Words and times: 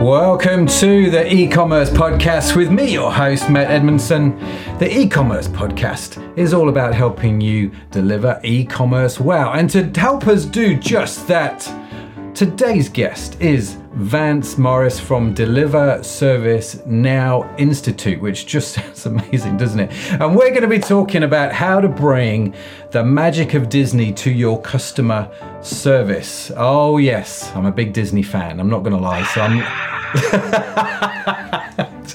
Welcome 0.00 0.66
to 0.66 1.10
the 1.10 1.32
e 1.32 1.46
commerce 1.46 1.90
podcast 1.90 2.56
with 2.56 2.72
me, 2.72 2.92
your 2.92 3.12
host, 3.12 3.48
Matt 3.48 3.70
Edmondson. 3.70 4.36
The 4.80 4.92
e 4.92 5.08
commerce 5.08 5.46
podcast 5.46 6.36
is 6.36 6.52
all 6.52 6.70
about 6.70 6.92
helping 6.92 7.40
you 7.40 7.70
deliver 7.92 8.40
e 8.42 8.64
commerce 8.64 9.20
well. 9.20 9.52
And 9.52 9.70
to 9.70 9.84
help 10.00 10.26
us 10.26 10.44
do 10.44 10.76
just 10.76 11.28
that, 11.28 11.62
today's 12.38 12.88
guest 12.88 13.38
is 13.40 13.76
Vance 13.94 14.56
Morris 14.58 15.00
from 15.00 15.34
Deliver 15.34 16.00
Service 16.04 16.80
Now 16.86 17.52
Institute, 17.56 18.20
which 18.20 18.46
just 18.46 18.74
sounds 18.74 19.06
amazing, 19.06 19.56
doesn't 19.56 19.80
it? 19.80 19.90
And 20.12 20.36
we're 20.36 20.50
going 20.50 20.62
to 20.62 20.68
be 20.68 20.78
talking 20.78 21.24
about 21.24 21.50
how 21.50 21.80
to 21.80 21.88
bring 21.88 22.54
the 22.92 23.04
magic 23.04 23.54
of 23.54 23.68
Disney 23.68 24.12
to 24.12 24.30
your 24.30 24.62
customer 24.62 25.28
service. 25.62 26.52
Oh, 26.56 26.98
yes, 26.98 27.50
I'm 27.56 27.66
a 27.66 27.72
big 27.72 27.92
Disney 27.92 28.22
fan. 28.22 28.60
I'm 28.60 28.70
not 28.70 28.84
going 28.84 28.94
to 28.94 29.02
lie. 29.02 29.24
So 29.24 29.40
I'm. 29.40 31.34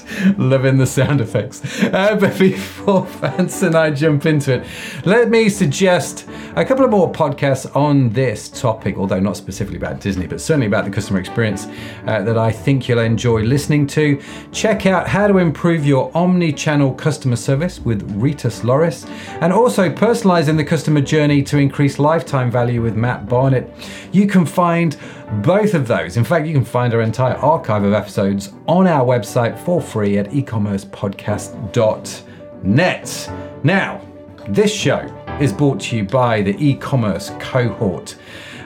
Loving 0.38 0.78
the 0.78 0.86
sound 0.86 1.20
effects. 1.20 1.82
Uh, 1.82 2.16
but 2.20 2.38
before 2.38 3.04
Vance 3.20 3.62
and 3.62 3.74
I 3.74 3.90
jump 3.90 4.26
into 4.26 4.54
it, 4.54 4.66
let 5.04 5.28
me 5.30 5.48
suggest 5.48 6.28
a 6.56 6.64
couple 6.64 6.84
of 6.84 6.90
more 6.90 7.10
podcasts 7.10 7.74
on 7.74 8.10
this 8.10 8.48
topic, 8.48 8.96
although 8.96 9.20
not 9.20 9.36
specifically 9.36 9.76
about 9.76 10.00
Disney, 10.00 10.26
but 10.26 10.40
certainly 10.40 10.66
about 10.66 10.84
the 10.84 10.90
customer 10.90 11.18
experience 11.18 11.66
uh, 12.06 12.22
that 12.22 12.38
I 12.38 12.52
think 12.52 12.88
you'll 12.88 13.00
enjoy 13.00 13.42
listening 13.42 13.86
to. 13.88 14.20
Check 14.52 14.86
out 14.86 15.08
How 15.08 15.26
to 15.26 15.38
Improve 15.38 15.84
Your 15.84 16.10
Omni 16.14 16.52
Channel 16.52 16.94
Customer 16.94 17.36
Service 17.36 17.80
with 17.80 18.08
Rytis 18.20 18.62
Lauris, 18.62 19.08
and 19.40 19.52
also 19.52 19.90
Personalizing 19.90 20.56
the 20.56 20.64
Customer 20.64 21.00
Journey 21.00 21.42
to 21.44 21.58
Increase 21.58 21.98
Lifetime 21.98 22.50
Value 22.50 22.82
with 22.82 22.96
Matt 22.96 23.28
Barnett. 23.28 23.70
You 24.12 24.26
can 24.26 24.46
find 24.46 24.96
both 25.42 25.74
of 25.74 25.86
those. 25.86 26.16
In 26.16 26.24
fact, 26.24 26.46
you 26.46 26.54
can 26.54 26.64
find 26.64 26.94
our 26.94 27.02
entire 27.02 27.36
archive 27.36 27.84
of 27.84 27.92
episodes 27.92 28.54
on 28.66 28.86
our 28.86 29.04
website 29.04 29.58
for 29.58 29.78
free 29.80 30.18
at 30.18 30.30
ecommercepodcast.net. 30.30 33.30
Now, 33.62 34.00
this 34.48 34.74
show 34.74 35.00
is 35.40 35.52
brought 35.52 35.80
to 35.80 35.96
you 35.96 36.04
by 36.04 36.42
the 36.42 36.56
e 36.64 36.74
commerce 36.74 37.30
cohort, 37.38 38.16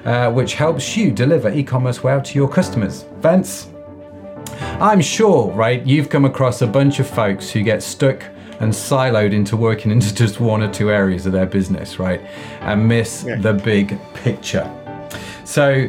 uh, 0.05 0.31
which 0.31 0.55
helps 0.55 0.97
you 0.97 1.11
deliver 1.11 1.51
e 1.51 1.63
commerce 1.63 2.03
well 2.03 2.21
to 2.21 2.35
your 2.35 2.49
customers. 2.49 3.05
Vance, 3.21 3.69
I'm 4.81 5.01
sure, 5.01 5.51
right, 5.53 5.85
you've 5.87 6.09
come 6.09 6.25
across 6.25 6.63
a 6.63 6.67
bunch 6.67 7.01
of 7.01 7.09
folks 7.09 7.51
who 7.51 7.63
get 7.63 7.83
stuck 7.83 8.23
and 8.61 8.73
siloed 8.73 9.33
into 9.33 9.57
working 9.57 9.91
into 9.93 10.15
just 10.15 10.41
one 10.41 10.63
or 10.63 10.73
two 10.73 10.91
areas 10.91 11.27
of 11.27 11.33
their 11.33 11.47
business, 11.47 11.99
right, 11.99 12.21
and 12.61 12.87
miss 12.87 13.25
yeah. 13.25 13.37
the 13.37 13.53
big 13.53 13.99
picture. 14.15 14.71
So, 15.45 15.89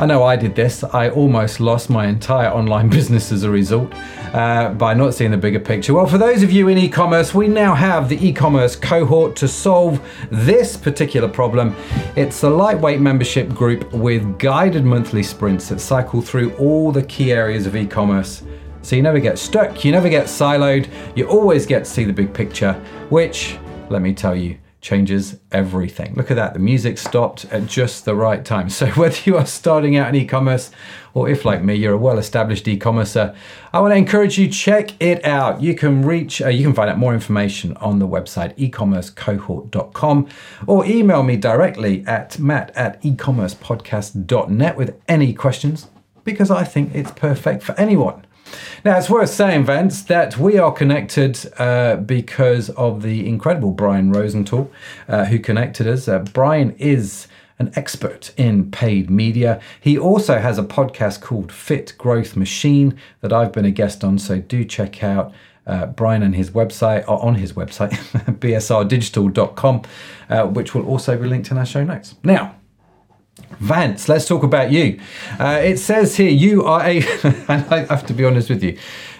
I 0.00 0.06
know 0.06 0.22
I 0.22 0.36
did 0.36 0.54
this. 0.54 0.84
I 0.84 1.10
almost 1.10 1.58
lost 1.58 1.90
my 1.90 2.06
entire 2.06 2.48
online 2.50 2.88
business 2.98 3.32
as 3.32 3.42
a 3.42 3.50
result 3.50 3.92
uh, 4.32 4.72
by 4.74 4.94
not 4.94 5.12
seeing 5.12 5.32
the 5.32 5.36
bigger 5.36 5.58
picture. 5.58 5.92
Well, 5.92 6.06
for 6.06 6.18
those 6.18 6.44
of 6.44 6.52
you 6.52 6.68
in 6.68 6.78
e 6.78 6.88
commerce, 6.88 7.34
we 7.34 7.48
now 7.48 7.74
have 7.74 8.08
the 8.08 8.24
e 8.24 8.32
commerce 8.32 8.76
cohort 8.76 9.34
to 9.36 9.48
solve 9.48 10.00
this 10.30 10.76
particular 10.76 11.28
problem. 11.28 11.74
It's 12.14 12.44
a 12.44 12.48
lightweight 12.48 13.00
membership 13.00 13.48
group 13.48 13.92
with 13.92 14.38
guided 14.38 14.84
monthly 14.84 15.24
sprints 15.24 15.68
that 15.70 15.80
cycle 15.80 16.22
through 16.22 16.54
all 16.58 16.92
the 16.92 17.02
key 17.02 17.32
areas 17.32 17.66
of 17.66 17.74
e 17.74 17.84
commerce. 17.84 18.44
So 18.82 18.94
you 18.94 19.02
never 19.02 19.18
get 19.18 19.36
stuck, 19.36 19.84
you 19.84 19.90
never 19.90 20.08
get 20.08 20.26
siloed, 20.26 20.88
you 21.16 21.26
always 21.26 21.66
get 21.66 21.80
to 21.80 21.90
see 21.90 22.04
the 22.04 22.12
big 22.12 22.32
picture, 22.32 22.74
which, 23.10 23.58
let 23.90 24.00
me 24.00 24.14
tell 24.14 24.36
you, 24.36 24.58
changes 24.80 25.36
everything. 25.50 26.14
Look 26.14 26.30
at 26.30 26.36
that, 26.36 26.52
the 26.52 26.60
music 26.60 26.98
stopped 26.98 27.44
at 27.46 27.66
just 27.66 28.04
the 28.04 28.14
right 28.14 28.44
time. 28.44 28.68
So, 28.78 28.86
whether 28.90 29.18
you 29.24 29.36
are 29.36 29.46
starting 29.46 29.96
out 29.96 30.08
in 30.10 30.14
e 30.14 30.24
commerce 30.24 30.70
or 31.12 31.28
if, 31.28 31.44
like 31.44 31.64
me, 31.64 31.74
you're 31.74 31.94
a 31.94 31.98
well 31.98 32.18
established 32.18 32.68
e 32.68 32.78
commercer, 32.78 33.34
I 33.72 33.80
want 33.80 33.90
to 33.92 33.96
encourage 33.96 34.38
you 34.38 34.46
check 34.48 34.90
it 35.02 35.24
out. 35.24 35.60
You 35.60 35.74
can 35.74 36.02
reach, 36.02 36.40
uh, 36.40 36.48
you 36.48 36.62
can 36.62 36.74
find 36.74 36.88
out 36.88 36.98
more 36.98 37.12
information 37.12 37.76
on 37.78 37.98
the 37.98 38.06
website 38.06 38.56
ecommercecohort.com 38.56 40.28
or 40.68 40.86
email 40.86 41.24
me 41.24 41.36
directly 41.36 42.04
at 42.06 42.38
matt 42.38 42.70
at 42.76 43.02
ecommercepodcast.net 43.02 44.76
with 44.76 45.00
any 45.08 45.34
questions 45.34 45.88
because 46.22 46.50
I 46.50 46.62
think 46.62 46.94
it's 46.94 47.10
perfect 47.10 47.64
for 47.64 47.72
anyone. 47.80 48.24
Now, 48.84 48.96
it's 48.98 49.10
worth 49.10 49.30
saying, 49.30 49.64
Vance, 49.64 50.02
that 50.02 50.38
we 50.38 50.58
are 50.58 50.72
connected 50.72 51.38
uh, 51.58 51.96
because 51.96 52.70
of 52.70 53.02
the 53.02 53.28
incredible 53.28 53.72
Brian 53.72 54.12
Rosenthal, 54.12 54.70
uh, 55.08 55.24
who 55.26 55.38
connected 55.38 55.86
us. 55.86 56.08
Uh, 56.08 56.20
Brian 56.20 56.72
is 56.78 57.28
an 57.58 57.72
expert 57.74 58.32
in 58.36 58.70
paid 58.70 59.10
media. 59.10 59.60
He 59.80 59.98
also 59.98 60.38
has 60.38 60.58
a 60.58 60.62
podcast 60.62 61.20
called 61.20 61.50
Fit 61.50 61.94
Growth 61.98 62.36
Machine 62.36 62.96
that 63.20 63.32
I've 63.32 63.52
been 63.52 63.64
a 63.64 63.70
guest 63.70 64.04
on, 64.04 64.18
so 64.18 64.38
do 64.38 64.64
check 64.64 65.02
out. 65.02 65.32
Uh, 65.66 65.84
Brian 65.84 66.22
and 66.22 66.34
his 66.34 66.50
website, 66.52 67.06
or 67.06 67.22
on 67.22 67.34
his 67.34 67.52
website, 67.52 67.90
bsrdigital.com, 68.40 69.82
uh, 70.30 70.46
which 70.46 70.74
will 70.74 70.86
also 70.86 71.18
be 71.18 71.28
linked 71.28 71.50
in 71.50 71.58
our 71.58 71.66
show 71.66 71.84
notes. 71.84 72.14
Now, 72.24 72.54
Vance, 73.60 74.08
let's 74.08 74.26
talk 74.26 74.42
about 74.42 74.70
you. 74.70 75.00
Uh, 75.38 75.60
it 75.62 75.78
says 75.78 76.16
here 76.16 76.30
you 76.30 76.64
are 76.64 76.82
a, 76.82 76.98
and 77.48 77.64
I 77.72 77.86
have 77.86 78.06
to 78.06 78.14
be 78.14 78.24
honest 78.24 78.50
with 78.50 78.62
you, 78.62 78.78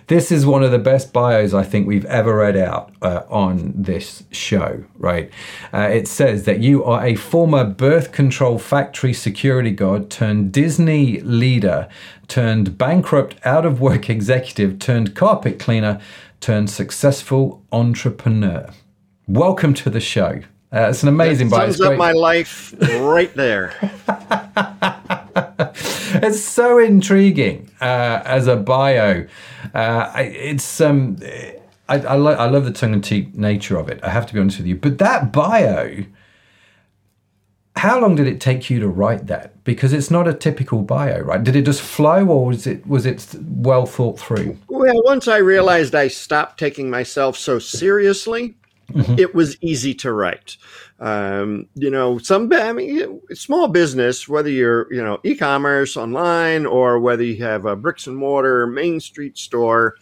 this 0.09 0.33
is 0.33 0.47
one 0.47 0.63
of 0.63 0.71
the 0.71 0.79
best 0.79 1.13
bios 1.13 1.53
I 1.53 1.65
think 1.65 1.87
we've 1.87 2.07
ever 2.07 2.37
read 2.37 2.57
out 2.57 2.93
uh, 3.03 3.25
on 3.29 3.75
this 3.77 4.23
show, 4.31 4.85
right? 4.97 5.31
Uh, 5.73 5.89
it 5.93 6.09
says 6.09 6.45
that 6.45 6.61
you 6.61 6.83
are 6.83 7.05
a 7.05 7.15
former 7.15 7.65
birth 7.65 8.11
control 8.11 8.59
factory 8.59 9.13
security 9.13 9.71
guard 9.71 10.09
turned 10.09 10.51
Disney 10.51 11.21
leader, 11.21 11.89
turned 12.27 12.79
bankrupt 12.79 13.37
out 13.45 13.67
of 13.67 13.83
work 13.83 14.09
executive, 14.11 14.79
turned 14.79 15.15
carpet 15.15 15.59
cleaner, 15.59 16.01
turned 16.41 16.71
successful 16.71 17.63
entrepreneur. 17.71 18.71
Welcome 19.27 19.75
to 19.75 19.91
the 19.91 20.01
show. 20.01 20.41
Uh, 20.71 20.89
it's 20.91 21.03
an 21.03 21.09
amazing 21.09 21.49
bio. 21.49 21.71
Sums 21.71 21.81
up 21.81 21.97
my 21.97 22.13
life 22.13 22.75
right 23.01 23.33
there. 23.35 23.73
it's 26.23 26.43
so 26.43 26.79
intriguing 26.79 27.71
uh, 27.81 28.21
as 28.25 28.47
a 28.47 28.57
bio. 28.57 29.27
Uh, 29.73 30.13
it's 30.17 30.81
um, 30.83 31.17
I, 31.89 32.01
I, 32.01 32.17
lo- 32.17 32.35
I 32.35 32.51
love 32.51 32.67
the 32.67 32.71
tongue-in-cheek 32.71 33.35
nature 33.35 33.79
of 33.79 33.89
it. 33.89 33.99
I 34.03 34.11
have 34.11 34.27
to 34.27 34.35
be 34.35 34.41
honest 34.41 34.59
with 34.59 34.67
you. 34.67 34.77
But 34.77 34.99
that 34.99 35.33
bio, 35.33 36.05
how 37.77 37.99
long 37.99 38.15
did 38.15 38.27
it 38.27 38.39
take 38.39 38.69
you 38.69 38.79
to 38.81 38.89
write 38.89 39.27
that? 39.29 39.65
Because 39.65 39.95
it's 39.95 40.11
not 40.11 40.29
a 40.29 40.35
typical 40.35 40.83
bio, 40.83 41.21
right? 41.21 41.43
Did 41.43 41.57
it 41.57 41.65
just 41.65 41.81
flow, 41.81 42.27
or 42.27 42.45
was 42.47 42.67
it 42.67 42.87
was 42.87 43.07
it 43.07 43.35
well 43.41 43.87
thought 43.87 44.21
through? 44.21 44.59
Well, 44.69 45.03
once 45.05 45.29
I 45.29 45.39
realized 45.39 45.95
I 45.95 46.09
stopped 46.09 46.59
taking 46.59 46.91
myself 46.91 47.39
so 47.39 47.59
seriously 47.59 48.58
Mm-hmm. 48.93 49.19
It 49.19 49.35
was 49.35 49.63
easy 49.63 49.95
to 49.97 50.13
write. 50.13 50.57
Um, 50.99 51.69
you 51.75 51.91
know, 51.91 52.19
some 52.19 52.51
I 52.53 52.73
mean, 52.73 53.21
small 53.35 53.69
business, 53.69 54.29
whether 54.29 54.49
you're 54.49 54.93
you 54.93 55.03
know 55.03 55.21
e-commerce 55.25 55.97
online 55.97 56.65
or 56.65 56.99
whether 56.99 57.23
you 57.23 57.43
have 57.45 57.67
a 57.67 57.77
bricks 57.77 58.07
and 58.07 58.17
mortar 58.17 58.67
main 58.67 58.99
street 59.01 59.37
store, 59.37 59.97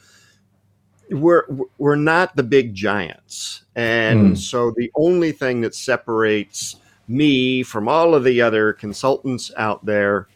we're 1.11 1.45
we're 1.79 1.97
not 1.97 2.37
the 2.37 2.45
big 2.45 2.75
giants, 2.75 3.65
and 3.75 4.35
mm. 4.35 4.39
so 4.39 4.73
the 4.77 4.91
only 4.95 5.33
thing 5.33 5.63
that 5.63 5.75
separates 5.75 6.77
me 7.09 7.63
from 7.63 7.89
all 7.89 8.15
of 8.15 8.25
the 8.25 8.41
other 8.41 8.73
consultants 8.73 9.51
out 9.57 9.85
there 9.85 10.29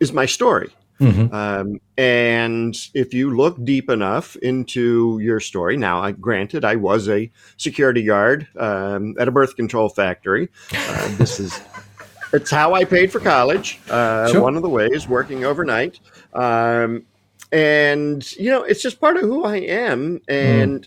is 0.00 0.12
my 0.12 0.26
story. 0.26 0.70
Mm-hmm. 1.00 1.34
Um, 1.34 1.80
and 1.96 2.76
if 2.94 3.14
you 3.14 3.36
look 3.36 3.62
deep 3.64 3.88
enough 3.88 4.36
into 4.36 5.18
your 5.20 5.40
story, 5.40 5.76
now, 5.76 6.00
I, 6.00 6.12
granted, 6.12 6.64
I 6.64 6.76
was 6.76 7.08
a 7.08 7.30
security 7.56 8.04
guard 8.04 8.48
um, 8.56 9.14
at 9.18 9.28
a 9.28 9.30
birth 9.30 9.56
control 9.56 9.88
factory. 9.88 10.48
Uh, 10.72 11.16
this 11.16 11.38
is 11.38 11.60
it's 12.32 12.50
how 12.50 12.74
I 12.74 12.84
paid 12.84 13.12
for 13.12 13.20
college. 13.20 13.80
Uh, 13.88 14.30
sure. 14.32 14.42
One 14.42 14.56
of 14.56 14.62
the 14.62 14.68
ways, 14.68 15.08
working 15.08 15.44
overnight. 15.44 16.00
Um, 16.34 17.06
and 17.52 18.30
you 18.32 18.50
know, 18.50 18.62
it's 18.62 18.82
just 18.82 19.00
part 19.00 19.16
of 19.16 19.22
who 19.22 19.44
I 19.44 19.56
am. 19.56 20.20
And 20.28 20.86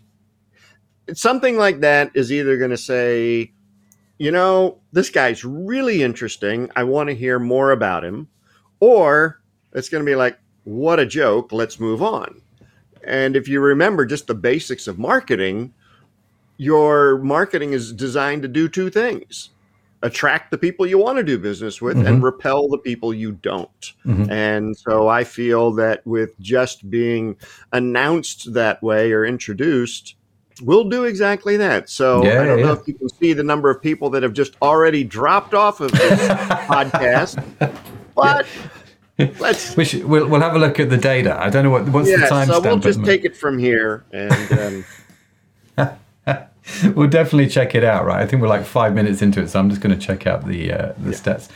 mm. 1.07 1.17
something 1.17 1.57
like 1.57 1.79
that 1.81 2.11
is 2.13 2.31
either 2.31 2.57
going 2.57 2.71
to 2.71 2.77
say, 2.77 3.51
you 4.17 4.31
know, 4.31 4.79
this 4.91 5.09
guy's 5.09 5.43
really 5.43 6.03
interesting. 6.03 6.69
I 6.75 6.83
want 6.83 7.09
to 7.09 7.15
hear 7.15 7.39
more 7.39 7.71
about 7.71 8.03
him, 8.03 8.27
or 8.79 9.40
it's 9.73 9.89
going 9.89 10.03
to 10.03 10.09
be 10.09 10.15
like, 10.15 10.37
what 10.63 10.99
a 10.99 11.05
joke. 11.05 11.51
Let's 11.51 11.79
move 11.79 12.01
on. 12.01 12.41
And 13.03 13.35
if 13.35 13.47
you 13.47 13.59
remember 13.59 14.05
just 14.05 14.27
the 14.27 14.35
basics 14.35 14.87
of 14.87 14.99
marketing, 14.99 15.73
your 16.57 17.17
marketing 17.19 17.73
is 17.73 17.91
designed 17.91 18.43
to 18.43 18.47
do 18.47 18.69
two 18.69 18.89
things 18.89 19.49
attract 20.03 20.51
the 20.51 20.57
people 20.57 20.85
you 20.85 20.97
want 20.97 21.17
to 21.17 21.23
do 21.23 21.37
business 21.37 21.81
with 21.81 21.97
mm-hmm. 21.97 22.07
and 22.07 22.23
repel 22.23 22.67
the 22.67 22.77
people 22.77 23.13
you 23.13 23.33
don't. 23.33 23.93
Mm-hmm. 24.05 24.31
And 24.31 24.77
so 24.77 25.07
I 25.07 25.23
feel 25.23 25.71
that 25.73 26.05
with 26.05 26.37
just 26.39 26.89
being 26.89 27.35
announced 27.71 28.53
that 28.53 28.81
way 28.81 29.11
or 29.11 29.25
introduced, 29.25 30.15
we'll 30.61 30.89
do 30.89 31.03
exactly 31.03 31.55
that. 31.57 31.89
So 31.89 32.23
Yeah, 32.23 32.41
I 32.41 32.45
don't 32.45 32.61
know 32.61 32.73
if 32.73 32.87
you 32.87 32.95
can 32.95 33.09
see 33.09 33.33
the 33.33 33.43
number 33.43 33.69
of 33.69 33.81
people 33.81 34.09
that 34.11 34.23
have 34.23 34.33
just 34.33 34.55
already 34.61 35.03
dropped 35.03 35.53
off 35.53 35.81
of 35.81 35.91
this 35.91 36.19
podcast, 36.67 37.43
but 38.15 38.47
let's 39.39 39.75
We 39.75 39.85
should, 39.85 40.05
we'll, 40.05 40.27
we'll 40.27 40.41
have 40.41 40.55
a 40.55 40.59
look 40.59 40.79
at 40.79 40.89
the 40.89 40.97
data. 40.97 41.37
I 41.39 41.49
don't 41.49 41.63
know 41.63 41.69
what 41.69 41.87
what's 41.89 42.07
the 42.07 42.19
yeah. 42.19 42.27
timestamp. 42.27 42.47
So 42.47 42.61
we'll 42.61 42.77
just 42.79 42.99
the 42.99 43.05
take 43.05 43.25
it 43.25 43.35
from 43.35 43.57
here, 43.57 44.03
and 44.11 44.85
um, 45.77 46.43
we'll 46.95 47.09
definitely 47.09 47.47
check 47.47 47.75
it 47.75 47.83
out, 47.83 48.05
right? 48.05 48.21
I 48.21 48.27
think 48.27 48.41
we're 48.41 48.47
like 48.47 48.65
five 48.65 48.93
minutes 48.93 49.21
into 49.21 49.41
it, 49.41 49.49
so 49.49 49.59
I'm 49.59 49.69
just 49.69 49.81
going 49.81 49.97
to 49.97 50.05
check 50.05 50.27
out 50.27 50.45
the 50.45 50.71
uh, 50.71 50.93
the 50.97 51.11
stats. 51.11 51.49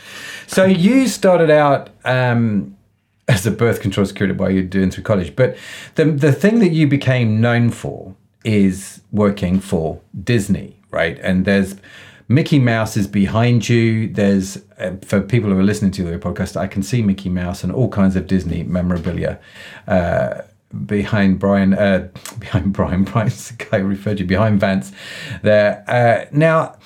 So 0.46 0.64
you 0.64 1.08
started 1.08 1.50
out 1.50 1.90
um, 2.04 2.76
as 3.28 3.46
a 3.46 3.50
birth 3.50 3.80
control 3.80 4.06
security 4.06 4.36
while 4.36 4.50
you're 4.50 4.62
doing 4.62 4.90
through 4.90 5.04
college, 5.04 5.34
but 5.36 5.56
the 5.94 6.04
the 6.04 6.32
thing 6.32 6.58
that 6.60 6.72
you 6.72 6.86
became 6.86 7.40
known 7.40 7.70
for 7.70 8.14
is 8.44 9.00
working 9.10 9.58
for 9.60 10.00
Disney, 10.22 10.76
right? 10.90 11.18
And 11.20 11.44
there's 11.44 11.76
Mickey 12.28 12.58
Mouse 12.58 12.96
is 12.96 13.06
behind 13.06 13.68
you. 13.68 14.08
There's 14.08 14.58
uh, 14.78 14.96
for 15.04 15.20
people 15.20 15.50
who 15.50 15.58
are 15.58 15.64
listening 15.64 15.92
to 15.92 16.02
the 16.02 16.18
podcast, 16.18 16.56
I 16.56 16.66
can 16.66 16.82
see 16.82 17.02
Mickey 17.02 17.28
Mouse 17.28 17.62
and 17.62 17.72
all 17.72 17.88
kinds 17.88 18.16
of 18.16 18.26
Disney 18.26 18.64
memorabilia. 18.64 19.38
Uh, 19.86 20.42
behind 20.84 21.38
Brian, 21.38 21.74
uh, 21.74 22.08
behind 22.38 22.72
Brian, 22.72 23.04
Brian's 23.04 23.50
the 23.56 23.64
guy 23.64 23.78
who 23.80 23.86
referred 23.86 24.18
you 24.18 24.26
behind 24.26 24.60
Vance. 24.60 24.92
There 25.42 25.84
uh, 25.86 26.28
now, 26.32 26.76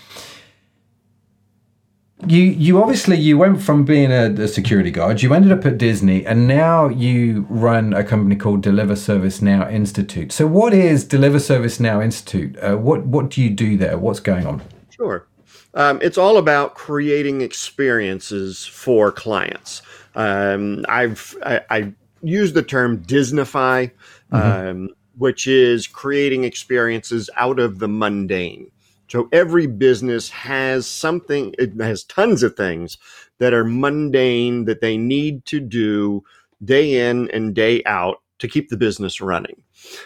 you 2.27 2.43
you 2.43 2.83
obviously 2.83 3.17
you 3.17 3.39
went 3.39 3.63
from 3.63 3.87
being 3.87 4.13
a, 4.13 4.27
a 4.27 4.47
security 4.47 4.91
guard, 4.91 5.23
you 5.23 5.33
ended 5.33 5.53
up 5.53 5.65
at 5.65 5.79
Disney, 5.79 6.27
and 6.27 6.47
now 6.47 6.89
you 6.89 7.47
run 7.49 7.95
a 7.95 8.05
company 8.05 8.37
called 8.37 8.63
Deliver 8.63 8.95
Service 8.95 9.41
Now 9.41 9.67
Institute. 9.71 10.33
So, 10.33 10.47
what 10.47 10.75
is 10.75 11.05
Deliver 11.05 11.39
Service 11.39 11.81
Now 11.81 12.03
Institute? 12.03 12.59
Uh, 12.59 12.77
what 12.77 13.07
what 13.07 13.31
do 13.31 13.41
you 13.43 13.49
do 13.49 13.79
there? 13.79 13.97
What's 13.97 14.21
going 14.21 14.47
on? 14.47 14.61
Sure. 14.91 15.27
Um, 15.75 16.01
it's 16.03 16.19
all 16.19 16.37
about 16.37 16.75
creating 16.75 17.43
experiences 17.43 18.67
for 18.67 19.13
clients. 19.13 19.83
Um, 20.15 20.85
I've 20.89 21.37
I, 21.45 21.61
I 21.71 21.93
use 22.23 22.53
the 22.53 22.63
term 22.63 23.03
Disnify, 23.05 23.91
um, 24.33 24.91
which 25.17 25.47
is 25.47 25.87
creating 25.87 26.45
experiences 26.45 27.31
out 27.37 27.59
of 27.59 27.79
the 27.79 27.89
mundane. 27.89 28.71
So 29.09 29.29
every 29.33 29.67
business 29.67 30.31
has 30.31 30.87
something. 30.87 31.55
It 31.59 31.81
has 31.81 32.05
tons 32.05 32.43
of 32.43 32.57
things 32.57 32.99
that 33.39 33.53
are 33.53 33.65
mundane 33.65 34.67
that 34.67 34.81
they 34.81 34.97
need 34.97 35.45
to 35.47 35.61
do 35.61 36.23
day 36.65 37.09
in 37.09 37.31
and 37.31 37.55
day 37.55 37.83
out 37.87 38.23
to 38.39 38.49
keep 38.49 38.69
the 38.69 38.77
business 38.77 39.21
running. 39.21 39.63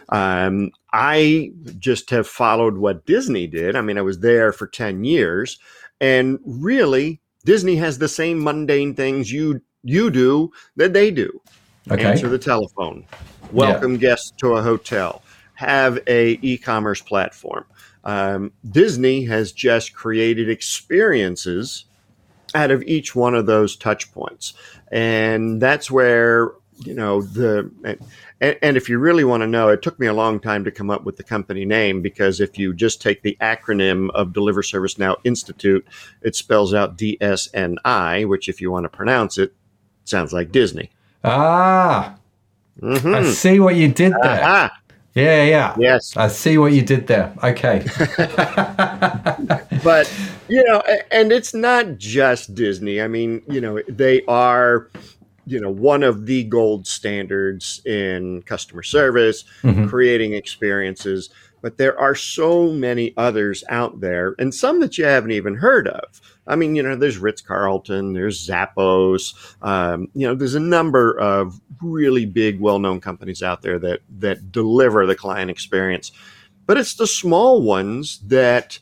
Um, 0.08 0.70
I 0.92 1.52
just 1.78 2.10
have 2.10 2.26
followed 2.26 2.78
what 2.78 3.06
Disney 3.06 3.46
did. 3.46 3.76
I 3.76 3.80
mean, 3.80 3.98
I 3.98 4.02
was 4.02 4.20
there 4.20 4.52
for 4.52 4.66
10 4.66 5.04
years, 5.04 5.58
and 6.00 6.38
really, 6.44 7.20
Disney 7.44 7.76
has 7.76 7.98
the 7.98 8.08
same 8.08 8.42
mundane 8.42 8.94
things 8.94 9.30
you 9.30 9.60
you 9.82 10.10
do 10.10 10.50
that 10.76 10.92
they 10.92 11.10
do. 11.10 11.40
Okay. 11.90 12.04
Answer 12.04 12.28
the 12.28 12.38
telephone, 12.38 13.04
welcome 13.52 13.98
guests 13.98 14.32
to 14.38 14.54
a 14.54 14.62
hotel, 14.62 15.22
have 15.54 15.98
a 16.06 16.38
e-commerce 16.40 17.02
platform. 17.02 17.66
Um, 18.04 18.52
Disney 18.70 19.24
has 19.26 19.52
just 19.52 19.94
created 19.94 20.48
experiences 20.48 21.84
out 22.54 22.70
of 22.70 22.82
each 22.84 23.14
one 23.14 23.34
of 23.34 23.46
those 23.46 23.76
touch 23.76 24.12
points, 24.12 24.54
and 24.90 25.60
that's 25.60 25.90
where 25.90 26.52
you 26.78 26.94
know 26.94 27.22
the 27.22 27.70
and, 28.40 28.58
and 28.62 28.76
if 28.76 28.88
you 28.88 28.98
really 28.98 29.24
want 29.24 29.42
to 29.42 29.46
know, 29.46 29.68
it 29.68 29.82
took 29.82 29.98
me 29.98 30.06
a 30.06 30.12
long 30.12 30.40
time 30.40 30.64
to 30.64 30.70
come 30.70 30.90
up 30.90 31.04
with 31.04 31.16
the 31.16 31.22
company 31.22 31.64
name 31.64 32.02
because 32.02 32.40
if 32.40 32.58
you 32.58 32.74
just 32.74 33.00
take 33.00 33.22
the 33.22 33.36
acronym 33.40 34.10
of 34.10 34.32
Deliver 34.32 34.62
Service 34.62 34.98
Now 34.98 35.16
Institute, 35.24 35.86
it 36.22 36.34
spells 36.34 36.74
out 36.74 36.98
DSNI, 36.98 38.28
which, 38.28 38.48
if 38.48 38.60
you 38.60 38.70
want 38.70 38.84
to 38.84 38.88
pronounce 38.88 39.38
it, 39.38 39.54
sounds 40.04 40.32
like 40.32 40.52
Disney. 40.52 40.90
Ah, 41.22 42.16
I 42.82 42.84
Mhm. 42.84 43.32
see 43.32 43.60
what 43.60 43.76
you 43.76 43.88
did 43.88 44.12
there. 44.20 44.42
Aha. 44.42 44.76
Yeah, 45.14 45.44
yeah. 45.44 45.76
Yes, 45.78 46.16
I 46.16 46.26
see 46.26 46.58
what 46.58 46.72
you 46.72 46.82
did 46.82 47.06
there. 47.06 47.32
Okay. 47.42 47.84
but 49.84 50.12
you 50.48 50.62
know, 50.64 50.82
and 51.10 51.32
it's 51.32 51.54
not 51.54 51.98
just 51.98 52.54
Disney. 52.54 53.00
I 53.00 53.08
mean, 53.08 53.42
you 53.48 53.60
know, 53.60 53.80
they 53.88 54.22
are, 54.26 54.88
you 55.46 55.60
know, 55.60 55.70
one 55.70 56.02
of 56.02 56.26
the 56.26 56.44
gold 56.44 56.86
standards 56.86 57.80
in 57.84 58.42
customer 58.42 58.82
service, 58.82 59.44
Mhm. 59.62 59.88
creating 59.88 60.34
experiences. 60.34 61.30
But 61.62 61.78
there 61.78 61.98
are 61.98 62.14
so 62.14 62.70
many 62.70 63.14
others 63.16 63.64
out 63.70 64.00
there, 64.00 64.34
and 64.38 64.54
some 64.54 64.80
that 64.80 64.98
you 64.98 65.04
haven't 65.06 65.30
even 65.30 65.54
heard 65.54 65.88
of. 65.88 66.20
I 66.46 66.56
mean, 66.56 66.76
you 66.76 66.82
know, 66.82 66.94
there's 66.94 67.16
Ritz 67.16 67.40
Carlton, 67.40 68.12
there's 68.12 68.46
Zappos. 68.46 69.32
Um, 69.62 70.08
you 70.14 70.26
know, 70.26 70.34
there's 70.34 70.54
a 70.54 70.60
number 70.60 71.18
of 71.18 71.58
really 71.82 72.26
big, 72.26 72.60
well-known 72.60 73.00
companies 73.00 73.42
out 73.42 73.62
there 73.62 73.78
that 73.78 74.00
that 74.18 74.52
deliver 74.52 75.06
the 75.06 75.14
client 75.14 75.50
experience. 75.50 76.12
But 76.66 76.76
it's 76.76 76.94
the 76.94 77.06
small 77.06 77.62
ones 77.62 78.20
that 78.26 78.78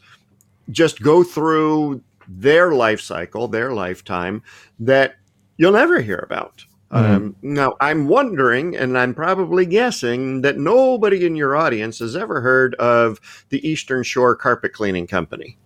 just 0.71 1.03
go 1.03 1.23
through 1.23 2.03
their 2.29 2.73
life 2.73 3.01
cycle, 3.01 3.47
their 3.47 3.73
lifetime, 3.73 4.43
that 4.81 5.17
you'll 5.63 5.73
never 5.73 6.01
hear 6.01 6.19
about. 6.19 6.65
Um, 6.91 7.37
now, 7.41 7.75
I'm 7.81 8.09
wondering, 8.09 8.77
and 8.77 8.99
I'm 8.99 9.15
probably 9.15 9.65
guessing, 9.65 10.43
that 10.43 10.59
nobody 10.59 11.25
in 11.25 11.37
your 11.37 11.57
audience 11.57 12.01
has 12.01 12.17
ever 12.17 12.41
heard 12.43 12.75
of 12.75 13.19
the 13.49 13.67
Eastern 13.67 14.03
Shore 14.03 14.35
Carpet 14.37 14.75
Cleaning 14.75 15.07
Company. 15.07 15.57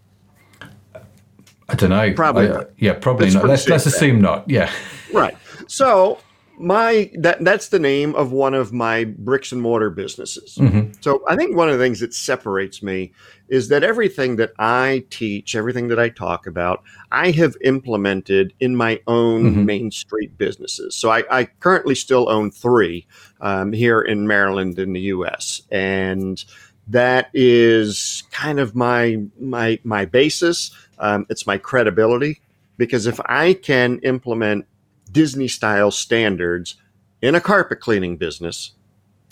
I 1.68 1.74
don't 1.74 1.90
know. 1.90 2.12
Probably 2.12 2.48
I- 2.48 2.52
not. 2.52 2.70
yeah, 2.76 2.92
probably 2.92 3.24
Let's 3.26 3.34
not. 3.34 3.44
Let's 3.46 3.68
let's 3.68 3.84
that. 3.84 3.94
assume 3.94 4.20
not. 4.20 4.48
Yeah. 4.48 4.70
Right. 5.12 5.36
So, 5.66 6.18
my 6.58 7.10
that 7.14 7.44
that's 7.44 7.68
the 7.68 7.78
name 7.78 8.14
of 8.14 8.32
one 8.32 8.54
of 8.54 8.72
my 8.72 9.04
bricks 9.04 9.52
and 9.52 9.60
mortar 9.60 9.90
businesses. 9.90 10.56
Mhm. 10.60 10.94
So 11.02 11.22
I 11.28 11.36
think 11.36 11.56
one 11.56 11.68
of 11.68 11.78
the 11.78 11.84
things 11.84 12.00
that 12.00 12.14
separates 12.14 12.82
me 12.82 13.12
is 13.48 13.68
that 13.68 13.84
everything 13.84 14.36
that 14.36 14.52
I 14.58 15.04
teach, 15.10 15.54
everything 15.54 15.88
that 15.88 15.98
I 15.98 16.08
talk 16.08 16.46
about, 16.46 16.82
I 17.12 17.30
have 17.32 17.56
implemented 17.62 18.52
in 18.58 18.74
my 18.74 19.00
own 19.06 19.54
Mhm. 19.54 19.64
Main 19.64 19.90
Street 19.90 20.36
businesses. 20.38 20.94
So 20.96 21.10
I, 21.10 21.24
I 21.30 21.44
currently 21.60 21.94
still 21.94 22.28
own 22.28 22.50
three 22.50 23.06
um, 23.40 23.72
here 23.72 24.00
in 24.00 24.26
Maryland 24.26 24.78
in 24.78 24.92
the 24.92 25.00
U.S. 25.02 25.62
and 25.70 26.44
that 26.88 27.28
is 27.34 28.22
kind 28.30 28.60
of 28.60 28.74
my 28.74 29.18
my 29.40 29.78
my 29.84 30.04
basis. 30.04 30.70
Um, 30.98 31.26
it's 31.28 31.46
my 31.46 31.58
credibility 31.58 32.40
because 32.78 33.06
if 33.06 33.20
I 33.26 33.52
can 33.54 33.98
implement 34.00 34.66
Disney 35.10 35.48
style 35.48 35.90
standards 35.90 36.76
in 37.22 37.34
a 37.34 37.40
carpet 37.40 37.80
cleaning 37.80 38.16
business, 38.16 38.72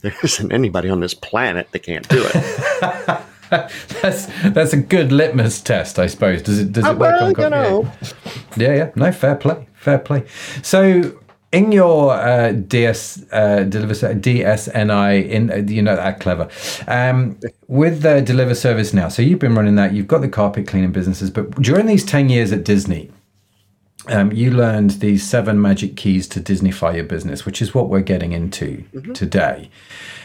there 0.03 0.15
isn't 0.23 0.53
anybody 0.53 0.89
on 0.89 1.01
this 1.01 1.15
planet 1.15 1.69
that 1.73 1.81
can't 1.81 2.09
do 2.09 2.25
it. 2.27 3.21
that's 4.03 4.27
that's 4.51 4.73
a 4.73 4.77
good 4.77 5.13
litmus 5.13 5.61
test, 5.61 5.99
I 5.99 6.07
suppose. 6.07 6.43
Does 6.43 6.59
it 6.61 6.73
does 6.73 6.85
Uh, 6.85 6.91
it 6.93 6.99
work 6.99 7.11
well, 7.21 7.25
on 7.25 7.29
you 7.31 7.35
com- 7.37 7.51
know, 7.51 7.93
Yeah, 8.57 8.75
yeah. 8.75 8.91
No, 8.97 9.13
fair 9.13 9.37
play, 9.37 9.67
fair 9.75 9.99
play. 9.99 10.25
So, 10.63 11.21
in 11.53 11.71
your 11.71 12.13
uh, 12.15 12.53
DS 12.53 13.23
uh, 13.33 13.63
deliver 13.65 13.95
DSNI, 13.95 15.29
in 15.29 15.51
uh, 15.53 15.57
you 15.57 15.83
know 15.83 15.95
that 15.97 16.21
clever 16.21 16.49
um, 16.89 17.39
with 17.69 18.03
the 18.03 18.21
deliver 18.23 18.55
service 18.55 18.93
now. 18.93 19.09
So 19.09 19.23
you've 19.23 19.39
been 19.39 19.55
running 19.55 19.77
that. 19.77 19.93
You've 19.93 20.09
got 20.09 20.21
the 20.21 20.29
carpet 20.29 20.67
cleaning 20.67 20.93
businesses, 20.93 21.31
but 21.31 21.51
during 21.63 21.87
these 21.87 22.05
ten 22.05 22.29
years 22.29 22.51
at 22.53 22.65
Disney. 22.65 23.11
Um, 24.09 24.33
you 24.33 24.51
learned 24.51 24.91
these 24.93 25.23
seven 25.23 25.61
magic 25.61 25.97
keys 25.97 26.29
to 26.29 26.41
Disnify 26.41 26.95
your 26.95 27.05
business, 27.05 27.47
which 27.47 27.63
is 27.63 27.75
what 27.75 27.89
we're 27.89 28.01
getting 28.01 28.33
into 28.33 28.85
today. 29.15 29.71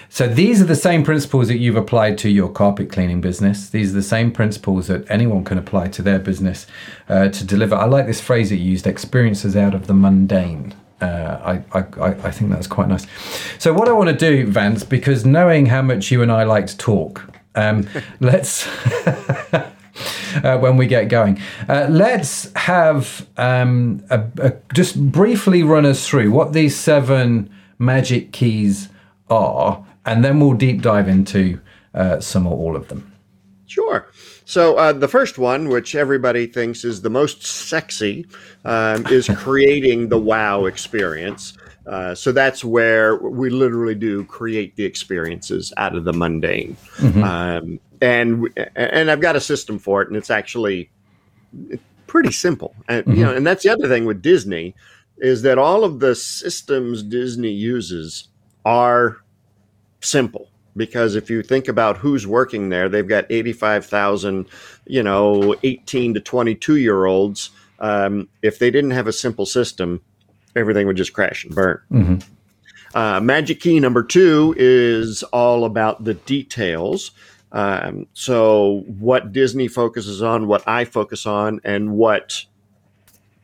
So 0.10 0.28
these 0.28 0.60
are 0.60 0.66
the 0.66 0.76
same 0.76 1.04
principles 1.04 1.48
that 1.50 1.60
you've 1.60 1.76
applied 1.76 2.18
to 2.20 2.30
your 2.30 2.50
carpet 2.50 2.92
cleaning 2.92 3.22
business. 3.22 3.70
These 3.70 3.92
are 3.92 3.96
the 3.96 4.02
same 4.02 4.32
principles 4.32 4.88
that 4.88 5.10
anyone 5.10 5.44
can 5.44 5.60
apply 5.60 5.90
to 5.90 6.02
their 6.02 6.18
business 6.18 6.66
uh, 7.08 7.30
to 7.30 7.46
deliver. 7.46 7.76
I 7.76 7.86
like 7.86 8.08
this 8.08 8.20
phrase 8.20 8.50
that 8.50 8.58
you 8.58 8.72
used: 8.72 8.88
experiences 8.88 9.56
out 9.56 9.76
of 9.76 9.86
the 9.86 9.94
mundane. 9.94 10.74
Uh, 11.00 11.62
I, 11.74 11.80
I, 11.80 11.86
I 12.02 12.08
I 12.28 12.32
think 12.32 12.52
that's 12.52 12.68
quite 12.68 12.90
nice. 12.90 13.06
So 13.60 13.72
what 13.72 13.88
I 13.88 13.92
want 13.92 14.10
to 14.10 14.16
do, 14.16 14.48
Vance, 14.48 14.84
because 14.84 15.26
knowing 15.26 15.68
how 15.68 15.84
much 15.84 16.12
you 16.12 16.24
and 16.24 16.32
I 16.32 16.44
like 16.44 16.66
to 16.68 16.78
talk, 16.78 17.32
um, 17.56 17.88
let's. 18.20 18.68
uh, 20.44 20.58
when 20.58 20.78
we 20.78 20.88
get 20.88 21.10
going. 21.10 21.40
Uh, 21.68 21.88
let's 21.90 22.52
have 22.56 23.28
um, 23.38 24.04
a, 24.10 24.24
a, 24.40 24.54
just 24.74 25.12
briefly 25.12 25.64
run 25.64 25.86
us 25.86 26.08
through 26.08 26.32
what 26.32 26.54
these 26.54 26.76
seven 26.76 27.50
magic 27.78 28.32
keys 28.32 28.90
are, 29.30 29.86
and 30.06 30.24
then 30.24 30.40
we'll 30.40 30.54
deep 30.54 30.82
dive 30.82 31.08
into 31.08 31.60
uh, 31.94 32.20
some 32.20 32.46
or 32.48 32.56
all 32.56 32.76
of 32.76 32.88
them. 32.88 33.12
Sure. 33.68 34.08
So 34.46 34.78
uh, 34.78 34.94
the 34.94 35.08
first 35.08 35.38
one, 35.38 35.70
which 35.70 35.94
everybody 35.94 36.48
thinks 36.48 36.84
is 36.84 37.04
the 37.04 37.10
most 37.10 37.44
sexy, 37.44 38.26
um, 38.66 39.06
is 39.08 39.28
creating 39.36 40.10
the 40.10 40.18
wow 40.18 40.66
experience. 40.66 41.54
Uh, 41.86 42.16
so 42.16 42.32
that's 42.32 42.64
where 42.64 43.18
we 43.18 43.50
literally 43.50 43.96
do 43.96 44.26
create 44.26 44.76
the 44.76 44.84
experiences 44.84 45.72
out 45.78 45.96
of 45.96 46.04
the 46.04 46.14
mundane. 46.14 46.78
Um, 47.24 47.80
and 48.02 48.48
and 48.76 49.12
I've 49.12 49.22
got 49.22 49.36
a 49.36 49.42
system 49.42 49.80
for 49.80 50.02
it, 50.02 50.08
and 50.08 50.18
it's 50.18 50.30
actually 50.30 50.90
pretty 52.08 52.32
simple. 52.32 52.76
And 52.88 53.06
mm-hmm. 53.06 53.18
you 53.18 53.26
know, 53.26 53.36
and 53.36 53.46
that's 53.46 53.64
the 53.64 53.70
other 53.70 53.88
thing 53.88 54.06
with 54.06 54.22
Disney 54.22 54.76
is 55.18 55.42
that 55.42 55.58
all 55.58 55.84
of 55.84 56.00
the 56.00 56.16
systems 56.16 57.04
Disney 57.04 57.52
uses 57.52 58.30
are 58.66 59.18
simple 60.02 60.50
because 60.76 61.16
if 61.16 61.30
you 61.30 61.44
think 61.44 61.68
about 61.68 61.98
who's 61.98 62.26
working 62.26 62.70
there, 62.70 62.88
they've 62.88 63.08
got 63.08 63.26
85,000, 63.30 64.48
you 64.86 65.04
know, 65.04 65.56
18 65.64 66.14
to 66.14 66.20
22 66.20 66.78
year 66.78 67.06
olds. 67.06 67.52
Um, 67.80 68.30
if 68.42 68.60
they 68.60 68.72
didn't 68.72 68.92
have 68.92 69.08
a 69.08 69.14
simple 69.14 69.46
system, 69.46 70.02
everything 70.56 70.88
would 70.88 70.98
just 70.98 71.14
crash 71.14 71.44
and 71.44 71.56
burn. 71.56 71.82
Mm-hmm. 71.92 72.98
Uh, 72.98 73.20
Magic 73.20 73.60
Key 73.60 73.80
number 73.80 74.04
two 74.04 74.56
is 74.58 75.22
all 75.24 75.66
about 75.66 76.04
the 76.04 76.16
details. 76.16 77.12
Um, 77.52 78.08
so, 78.14 78.84
what 79.00 79.32
Disney 79.32 79.68
focuses 79.68 80.22
on, 80.22 80.48
what 80.48 80.68
I 80.68 80.86
focus 80.86 81.26
on, 81.26 81.60
and 81.64 81.94
what 81.94 82.46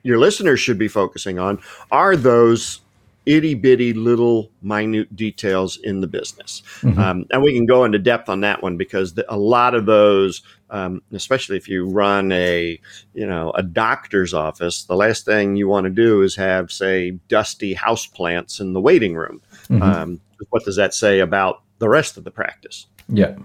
your 0.04 0.20
listeners 0.20 0.60
should 0.60 0.78
be 0.78 0.88
focusing 0.88 1.40
on 1.40 1.60
are 1.92 2.16
those 2.16 2.82
itty 3.26 3.56
bitty 3.56 3.94
little 3.94 4.52
minute 4.62 5.16
details 5.16 5.78
in 5.78 6.02
the 6.02 6.08
business. 6.08 6.62
Mm-hmm. 6.82 7.00
Um, 7.00 7.26
and 7.32 7.42
we 7.42 7.54
can 7.54 7.66
go 7.66 7.84
into 7.84 7.98
depth 7.98 8.30
on 8.30 8.42
that 8.42 8.62
one 8.62 8.78
because 8.78 9.16
the, 9.16 9.26
a 9.34 9.38
lot 9.38 9.74
of 9.74 9.86
those, 9.86 10.44
um, 10.70 11.02
especially 11.12 11.58
if 11.58 11.68
you 11.68 11.88
run 11.88 12.32
a, 12.32 12.80
you 13.14 13.26
know, 13.26 13.52
a 13.52 13.64
doctor's 13.64 14.34
office, 14.34 14.84
the 14.84 14.96
last 14.96 15.26
thing 15.26 15.56
you 15.56 15.68
want 15.68 15.86
to 15.86 15.90
do 15.90 16.22
is 16.22 16.36
have, 16.36 16.72
say, 16.72 17.12
dusty 17.28 17.74
house 17.74 18.06
plants 18.06 18.60
in 18.60 18.74
the 18.74 18.82
waiting 18.82 19.16
room. 19.16 19.42
Mm-hmm. 19.70 19.82
Um, 19.82 20.22
what 20.50 20.64
does 20.64 20.76
that 20.76 20.94
say 20.94 21.20
about 21.20 21.64
the 21.80 21.90
rest 21.90 22.18
of 22.18 22.24
the 22.24 22.32
practice? 22.32 22.86
Yeah. 23.10 23.36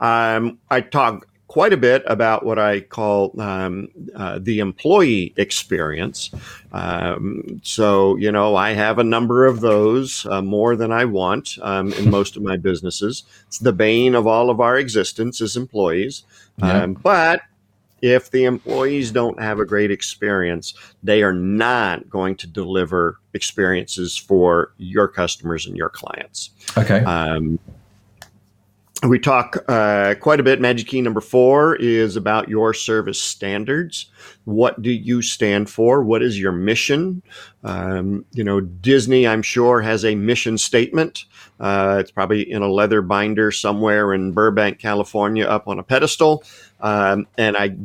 Um, 0.00 0.58
I 0.70 0.80
talk 0.80 1.26
quite 1.52 1.74
a 1.74 1.76
bit 1.76 2.02
about 2.06 2.46
what 2.46 2.58
I 2.58 2.80
call 2.80 3.38
um, 3.38 3.88
uh, 4.16 4.38
the 4.40 4.60
employee 4.60 5.34
experience. 5.36 6.30
Um, 6.72 7.60
so, 7.62 8.16
you 8.16 8.32
know, 8.32 8.56
I 8.56 8.70
have 8.72 8.98
a 8.98 9.04
number 9.04 9.44
of 9.44 9.60
those, 9.60 10.24
uh, 10.30 10.40
more 10.40 10.76
than 10.76 10.92
I 10.92 11.04
want 11.04 11.58
um, 11.60 11.92
in 11.92 12.10
most 12.18 12.38
of 12.38 12.42
my 12.42 12.56
businesses. 12.56 13.24
It's 13.48 13.58
the 13.58 13.74
bane 13.74 14.14
of 14.14 14.26
all 14.26 14.48
of 14.48 14.60
our 14.60 14.78
existence 14.78 15.42
as 15.42 15.54
employees. 15.54 16.24
Yeah. 16.56 16.84
Um, 16.84 16.94
but 16.94 17.42
if 18.00 18.30
the 18.30 18.44
employees 18.44 19.12
don't 19.12 19.38
have 19.38 19.60
a 19.60 19.66
great 19.66 19.90
experience, 19.90 20.72
they 21.02 21.22
are 21.22 21.34
not 21.34 22.08
going 22.08 22.36
to 22.36 22.46
deliver 22.46 23.18
experiences 23.34 24.16
for 24.16 24.72
your 24.78 25.06
customers 25.06 25.66
and 25.66 25.76
your 25.76 25.90
clients. 25.90 26.48
Okay. 26.78 27.04
We 29.08 29.18
talk 29.18 29.56
uh, 29.66 30.14
quite 30.20 30.38
a 30.38 30.44
bit. 30.44 30.60
Magic 30.60 30.86
key 30.86 31.00
number 31.00 31.20
four 31.20 31.74
is 31.74 32.14
about 32.14 32.48
your 32.48 32.72
service 32.72 33.20
standards. 33.20 34.06
What 34.44 34.80
do 34.80 34.92
you 34.92 35.22
stand 35.22 35.68
for? 35.68 36.04
What 36.04 36.22
is 36.22 36.38
your 36.38 36.52
mission? 36.52 37.20
Um, 37.64 38.24
you 38.30 38.44
know, 38.44 38.60
Disney, 38.60 39.26
I'm 39.26 39.42
sure, 39.42 39.80
has 39.80 40.04
a 40.04 40.14
mission 40.14 40.56
statement. 40.56 41.24
Uh, 41.58 41.96
it's 41.98 42.12
probably 42.12 42.48
in 42.48 42.62
a 42.62 42.70
leather 42.70 43.02
binder 43.02 43.50
somewhere 43.50 44.14
in 44.14 44.30
Burbank, 44.30 44.78
California, 44.78 45.46
up 45.46 45.66
on 45.66 45.80
a 45.80 45.82
pedestal. 45.82 46.44
Um, 46.80 47.26
and 47.36 47.56
I 47.56 47.76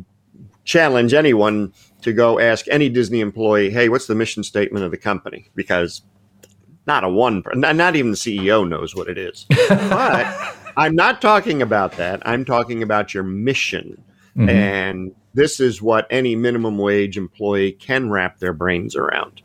challenge 0.66 1.16
anyone 1.16 1.74
to 2.04 2.14
go 2.14 2.40
ask 2.40 2.68
any 2.70 2.90
Disney 2.90 3.22
employee, 3.22 3.72
hey, 3.72 3.90
what's 3.90 4.06
the 4.06 4.14
mission 4.14 4.44
statement 4.44 4.86
of 4.86 4.92
the 4.92 4.98
company? 4.98 5.50
Because 5.56 6.04
not 6.86 7.04
a 7.04 7.10
one, 7.10 7.44
not 7.56 7.96
even 7.96 8.12
the 8.12 8.18
CEO 8.18 8.68
knows 8.68 8.96
what 8.96 9.10
it 9.10 9.18
is. 9.18 9.46
but 9.70 10.57
I'm 10.78 10.96
not 10.96 11.22
talking 11.22 11.62
about 11.62 11.94
that. 11.94 12.22
I'm 12.26 12.46
talking 12.46 12.84
about 12.84 13.14
your 13.14 13.24
mission. 13.24 14.02
Mm-hmm. 14.38 14.50
And 14.50 15.16
this 15.34 15.60
is 15.60 15.82
what 15.82 16.08
any 16.10 16.36
minimum 16.36 16.78
wage 16.78 17.18
employee 17.18 17.72
can 17.72 18.10
wrap 18.10 18.40
their 18.40 18.54
brains 18.54 18.96
around. 18.96 19.42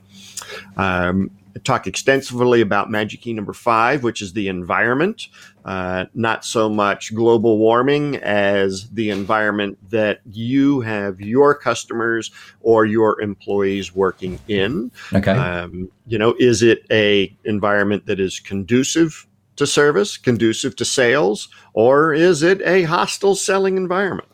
Um, 0.77 1.31
talk 1.65 1.87
extensively 1.87 2.61
about 2.61 2.91
Magic 2.91 3.23
Key 3.23 3.33
number 3.33 3.53
five, 3.53 4.03
which 4.03 4.23
is 4.23 4.33
the 4.33 4.49
environment, 4.49 5.29
uh, 5.65 6.07
not 6.15 6.45
so 6.45 6.69
much 6.69 7.15
global 7.15 7.59
warming 7.59 8.17
as 8.17 8.91
the 8.91 9.11
environment 9.11 9.79
that 9.91 10.21
you 10.31 10.81
have 10.81 11.21
your 11.21 11.55
customers 11.55 12.31
or 12.61 12.85
your 12.85 13.21
employees 13.21 13.95
working 13.95 14.39
in. 14.49 14.91
Okay. 15.12 15.33
Um, 15.33 15.91
you 16.07 16.19
know, 16.19 16.35
is 16.39 16.62
it 16.62 16.85
a 16.91 17.35
environment 17.45 18.07
that 18.07 18.21
is 18.21 18.41
conducive 18.41 19.27
to 19.56 19.66
service, 19.66 20.16
conducive 20.16 20.76
to 20.76 20.85
sales, 20.85 21.49
or 21.75 22.14
is 22.14 22.42
it 22.42 22.61
a 22.62 22.82
hostile 22.85 23.35
selling 23.35 23.76
environment? 23.76 24.28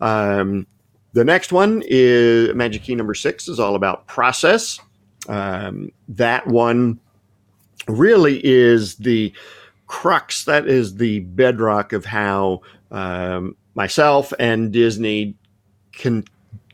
Um, 0.00 0.66
the 1.12 1.24
next 1.24 1.52
one 1.52 1.82
is 1.86 2.54
Magic 2.54 2.82
Key 2.82 2.94
number 2.94 3.14
six 3.14 3.48
is 3.48 3.58
all 3.58 3.74
about 3.74 4.06
process. 4.06 4.78
Um, 5.28 5.90
that 6.08 6.46
one 6.46 7.00
really 7.88 8.40
is 8.44 8.96
the 8.96 9.32
crux, 9.86 10.44
that 10.44 10.68
is 10.68 10.96
the 10.96 11.20
bedrock 11.20 11.92
of 11.92 12.04
how 12.04 12.62
um, 12.90 13.56
myself 13.74 14.32
and 14.38 14.72
Disney 14.72 15.36
can 15.92 16.24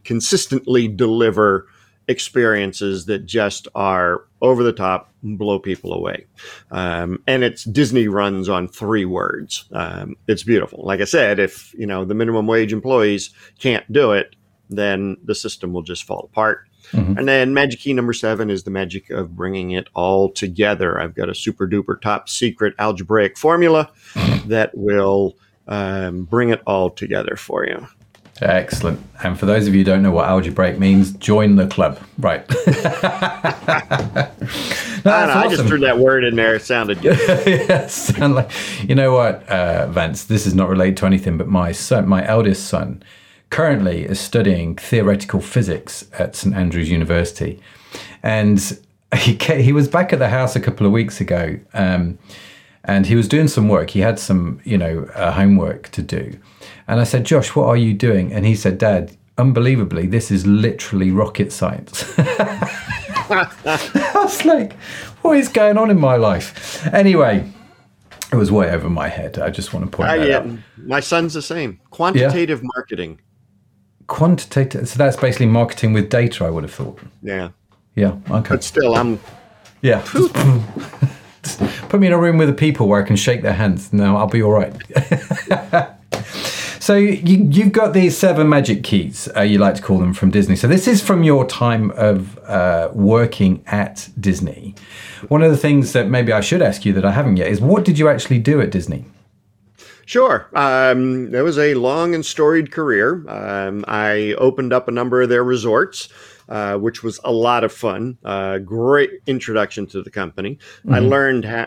consistently 0.04 0.86
deliver 0.86 1.66
experiences 2.08 3.06
that 3.06 3.26
just 3.26 3.68
are 3.74 4.24
over 4.40 4.62
the 4.62 4.72
top, 4.72 5.12
blow 5.34 5.58
people 5.58 5.92
away. 5.92 6.26
Um, 6.70 7.22
and 7.26 7.42
it's 7.42 7.64
Disney 7.64 8.06
runs 8.06 8.48
on 8.48 8.68
three 8.68 9.04
words. 9.04 9.64
Um, 9.72 10.16
it's 10.28 10.44
beautiful. 10.44 10.84
Like 10.84 11.00
I 11.00 11.04
said, 11.04 11.40
if 11.40 11.74
you 11.74 11.86
know 11.86 12.04
the 12.04 12.14
minimum 12.14 12.46
wage 12.46 12.72
employees 12.72 13.30
can't 13.58 13.90
do 13.92 14.12
it, 14.12 14.36
then 14.70 15.16
the 15.24 15.34
system 15.34 15.72
will 15.72 15.82
just 15.82 16.04
fall 16.04 16.28
apart. 16.30 16.68
Mm-hmm. 16.92 17.18
And 17.18 17.28
then 17.28 17.54
magic 17.54 17.80
key 17.80 17.92
number 17.92 18.12
seven 18.12 18.50
is 18.50 18.62
the 18.62 18.70
magic 18.70 19.10
of 19.10 19.34
bringing 19.34 19.72
it 19.72 19.88
all 19.94 20.30
together. 20.30 21.00
I've 21.00 21.14
got 21.14 21.28
a 21.28 21.34
super 21.34 21.66
duper 21.66 22.00
top 22.00 22.28
secret 22.28 22.74
algebraic 22.78 23.36
formula 23.36 23.90
that 24.46 24.70
will 24.74 25.36
um, 25.66 26.24
bring 26.24 26.50
it 26.50 26.62
all 26.66 26.90
together 26.90 27.36
for 27.36 27.66
you. 27.66 27.86
Excellent. 28.42 29.00
And 29.22 29.38
for 29.38 29.46
those 29.46 29.66
of 29.66 29.74
you 29.74 29.80
who 29.80 29.84
don't 29.84 30.02
know 30.02 30.10
what 30.10 30.28
algebraic 30.28 30.78
means, 30.78 31.12
join 31.12 31.56
the 31.56 31.66
club. 31.66 31.98
Right. 32.18 32.46
no, 32.66 32.76
I, 35.10 35.26
know, 35.26 35.32
awesome. 35.32 35.38
I, 35.38 35.48
just 35.48 35.64
threw 35.66 35.78
that 35.80 35.98
word 35.98 36.22
in 36.24 36.36
there. 36.36 36.54
It 36.56 36.62
sounded 36.62 37.00
good. 37.00 37.18
yeah, 37.46 37.86
sound 37.86 38.34
like, 38.34 38.50
you 38.82 38.94
know 38.94 39.12
what, 39.12 39.48
uh, 39.48 39.86
Vance, 39.86 40.24
this 40.24 40.46
is 40.46 40.54
not 40.54 40.68
related 40.68 40.98
to 40.98 41.06
anything, 41.06 41.38
but 41.38 41.48
my 41.48 41.72
son, 41.72 42.06
my 42.06 42.26
eldest 42.26 42.68
son, 42.68 43.02
currently 43.48 44.04
is 44.04 44.20
studying 44.20 44.76
theoretical 44.76 45.40
physics 45.40 46.06
at 46.18 46.36
St 46.36 46.54
Andrews 46.54 46.90
University. 46.90 47.60
And 48.22 48.60
he, 49.16 49.34
he 49.34 49.72
was 49.72 49.88
back 49.88 50.12
at 50.12 50.18
the 50.18 50.28
house 50.28 50.56
a 50.56 50.60
couple 50.60 50.86
of 50.86 50.92
weeks 50.92 51.20
ago 51.20 51.58
um, 51.72 52.18
and 52.84 53.06
he 53.06 53.14
was 53.14 53.28
doing 53.28 53.48
some 53.48 53.68
work. 53.68 53.90
He 53.90 54.00
had 54.00 54.18
some, 54.18 54.60
you 54.64 54.76
know, 54.76 55.08
uh, 55.14 55.32
homework 55.32 55.88
to 55.90 56.02
do. 56.02 56.38
And 56.88 57.00
I 57.00 57.04
said, 57.04 57.24
Josh, 57.24 57.54
what 57.56 57.66
are 57.66 57.76
you 57.76 57.94
doing? 57.94 58.32
And 58.32 58.46
he 58.46 58.54
said, 58.54 58.78
Dad, 58.78 59.16
unbelievably, 59.38 60.06
this 60.06 60.30
is 60.30 60.46
literally 60.46 61.10
rocket 61.10 61.52
science. 61.52 62.04
I 62.18 64.12
was 64.14 64.44
like, 64.44 64.74
what 65.22 65.36
is 65.36 65.48
going 65.48 65.78
on 65.78 65.90
in 65.90 65.98
my 65.98 66.16
life? 66.16 66.86
Anyway, 66.92 67.50
it 68.32 68.36
was 68.36 68.52
way 68.52 68.70
over 68.70 68.88
my 68.88 69.08
head. 69.08 69.38
I 69.38 69.50
just 69.50 69.72
want 69.72 69.90
to 69.90 69.96
point 69.96 70.10
uh, 70.10 70.16
that 70.16 70.28
yeah, 70.28 70.38
out. 70.38 70.48
My 70.76 71.00
son's 71.00 71.34
the 71.34 71.42
same. 71.42 71.80
Quantitative 71.90 72.60
yeah. 72.60 72.68
marketing. 72.76 73.20
Quantitative. 74.06 74.88
So 74.88 74.98
that's 74.98 75.16
basically 75.16 75.46
marketing 75.46 75.92
with 75.92 76.08
data, 76.08 76.44
I 76.44 76.50
would 76.50 76.62
have 76.62 76.72
thought. 76.72 77.00
Yeah. 77.22 77.50
Yeah. 77.96 78.16
Okay. 78.30 78.50
But 78.50 78.62
still, 78.62 78.94
I'm. 78.94 79.18
Yeah. 79.82 80.02
Put 81.88 82.00
me 82.00 82.08
in 82.08 82.12
a 82.12 82.18
room 82.18 82.38
with 82.38 82.48
the 82.48 82.54
people 82.54 82.88
where 82.88 83.02
I 83.02 83.06
can 83.06 83.16
shake 83.16 83.42
their 83.42 83.52
hands. 83.52 83.92
No, 83.92 84.16
I'll 84.16 84.26
be 84.26 84.42
all 84.42 84.52
right. 84.52 84.74
So 86.86 86.94
you, 86.94 87.48
you've 87.50 87.72
got 87.72 87.94
these 87.94 88.16
seven 88.16 88.48
magic 88.48 88.84
keys, 88.84 89.28
uh, 89.36 89.40
you 89.40 89.58
like 89.58 89.74
to 89.74 89.82
call 89.82 89.98
them, 89.98 90.14
from 90.14 90.30
Disney. 90.30 90.54
So 90.54 90.68
this 90.68 90.86
is 90.86 91.02
from 91.02 91.24
your 91.24 91.44
time 91.44 91.90
of 91.96 92.38
uh, 92.44 92.90
working 92.92 93.64
at 93.66 94.08
Disney. 94.20 94.76
One 95.26 95.42
of 95.42 95.50
the 95.50 95.56
things 95.56 95.94
that 95.94 96.08
maybe 96.08 96.30
I 96.30 96.40
should 96.40 96.62
ask 96.62 96.84
you 96.84 96.92
that 96.92 97.04
I 97.04 97.10
haven't 97.10 97.38
yet 97.38 97.48
is 97.48 97.60
what 97.60 97.84
did 97.84 97.98
you 97.98 98.08
actually 98.08 98.38
do 98.38 98.60
at 98.60 98.70
Disney? 98.70 99.04
Sure. 100.04 100.48
Um, 100.54 101.34
it 101.34 101.40
was 101.40 101.58
a 101.58 101.74
long 101.74 102.14
and 102.14 102.24
storied 102.24 102.70
career. 102.70 103.28
Um, 103.28 103.84
I 103.88 104.34
opened 104.38 104.72
up 104.72 104.86
a 104.86 104.92
number 104.92 105.22
of 105.22 105.28
their 105.28 105.42
resorts. 105.42 106.08
Uh, 106.48 106.76
which 106.76 107.02
was 107.02 107.18
a 107.24 107.32
lot 107.32 107.64
of 107.64 107.72
fun. 107.72 108.18
Uh, 108.24 108.58
great 108.58 109.10
introduction 109.26 109.86
to 109.88 110.02
the 110.02 110.10
company. 110.10 110.58
I 110.90 111.00
learned 111.00 111.44
how, 111.44 111.66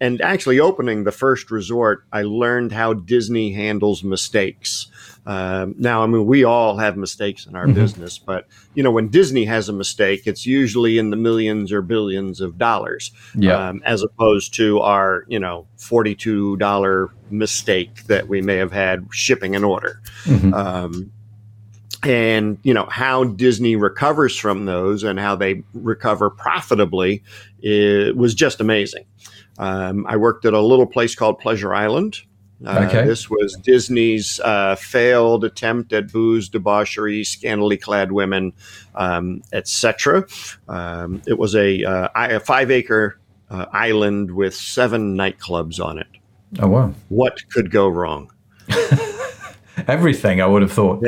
and 0.00 0.20
actually 0.20 0.60
opening 0.60 1.04
the 1.04 1.12
first 1.12 1.50
resort, 1.50 2.04
I 2.12 2.22
learned 2.22 2.72
how 2.72 2.94
Disney 2.94 3.52
handles 3.52 4.02
mistakes. 4.02 4.86
Um, 5.26 5.74
now, 5.78 6.02
I 6.02 6.06
mean, 6.06 6.26
we 6.26 6.44
all 6.44 6.76
have 6.76 6.96
mistakes 6.98 7.46
in 7.46 7.56
our 7.56 7.66
business, 7.66 8.18
but 8.18 8.46
you 8.74 8.82
know, 8.82 8.90
when 8.90 9.08
Disney 9.08 9.46
has 9.46 9.68
a 9.70 9.72
mistake, 9.72 10.26
it's 10.26 10.44
usually 10.44 10.98
in 10.98 11.08
the 11.10 11.16
millions 11.16 11.72
or 11.72 11.80
billions 11.80 12.40
of 12.42 12.58
dollars, 12.58 13.10
Yeah. 13.34 13.68
um, 13.68 13.82
as 13.86 14.02
opposed 14.02 14.52
to 14.54 14.80
our, 14.80 15.24
you 15.28 15.38
know, 15.38 15.66
forty-two 15.78 16.56
dollar 16.58 17.10
mistake 17.30 18.04
that 18.06 18.28
we 18.28 18.42
may 18.42 18.56
have 18.56 18.72
had 18.72 19.06
shipping 19.12 19.56
an 19.56 19.64
order. 19.64 20.00
Mhm. 20.24 20.52
Um, 20.52 21.10
and 22.06 22.58
you 22.62 22.74
know 22.74 22.86
how 22.90 23.24
Disney 23.24 23.76
recovers 23.76 24.36
from 24.36 24.64
those 24.66 25.02
and 25.02 25.18
how 25.18 25.36
they 25.36 25.62
recover 25.72 26.30
profitably 26.30 27.22
it 27.64 28.16
was 28.16 28.34
just 28.34 28.60
amazing. 28.60 29.06
Um, 29.58 30.06
I 30.06 30.16
worked 30.16 30.44
at 30.44 30.52
a 30.52 30.60
little 30.60 30.86
place 30.86 31.14
called 31.14 31.38
Pleasure 31.38 31.74
Island. 31.74 32.18
Uh, 32.64 32.86
Okay. 32.88 33.06
This 33.06 33.30
was 33.30 33.56
Disney's 33.62 34.38
uh, 34.40 34.76
failed 34.76 35.44
attempt 35.44 35.92
at 35.92 36.12
booze, 36.12 36.48
debauchery, 36.48 37.24
scantily 37.24 37.76
clad 37.76 38.12
women, 38.12 38.52
um, 38.94 39.42
etc. 39.52 40.26
Um, 40.68 41.22
it 41.26 41.38
was 41.38 41.54
a, 41.54 41.84
uh, 41.84 42.08
a 42.14 42.40
five 42.40 42.70
acre 42.70 43.18
uh, 43.50 43.66
island 43.72 44.30
with 44.30 44.54
seven 44.54 45.16
nightclubs 45.16 45.82
on 45.84 45.98
it. 45.98 46.06
Oh 46.60 46.68
wow. 46.68 46.94
What 47.08 47.38
could 47.50 47.70
go 47.70 47.88
wrong? 47.88 48.30
Everything 49.88 50.40
I 50.40 50.46
would 50.46 50.62
have 50.62 50.72
thought. 50.72 51.02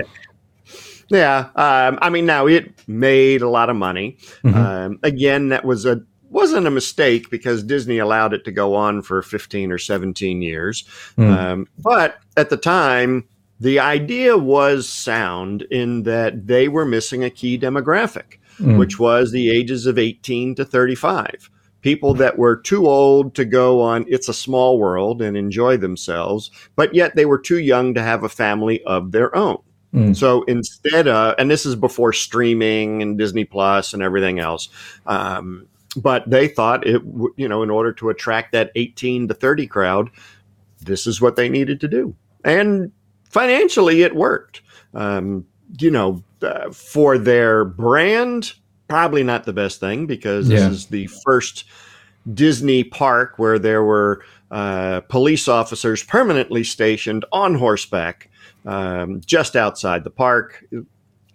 Yeah, 1.09 1.51
um, 1.55 1.99
I 2.03 2.11
mean, 2.11 2.27
now 2.27 2.47
it 2.47 2.73
made 2.89 3.43
a 3.43 3.49
lot 3.49 3.71
of 3.71 3.77
money. 3.77 4.19
Mhm. 4.45 4.55
Um, 4.55 4.99
again, 5.03 5.51
that 5.51 5.65
was 5.65 5.85
a 5.87 6.03
wasn't 6.29 6.67
a 6.67 6.71
mistake 6.71 7.31
because 7.31 7.63
Disney 7.63 7.99
allowed 7.99 8.35
it 8.35 8.45
to 8.45 8.51
go 8.53 8.75
on 8.75 9.03
for 9.03 9.23
fifteen 9.23 9.71
or 9.71 9.79
seventeen 9.79 10.43
years. 10.43 10.85
Mm. 11.17 11.39
Um, 11.39 11.67
but 11.79 12.17
at 12.37 12.51
the 12.51 12.57
time, 12.57 13.25
the 13.61 13.79
idea 13.79 14.37
was 14.37 14.89
sound 14.89 15.63
in 15.71 16.03
that 16.03 16.47
they 16.47 16.69
were 16.69 16.85
missing 16.85 17.23
a 17.25 17.31
key 17.31 17.57
demographic, 17.59 18.39
Mm. 18.61 18.79
which 18.79 18.99
was 18.99 19.31
the 19.31 19.51
ages 19.51 19.87
of 19.87 19.99
eighteen 19.99 20.55
to 20.57 20.65
thirty-five. 20.65 21.49
People 21.83 22.15
that 22.15 22.37
were 22.37 22.57
too 22.57 22.89
old 22.89 23.35
to 23.37 23.45
go 23.45 23.81
on 23.81 24.05
It's 24.09 24.29
a 24.29 24.35
Small 24.35 24.79
World 24.79 25.23
and 25.23 25.37
enjoy 25.37 25.77
themselves, 25.77 26.51
but 26.75 26.93
yet 26.95 27.15
they 27.15 27.25
were 27.27 27.39
too 27.39 27.61
young 27.61 27.95
to 27.95 28.03
have 28.03 28.25
a 28.25 28.29
family 28.29 28.83
of 28.83 29.13
their 29.13 29.35
own. 29.37 29.59
Mm. 29.97 30.15
So 30.17 30.43
instead 30.45 31.09
of, 31.09 31.35
and 31.39 31.51
this 31.51 31.65
is 31.65 31.75
before 31.75 32.13
streaming 32.13 33.01
and 33.03 33.17
Disney 33.17 33.45
Plus 33.45 33.95
and 33.95 34.03
everything 34.03 34.39
else, 34.39 34.69
um, 35.07 35.67
but 35.97 36.29
they 36.29 36.49
thought 36.49 36.87
it, 36.87 37.01
you 37.37 37.49
know, 37.49 37.63
in 37.63 37.71
order 37.71 37.93
to 37.95 38.11
attract 38.11 38.53
that 38.53 38.71
18 38.75 39.29
to 39.29 39.35
30 39.35 39.67
crowd, 39.67 40.11
this 40.83 41.07
is 41.07 41.21
what 41.21 41.37
they 41.37 41.49
needed 41.49 41.81
to 41.81 41.89
do. 41.89 42.15
And 42.45 42.93
financially, 43.31 44.03
it 44.03 44.15
worked. 44.15 44.61
Um, 44.93 45.47
you 45.81 45.91
know, 45.91 46.23
uh, 46.43 46.71
for 46.71 47.17
their 47.17 47.65
brand, 47.65 48.53
probably 48.89 49.23
not 49.23 49.45
the 49.45 49.53
best 49.55 49.81
thing 49.81 50.07
because 50.07 50.49
this 50.49 50.61
Yeah. 50.61 50.71
is 50.71 50.87
the 50.87 51.07
first 51.25 51.65
Disney 52.35 52.85
park 52.85 53.39
where 53.39 53.59
there 53.59 53.83
were 53.83 54.23
uh, 54.51 55.01
police 55.09 55.49
officers 55.49 56.03
permanently 56.03 56.63
stationed 56.63 57.25
on 57.33 57.55
horseback 57.55 58.29
um, 58.67 59.21
just 59.25 59.57
outside 59.57 60.05
the 60.05 60.11
park. 60.11 60.65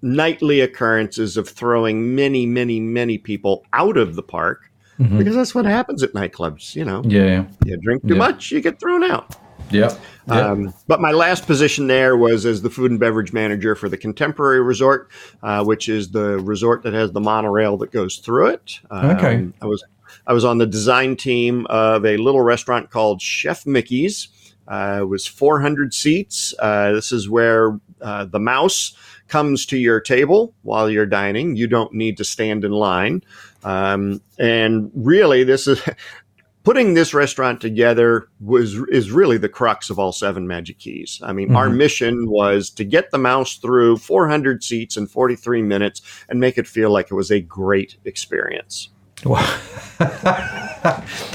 Nightly 0.04 0.62
occurrences 0.62 1.38
of 1.38 1.48
throwing 1.48 2.16
many, 2.16 2.46
many, 2.48 2.80
many 2.80 3.20
people 3.20 3.64
out 3.72 3.98
of 3.98 4.16
the 4.16 4.24
park 4.24 4.72
Mhm. 5.00 5.20
because 5.20 5.36
that's 5.36 5.54
what 5.54 5.66
happens 5.66 6.02
at 6.02 6.14
nightclubs. 6.14 6.76
You 6.76 6.86
know, 6.86 7.04
Yeah. 7.06 7.26
Yeah. 7.26 7.46
you 7.66 7.78
drink 7.78 8.02
too 8.08 8.16
Yeah. 8.16 8.18
much, 8.20 8.52
you 8.52 8.62
get 8.62 8.80
thrown 8.80 9.04
out. 9.04 9.36
Yeah. 9.70 9.94
Yeah. 10.28 10.34
Um, 10.52 10.74
but 10.88 11.02
my 11.02 11.12
last 11.12 11.46
position 11.46 11.86
there 11.86 12.18
was 12.18 12.48
as 12.48 12.64
the 12.64 12.70
food 12.72 12.90
and 12.90 13.00
beverage 13.00 13.32
manager 13.32 13.76
for 13.76 13.90
the 13.90 13.96
Contemporary 13.98 14.60
Resort, 14.62 15.10
uh, 15.44 15.64
which 15.64 15.88
is 15.88 16.10
the 16.10 16.40
resort 16.40 16.82
that 16.84 16.94
has 16.94 17.12
the 17.12 17.22
monorail 17.22 17.78
that 17.78 17.92
goes 17.92 18.18
through 18.18 18.48
it. 18.48 18.80
Um, 18.90 19.12
Okay. 19.12 19.48
I 19.62 19.66
was 19.68 19.84
I 20.28 20.34
was 20.34 20.44
on 20.44 20.58
the 20.58 20.66
design 20.68 21.16
team 21.16 21.66
of 21.70 22.06
a 22.06 22.18
little 22.18 22.42
restaurant 22.42 22.90
called 22.92 23.22
Chef 23.22 23.66
Mickey's. 23.66 24.28
Uh, 24.72 25.00
it 25.02 25.06
was 25.06 25.28
400 25.28 25.94
seats. 25.94 26.54
Uh, 26.60 26.94
this 26.94 27.12
is 27.12 27.28
where 27.30 27.78
uh, 28.02 28.24
the 28.26 28.40
mouse 28.40 28.96
comes 29.28 29.66
to 29.66 29.78
your 29.78 30.00
table 30.00 30.54
while 30.62 30.90
you're 30.90 31.06
dining. 31.06 31.56
You 31.58 31.68
don't 31.68 31.94
need 31.94 32.16
to 32.18 32.24
stand 32.24 32.64
in 32.64 32.72
line. 32.72 33.22
Um, 33.64 34.22
and 34.40 34.90
really, 34.96 35.44
this 35.44 35.68
is 35.68 35.82
putting 36.64 36.94
this 36.94 37.14
restaurant 37.14 37.60
together 37.60 38.28
was 38.40 38.76
is 38.90 39.10
really 39.12 39.38
the 39.38 39.50
crux 39.50 39.90
of 39.90 39.98
all 39.98 40.12
seven 40.12 40.48
magic 40.48 40.78
keys 40.78 41.20
i 41.24 41.34
mean 41.34 41.56
our 41.56 41.70
Mhm. 41.70 41.76
mission 41.78 42.30
was 42.30 42.70
to 42.70 42.84
get 42.84 43.10
the 43.10 43.18
mouse 43.18 43.56
through 43.56 43.98
400 43.98 44.64
seats 44.64 44.96
in 44.96 45.08
43 45.08 45.64
minutes 45.64 46.04
and 46.30 46.40
make 46.40 46.60
it 46.60 46.68
feel 46.68 46.92
like 46.92 47.08
it 47.10 47.16
was 47.16 47.32
a 47.32 47.42
great 47.42 47.98
experience 48.06 48.90
Wow. 49.26 49.60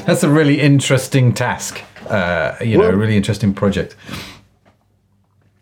That's 0.06 0.22
a 0.24 0.28
really 0.30 0.60
interesting 0.60 1.32
task. 1.32 1.80
Uh, 2.10 2.56
you 2.64 2.78
know, 2.78 2.84
a 2.84 2.96
really 2.96 3.16
interesting 3.16 3.52
project. 3.54 3.96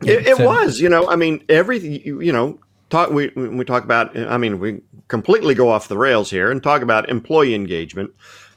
it, 0.03 0.27
it 0.27 0.37
So- 0.37 0.45
was 0.47 0.81
you 0.81 0.89
know 0.89 1.09
i 1.09 1.17
mean 1.17 1.43
everything 1.49 1.93
you 2.05 2.33
know 2.33 2.59
talk 2.91 3.11
we 3.11 3.29
we 3.29 3.65
talk 3.65 3.85
about 3.85 4.17
i 4.17 4.37
mean 4.37 4.59
we 4.61 4.81
completely 5.09 5.55
go 5.55 5.71
off 5.71 5.89
the 5.89 5.97
rails 5.97 6.31
here 6.31 6.51
and 6.51 6.63
talk 6.63 6.83
about 6.83 7.09
employee 7.09 7.55
engagement 7.55 8.11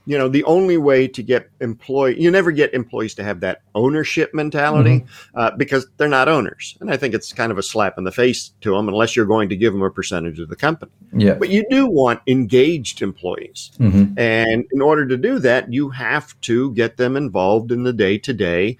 you 0.07 0.17
know 0.17 0.27
the 0.27 0.43
only 0.45 0.77
way 0.77 1.07
to 1.07 1.21
get 1.21 1.49
employee 1.59 2.19
you 2.19 2.31
never 2.31 2.51
get 2.51 2.73
employees 2.73 3.13
to 3.13 3.23
have 3.23 3.41
that 3.41 3.61
ownership 3.75 4.33
mentality 4.33 5.05
uh, 5.35 5.51
because 5.51 5.85
they're 5.97 6.07
not 6.07 6.27
owners 6.27 6.77
and 6.81 6.89
i 6.89 6.97
think 6.97 7.13
it's 7.13 7.33
kind 7.33 7.51
of 7.51 7.57
a 7.57 7.63
slap 7.63 7.97
in 7.97 8.03
the 8.05 8.11
face 8.11 8.53
to 8.61 8.71
them 8.71 8.87
unless 8.87 9.15
you're 9.15 9.25
going 9.25 9.49
to 9.49 9.55
give 9.55 9.73
them 9.73 9.83
a 9.83 9.91
percentage 9.91 10.39
of 10.39 10.47
the 10.49 10.55
company 10.55 10.91
Yeah. 11.13 11.35
but 11.35 11.49
you 11.49 11.65
do 11.69 11.85
want 11.87 12.21
engaged 12.25 13.01
employees 13.01 13.71
hmm 13.77 14.05
and 14.17 14.65
in 14.71 14.81
order 14.81 15.05
to 15.07 15.17
do 15.17 15.37
that, 15.39 15.71
you 15.71 15.89
have 15.89 16.39
to 16.41 16.71
get 16.73 16.97
them 16.97 17.15
involved 17.17 17.71
in 17.71 17.83
the 17.83 17.93
day 17.93 18.17
to 18.19 18.33
day 18.33 18.77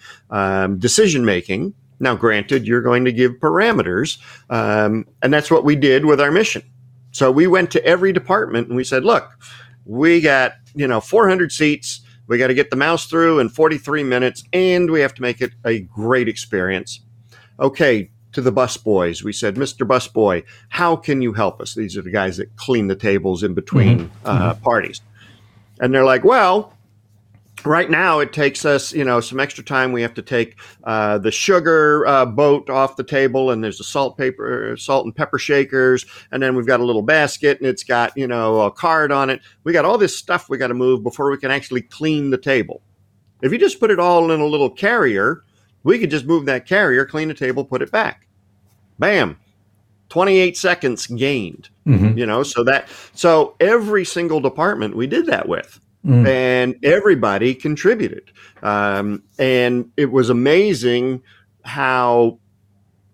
decision 0.80 1.26
making. 1.26 1.74
Now, 2.00 2.16
granted, 2.16 2.68
you're 2.68 2.82
going 2.82 3.06
to 3.06 3.12
give 3.12 3.34
parameters, 3.34 4.20
um, 4.50 5.06
and 5.22 5.34
that's 5.34 5.50
what 5.52 5.64
we 5.64 5.76
did 5.76 6.06
with 6.06 6.22
our 6.22 6.32
mission. 6.32 6.64
So 7.12 7.32
we 7.32 7.48
went 7.48 7.72
to 7.72 7.84
every 7.84 8.14
department 8.14 8.68
and 8.68 8.78
we 8.78 8.84
said, 8.84 9.04
look, 9.04 9.32
we 9.88 10.22
got, 10.22 10.54
you 10.76 10.88
know, 10.88 11.00
400 11.00 11.52
seats. 11.52 12.02
We 12.28 12.38
got 12.38 12.48
to 12.48 12.54
get 12.54 12.70
the 12.70 12.76
mouse 12.76 13.06
through 13.06 13.40
in 13.40 13.50
43 13.50 14.04
minutes 14.04 14.44
and 14.52 14.92
we 14.92 15.00
have 15.00 15.14
to 15.16 15.22
make 15.22 15.42
it 15.42 15.54
a 15.66 15.80
great 15.80 16.28
experience. 16.28 17.02
Okay, 17.60 18.12
to 18.34 18.42
the 18.42 18.52
bus 18.52 18.78
boys, 18.78 19.24
we 19.24 19.34
said, 19.34 19.56
Mr. 19.56 19.88
Busboy, 19.88 20.44
how 20.70 20.96
can 20.96 21.22
you 21.22 21.34
help 21.34 21.62
us? 21.62 21.74
These 21.74 21.98
are 21.98 22.02
the 22.02 22.12
guys 22.12 22.38
that 22.38 22.56
clean 22.58 22.88
the 22.88 22.96
tables 22.96 23.44
in 23.44 23.54
between 23.54 24.12
uh, 24.26 24.54
parties. 24.56 25.02
And 25.80 25.94
they're 25.94 26.06
like, 26.06 26.24
well, 26.24 26.77
right 27.68 27.90
now 27.90 28.20
it 28.20 28.34
takes 28.34 28.66
us, 28.66 28.94
you 28.94 29.04
know, 29.04 29.20
some 29.20 29.40
extra 29.40 29.64
time. 29.64 29.92
We 29.92 30.02
have 30.02 30.14
to 30.16 30.22
take 30.22 30.58
uh, 30.84 31.18
the 31.18 31.32
sugar 31.32 32.06
uh, 32.08 32.26
boat 32.26 32.70
off 32.70 32.96
the 32.96 33.04
table, 33.04 33.52
and 33.52 33.64
there's 33.64 33.80
a 33.80 33.84
salt 33.84 34.18
paper, 34.18 34.76
salt 34.78 35.06
and 35.06 35.16
pepper 35.16 35.38
shakers, 35.38 36.06
and 36.32 36.42
then 36.42 36.56
we've 36.56 36.68
got 36.68 36.80
a 36.80 36.86
little 36.86 37.02
basket, 37.02 37.60
and 37.60 37.68
it's 37.68 37.84
got, 37.84 38.16
you 38.16 38.28
know, 38.28 38.62
a 38.62 38.72
card 38.72 39.12
on 39.12 39.30
it. 39.30 39.42
We 39.64 39.74
got 39.74 39.86
all 39.86 39.98
this 39.98 40.18
stuff 40.18 40.50
we 40.50 40.58
got 40.58 40.68
to 40.68 40.74
move 40.74 41.04
before 41.04 41.30
we 41.30 41.38
can 41.38 41.52
actually 41.52 41.82
clean 41.82 42.30
the 42.30 42.38
table. 42.38 42.82
If 43.42 43.52
you 43.52 43.58
just 43.58 43.80
put 43.80 43.92
it 43.92 44.00
all 44.00 44.32
in 44.32 44.40
a 44.40 44.46
little 44.46 44.70
carrier, 44.70 45.44
we 45.84 46.00
could 46.00 46.10
just 46.10 46.26
move 46.26 46.46
that 46.46 46.66
carrier, 46.66 47.06
clean 47.06 47.28
the 47.28 47.34
table, 47.34 47.64
put 47.64 47.82
it 47.82 47.92
back. 47.92 48.28
Bam. 49.00 49.38
28 50.10 50.56
seconds 50.56 51.06
gained 51.08 51.70
hmm 51.84 52.18
you 52.18 52.26
know 52.26 52.42
so 52.42 52.64
that 52.64 52.88
so 53.14 53.56
every 53.60 54.06
single 54.06 54.40
department 54.40 54.96
we 54.96 55.06
did 55.06 55.26
that 55.26 55.50
with 55.50 55.82
Mm. 56.08 56.26
and 56.26 56.86
everybody 56.86 57.54
contributed 57.54 58.32
um, 58.64 59.24
and 59.38 59.92
it 59.98 60.12
was 60.12 60.30
amazing 60.30 61.22
how 61.66 62.40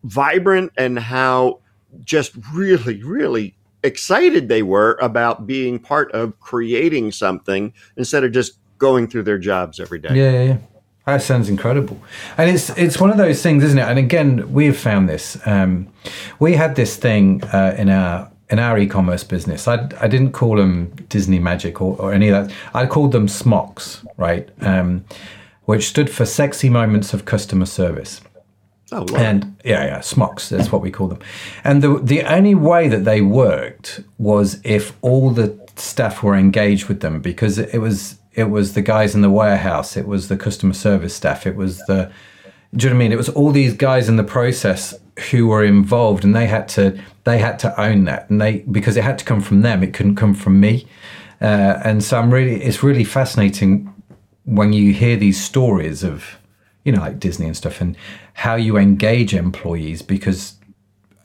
vibrant 0.04 0.72
and 0.78 1.00
how 1.00 1.60
just 2.04 2.34
really 2.54 3.02
really 3.02 3.56
excited 3.84 4.48
they 4.48 4.62
were 4.62 4.98
about 5.02 5.48
being 5.48 5.80
part 5.80 6.12
of 6.12 6.40
creating 6.40 7.12
something 7.12 7.74
instead 7.98 8.24
of 8.24 8.32
just 8.32 8.60
going 8.78 9.08
through 9.08 9.24
their 9.24 9.40
jobs 9.40 9.80
every 9.80 9.98
day 9.98 10.10
Yeah, 10.14 10.32
yeah, 10.32 10.44
yeah. 10.44 10.58
That 11.06 11.22
sounds 11.22 11.50
incredible, 11.50 12.02
and 12.38 12.50
it's 12.50 12.70
it's 12.78 12.98
one 12.98 13.10
of 13.10 13.18
those 13.18 13.44
things, 13.44 13.62
isn't 13.62 13.78
it? 13.78 13.82
And 13.82 14.00
again, 14.00 14.54
we've 14.54 14.78
found 14.78 15.10
this. 15.10 15.38
Um, 15.46 15.90
we 16.40 16.54
had 16.54 16.78
this 16.78 16.96
thing 16.96 17.44
uh, 17.44 17.76
in 17.78 17.90
our 17.90 18.32
in 18.54 18.60
our 18.60 18.78
e-commerce 18.78 19.24
business. 19.24 19.68
I 19.68 19.90
I 20.00 20.08
didn't 20.08 20.32
call 20.32 20.56
them 20.58 20.94
Disney 21.10 21.40
Magic 21.40 21.82
or, 21.82 21.98
or 22.00 22.14
any 22.14 22.30
of 22.30 22.36
that. 22.48 22.56
I 22.74 22.86
called 22.86 23.12
them 23.12 23.28
SMOCs, 23.28 24.06
right? 24.18 24.48
Um, 24.62 25.04
which 25.66 25.88
stood 25.88 26.10
for 26.10 26.26
Sexy 26.26 26.70
Moments 26.70 27.14
of 27.14 27.26
Customer 27.26 27.66
Service. 27.66 28.22
Oh, 28.92 29.06
Lord. 29.10 29.22
and 29.22 29.56
yeah, 29.66 29.86
yeah, 29.86 30.02
smocks. 30.02 30.50
That's 30.50 30.72
what 30.72 30.84
we 30.84 30.92
call 30.92 31.08
them. 31.08 31.20
And 31.64 31.82
the 31.82 31.98
the 31.98 32.22
only 32.22 32.54
way 32.54 32.88
that 32.90 33.06
they 33.06 33.22
worked 33.22 34.02
was 34.20 34.62
if 34.64 34.94
all 35.02 35.32
the 35.32 35.48
staff 35.76 36.22
were 36.22 36.36
engaged 36.36 36.86
with 36.88 37.00
them, 37.00 37.20
because 37.20 37.58
it 37.58 37.80
was 37.80 38.20
it 38.34 38.46
was 38.46 38.74
the 38.74 38.84
guys 38.84 39.16
in 39.16 39.22
the 39.22 39.32
warehouse, 39.32 39.98
it 39.98 40.08
was 40.08 40.28
the 40.28 40.38
customer 40.38 40.74
service 40.74 41.16
staff, 41.16 41.48
it 41.48 41.56
was 41.56 41.80
the. 41.88 42.12
Do 42.76 42.88
you 42.88 42.90
know 42.90 42.96
what 42.96 43.02
I 43.02 43.04
mean? 43.04 43.12
It 43.12 43.18
was 43.18 43.30
all 43.30 43.52
these 43.52 43.74
guys 43.74 44.10
in 44.10 44.18
the 44.18 44.24
process 44.24 44.96
who 45.32 45.48
were 45.48 45.64
involved, 45.64 46.24
and 46.24 46.36
they 46.36 46.48
had 46.48 46.68
to 46.70 47.00
they 47.24 47.38
had 47.38 47.60
to 47.60 47.82
own 47.82 48.06
that, 48.06 48.30
and 48.30 48.42
they 48.42 48.60
because 48.60 48.98
it 48.98 49.04
had 49.04 49.18
to 49.20 49.26
come 49.26 49.42
from 49.42 49.62
them. 49.62 49.84
It 49.84 49.94
couldn't 49.94 50.16
come 50.16 50.34
from 50.34 50.60
me. 50.60 50.88
Uh, 51.44 51.82
and 51.84 52.02
so 52.02 52.18
I'm 52.18 52.34
really, 52.34 52.64
it's 52.64 52.84
really 52.84 53.04
fascinating 53.04 53.94
when 54.46 54.72
you 54.72 54.94
hear 54.94 55.18
these 55.18 55.44
stories 55.44 56.02
of, 56.02 56.40
you 56.86 56.92
know, 56.94 57.02
like 57.02 57.20
Disney 57.20 57.48
and 57.48 57.58
stuff, 57.58 57.82
and 57.82 57.98
how 58.34 58.56
you 58.56 58.78
engage 58.78 59.34
employees 59.34 60.02
because, 60.02 60.56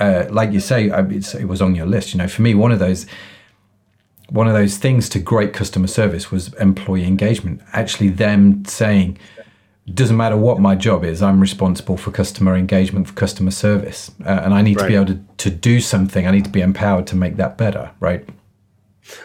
uh, 0.00 0.24
like 0.30 0.52
you 0.52 0.58
say, 0.58 0.86
it 0.86 1.46
was 1.46 1.62
on 1.62 1.76
your 1.76 1.86
list. 1.86 2.14
You 2.14 2.18
know, 2.18 2.26
for 2.28 2.42
me, 2.42 2.54
one 2.54 2.72
of 2.72 2.80
those, 2.80 3.06
one 4.28 4.48
of 4.48 4.54
those 4.54 4.76
things 4.76 5.08
to 5.10 5.20
great 5.20 5.52
customer 5.52 5.86
service 5.86 6.32
was 6.32 6.52
employee 6.54 7.04
engagement. 7.04 7.60
Actually, 7.72 8.08
them 8.08 8.64
saying, 8.64 9.18
doesn't 9.94 10.16
matter 10.16 10.36
what 10.36 10.60
my 10.60 10.74
job 10.74 11.04
is, 11.04 11.22
I'm 11.22 11.40
responsible 11.40 11.96
for 11.96 12.10
customer 12.10 12.56
engagement, 12.56 13.08
for 13.08 13.14
customer 13.14 13.50
service, 13.50 14.10
uh, 14.24 14.40
and 14.44 14.54
I 14.54 14.62
need 14.62 14.78
to 14.78 14.86
be 14.86 14.94
able 14.94 15.06
to, 15.06 15.20
to 15.38 15.50
do 15.50 15.80
something. 15.80 16.26
I 16.26 16.30
need 16.30 16.44
to 16.44 16.50
be 16.50 16.60
empowered 16.60 17.06
to 17.08 17.16
make 17.16 17.36
that 17.36 17.56
better, 17.56 17.90
right? 18.00 18.28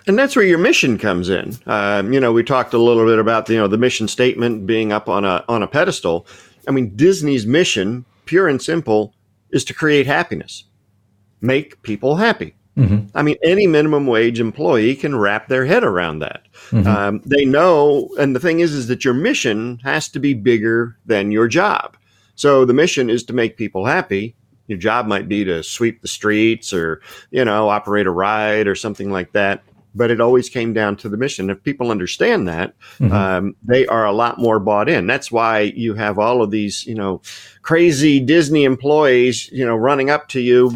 And 0.07 0.17
that's 0.17 0.35
where 0.35 0.45
your 0.45 0.57
mission 0.57 0.97
comes 0.97 1.29
in. 1.29 1.57
Um, 1.65 2.13
you 2.13 2.19
know, 2.19 2.31
we 2.31 2.43
talked 2.43 2.73
a 2.73 2.77
little 2.77 3.05
bit 3.05 3.19
about 3.19 3.49
you 3.49 3.57
know 3.57 3.67
the 3.67 3.77
mission 3.77 4.07
statement 4.07 4.65
being 4.65 4.91
up 4.91 5.09
on 5.09 5.25
a 5.25 5.43
on 5.49 5.63
a 5.63 5.67
pedestal. 5.67 6.25
I 6.67 6.71
mean, 6.71 6.95
Disney's 6.95 7.45
mission, 7.45 8.05
pure 8.25 8.47
and 8.47 8.61
simple, 8.61 9.13
is 9.49 9.65
to 9.65 9.73
create 9.73 10.05
happiness, 10.05 10.63
make 11.41 11.81
people 11.83 12.15
happy. 12.15 12.55
I 13.13 13.21
mean, 13.21 13.37
any 13.43 13.67
minimum 13.67 14.07
wage 14.07 14.39
employee 14.39 14.95
can 14.95 15.15
wrap 15.15 15.47
their 15.47 15.65
head 15.65 15.83
around 15.83 16.19
that. 16.19 16.43
Um, 16.87 17.21
they 17.25 17.45
know, 17.45 18.09
and 18.17 18.35
the 18.35 18.39
thing 18.39 18.61
is, 18.61 18.73
is 18.73 18.87
that 18.87 19.05
your 19.05 19.13
mission 19.13 19.79
has 19.83 20.09
to 20.09 20.19
be 20.19 20.33
bigger 20.33 20.97
than 21.05 21.31
your 21.31 21.47
job. 21.47 21.95
So 22.35 22.65
the 22.65 22.73
mission 22.73 23.09
is 23.11 23.23
to 23.25 23.33
make 23.33 23.57
people 23.57 23.85
happy. 23.85 24.35
Your 24.67 24.79
job 24.79 25.05
might 25.05 25.27
be 25.27 25.43
to 25.45 25.61
sweep 25.61 26.01
the 26.01 26.07
streets 26.07 26.73
or, 26.73 27.01
you 27.29 27.45
know, 27.45 27.69
operate 27.69 28.07
a 28.07 28.11
ride 28.11 28.67
or 28.67 28.75
something 28.75 29.11
like 29.11 29.33
that. 29.33 29.61
But 29.95 30.09
it 30.09 30.19
always 30.19 30.49
came 30.49 30.73
down 30.73 30.95
to 30.97 31.09
the 31.09 31.17
mission. 31.17 31.51
If 31.51 31.61
people 31.61 31.91
understand 31.91 32.47
that, 32.47 32.73
um, 33.11 33.55
they 33.61 33.85
are 33.85 34.05
a 34.07 34.11
lot 34.11 34.39
more 34.39 34.59
bought 34.59 34.89
in. 34.89 35.05
That's 35.05 35.31
why 35.31 35.59
you 35.75 35.93
have 35.93 36.17
all 36.17 36.41
of 36.41 36.49
these, 36.49 36.87
you 36.87 36.95
know, 36.95 37.21
crazy 37.61 38.19
Disney 38.19 38.63
employees, 38.63 39.51
you 39.51 39.63
know, 39.63 39.75
running 39.75 40.09
up 40.09 40.29
to 40.29 40.39
you. 40.39 40.71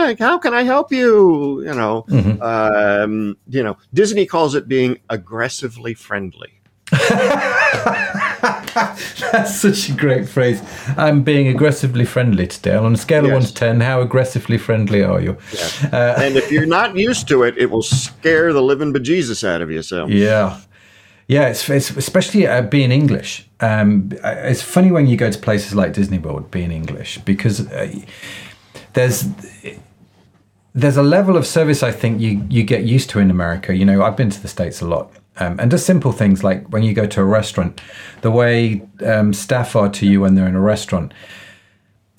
"Ah, 0.00 0.14
How 0.18 0.38
can 0.38 0.54
I 0.54 0.62
help 0.64 0.90
you? 0.92 1.62
You 1.64 1.74
know, 1.74 2.04
um, 2.40 3.36
you 3.48 3.62
know, 3.62 3.76
Disney 3.92 4.26
calls 4.26 4.54
it 4.54 4.66
being 4.68 4.98
aggressively 5.08 5.94
friendly. 5.94 6.52
That's 9.32 9.60
such 9.60 9.88
a 9.90 9.92
great 9.92 10.28
phrase. 10.28 10.60
I'm 10.96 11.22
being 11.22 11.48
aggressively 11.48 12.04
friendly 12.04 12.46
today. 12.46 12.74
On 12.76 12.94
a 12.94 12.96
scale 12.96 13.24
of 13.24 13.30
Yes. 13.30 13.34
1 13.34 13.42
to 13.42 13.54
10, 13.54 13.80
how 13.80 14.00
aggressively 14.00 14.58
friendly 14.58 15.02
are 15.02 15.20
you? 15.20 15.36
and 15.92 16.36
if 16.36 16.50
you're 16.50 16.66
not 16.66 16.96
used 16.96 17.28
to 17.28 17.42
it, 17.44 17.56
it 17.58 17.70
will 17.70 17.82
scare 17.82 18.52
the 18.52 18.62
living 18.62 18.92
bejesus 18.92 19.44
out 19.44 19.62
of 19.62 19.70
you. 19.70 19.82
So, 19.82 20.06
Yeah. 20.08 20.58
Yeah, 21.28 21.48
it's, 21.48 21.68
it's 21.70 21.90
especially 21.90 22.48
uh, 22.48 22.62
being 22.62 22.90
English. 22.90 23.46
Um, 23.60 24.10
it's 24.24 24.62
funny 24.62 24.90
when 24.90 25.06
you 25.06 25.16
go 25.16 25.30
to 25.30 25.38
places 25.38 25.74
like 25.76 25.92
Disney 25.92 26.18
World 26.18 26.50
being 26.50 26.72
English 26.72 27.18
because 27.18 27.60
uh, 27.70 27.88
there's 28.94 29.26
there's 30.74 30.96
a 30.96 31.02
level 31.02 31.36
of 31.36 31.46
service 31.46 31.82
I 31.82 31.90
think 31.90 32.20
you 32.20 32.46
you 32.48 32.62
get 32.62 32.84
used 32.84 33.10
to 33.10 33.18
in 33.18 33.30
America. 33.30 33.74
You 33.74 33.84
know, 33.84 34.02
I've 34.02 34.16
been 34.16 34.30
to 34.30 34.40
the 34.40 34.48
states 34.48 34.80
a 34.80 34.86
lot, 34.86 35.12
um, 35.38 35.58
and 35.58 35.70
just 35.70 35.86
simple 35.86 36.12
things 36.12 36.44
like 36.44 36.68
when 36.68 36.82
you 36.82 36.94
go 36.94 37.06
to 37.06 37.20
a 37.20 37.24
restaurant, 37.24 37.80
the 38.20 38.30
way 38.30 38.82
um, 39.04 39.32
staff 39.32 39.74
are 39.74 39.88
to 39.88 40.06
you 40.06 40.20
when 40.20 40.34
they're 40.34 40.48
in 40.48 40.54
a 40.54 40.60
restaurant. 40.60 41.12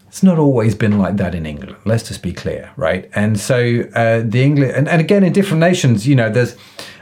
It's 0.08 0.24
not 0.24 0.38
always 0.38 0.76
been 0.76 0.98
like 0.98 1.16
that 1.18 1.34
in 1.34 1.46
England. 1.46 1.78
Let's 1.86 2.06
just 2.06 2.22
be 2.22 2.34
clear, 2.34 2.70
right? 2.76 3.10
And 3.16 3.40
so 3.40 3.86
uh, 3.96 4.22
the 4.26 4.44
English, 4.44 4.74
and, 4.76 4.90
and 4.90 5.00
again 5.00 5.24
in 5.24 5.32
different 5.32 5.62
nations, 5.62 6.08
you 6.08 6.16
know, 6.16 6.30
there's. 6.30 6.56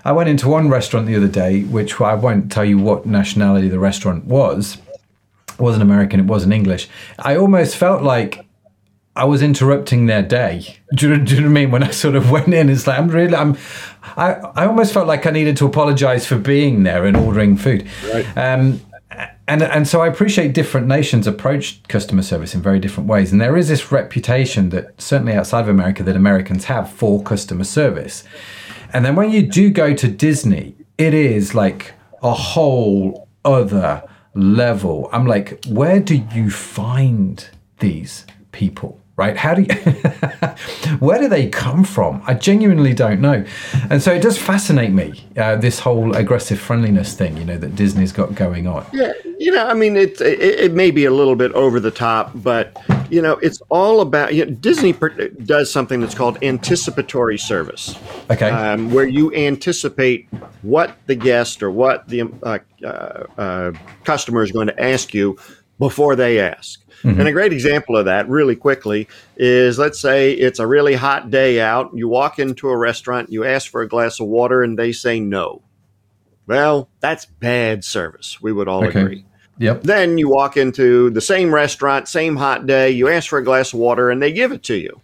I 0.06 0.14
went 0.14 0.30
into 0.30 0.48
one 0.48 0.70
restaurant 0.70 1.08
the 1.08 1.16
other 1.16 1.28
day, 1.28 1.64
which 1.64 2.00
I 2.00 2.14
won't 2.14 2.52
tell 2.52 2.64
you 2.64 2.78
what 2.78 3.06
nationality 3.06 3.68
the 3.68 3.80
restaurant 3.80 4.26
was. 4.26 4.78
It 5.50 5.60
wasn't 5.60 5.82
American. 5.82 6.20
It 6.22 6.26
wasn't 6.28 6.54
English. 6.54 6.88
I 7.18 7.36
almost 7.36 7.76
felt 7.76 8.02
like 8.02 8.46
I 9.20 9.26
was 9.26 9.42
interrupting 9.42 10.06
their 10.06 10.24
day. 10.24 10.78
Do 10.96 11.10
you, 11.10 11.18
do 11.18 11.36
you 11.36 11.42
know 11.42 11.48
what 11.48 11.52
I 11.52 11.54
mean? 11.54 11.72
When 11.72 11.84
I 11.84 11.92
sort 11.92 12.16
of 12.16 12.32
went 12.32 12.54
in, 12.54 12.70
it's 12.70 12.88
like 12.88 12.98
I'm 12.98 13.10
really, 13.10 13.36
I'm, 13.36 13.58
I, 14.16 14.36
I 14.56 14.66
almost 14.66 14.94
felt 14.94 15.08
like 15.08 15.26
I 15.26 15.32
needed 15.32 15.58
to 15.58 15.66
apologize 15.66 16.26
for 16.26 16.38
being 16.38 16.84
there 16.84 17.06
and 17.06 17.18
ordering 17.18 17.58
food. 17.58 17.86
Right. 18.14 18.26
Um, 18.38 18.80
and 19.46 19.64
and 19.64 19.88
so 19.88 20.02
I 20.02 20.08
appreciate 20.08 20.54
different 20.54 20.88
nations 20.88 21.28
approach 21.28 21.84
customer 21.90 22.22
service 22.22 22.56
in 22.56 22.62
very 22.62 22.80
different 22.80 23.10
ways. 23.10 23.34
And 23.34 23.42
there 23.42 23.58
is 23.58 23.68
this 23.68 23.92
reputation 23.92 24.70
that 24.70 25.02
certainly 25.02 25.34
outside 25.34 25.62
of 25.62 25.68
America 25.68 26.02
that 26.04 26.16
Americans 26.16 26.66
have 26.66 26.90
for 26.90 27.22
customer 27.22 27.66
service. 27.66 28.24
And 28.94 29.04
then 29.04 29.16
when 29.16 29.32
you 29.32 29.42
do 29.42 29.70
go 29.70 29.94
to 29.96 30.08
Disney, 30.08 30.76
it 30.98 31.14
is 31.14 31.54
like 31.54 31.94
a 32.24 32.34
whole 32.34 33.28
other 33.44 34.08
level. 34.34 35.10
I'm 35.12 35.26
like, 35.26 35.66
where 35.66 36.00
do 36.00 36.24
you 36.34 36.50
find 36.50 37.46
these 37.80 38.26
people? 38.52 38.99
Right? 39.20 39.36
How 39.36 39.54
do 39.54 39.64
you, 39.64 39.68
where 41.00 41.20
do 41.20 41.28
they 41.28 41.50
come 41.50 41.84
from? 41.84 42.24
I 42.26 42.36
genuinely 42.36 42.94
don't 42.94 43.20
know. 43.20 43.44
And 43.90 44.02
so 44.02 44.14
it 44.14 44.22
does 44.22 44.38
fascinate 44.38 44.92
me, 44.92 45.26
uh, 45.36 45.58
this 45.58 45.78
whole 45.80 46.16
aggressive 46.16 46.58
friendliness 46.58 47.16
thing, 47.16 47.36
you 47.36 47.44
know, 47.44 47.58
that 47.58 47.76
Disney's 47.76 48.14
got 48.14 48.34
going 48.34 48.66
on. 48.66 48.86
yeah, 48.94 49.12
you 49.38 49.52
know, 49.52 49.68
I 49.68 49.74
mean, 49.74 49.98
it, 49.98 50.22
it 50.22 50.40
it 50.40 50.74
may 50.74 50.90
be 50.90 51.04
a 51.04 51.12
little 51.12 51.36
bit 51.36 51.52
over 51.52 51.82
the 51.82 51.92
top, 51.92 52.32
but 52.34 52.82
you 53.10 53.22
know, 53.22 53.34
it's 53.42 53.62
all 53.68 54.00
about. 54.00 54.34
You 54.34 54.46
know, 54.46 54.52
Disney 54.52 54.94
does 55.44 55.70
something 55.70 56.00
that's 56.00 56.16
called 56.16 56.42
anticipatory 56.42 57.38
service. 57.38 58.00
Okay. 58.32 58.50
um, 58.50 58.90
where 58.90 59.08
you 59.08 59.34
anticipate 59.36 60.30
what 60.62 60.96
the 61.08 61.16
guest 61.16 61.62
or 61.62 61.72
what 61.72 62.08
the 62.08 62.22
uh, 62.44 62.60
uh, 62.86 62.88
uh, 63.38 63.72
customer 64.06 64.44
is 64.44 64.52
going 64.54 64.68
to 64.68 64.82
ask 64.82 65.14
you 65.14 65.38
before 65.78 66.16
they 66.16 66.40
ask. 66.40 66.80
Mm-hmm. 67.04 67.20
And 67.20 67.28
a 67.30 67.32
great 67.32 67.54
example 67.54 67.96
of 67.96 68.06
that, 68.06 68.28
really 68.28 68.56
quickly, 68.56 69.08
is 69.38 69.80
let's 69.80 70.00
say 70.00 70.32
it's 70.34 70.60
a 70.60 70.68
really 70.68 70.96
hot 70.96 71.32
day 71.32 71.62
out. 71.62 71.92
You 71.94 72.08
walk 72.10 72.40
into 72.40 72.68
a 72.70 72.76
restaurant, 72.78 73.32
you 73.32 73.46
ask 73.46 73.72
for 73.72 73.82
a 73.82 73.88
glass 73.88 74.20
of 74.20 74.28
water, 74.28 74.62
and 74.64 74.78
they 74.78 74.92
say 74.92 75.20
no. 75.20 75.62
Well, 76.48 76.90
that's 77.00 77.26
bad 77.26 77.84
service. 77.84 78.42
We 78.42 78.52
would 78.52 78.68
all 78.68 78.84
Okay. 78.86 79.00
agree. 79.00 79.26
yep. 79.60 79.84
Then 79.84 80.18
you 80.18 80.30
walk 80.30 80.58
into 80.58 81.10
the 81.12 81.22
same 81.22 81.54
restaurant, 81.54 82.08
same 82.08 82.36
hot 82.36 82.66
day, 82.66 82.90
you 82.90 83.08
ask 83.08 83.30
for 83.30 83.38
a 83.40 83.44
glass 83.44 83.72
of 83.74 83.80
water 83.80 84.10
and 84.10 84.22
they 84.22 84.32
give 84.32 84.52
it 84.52 84.64
to 84.64 84.76
you. 84.76 85.02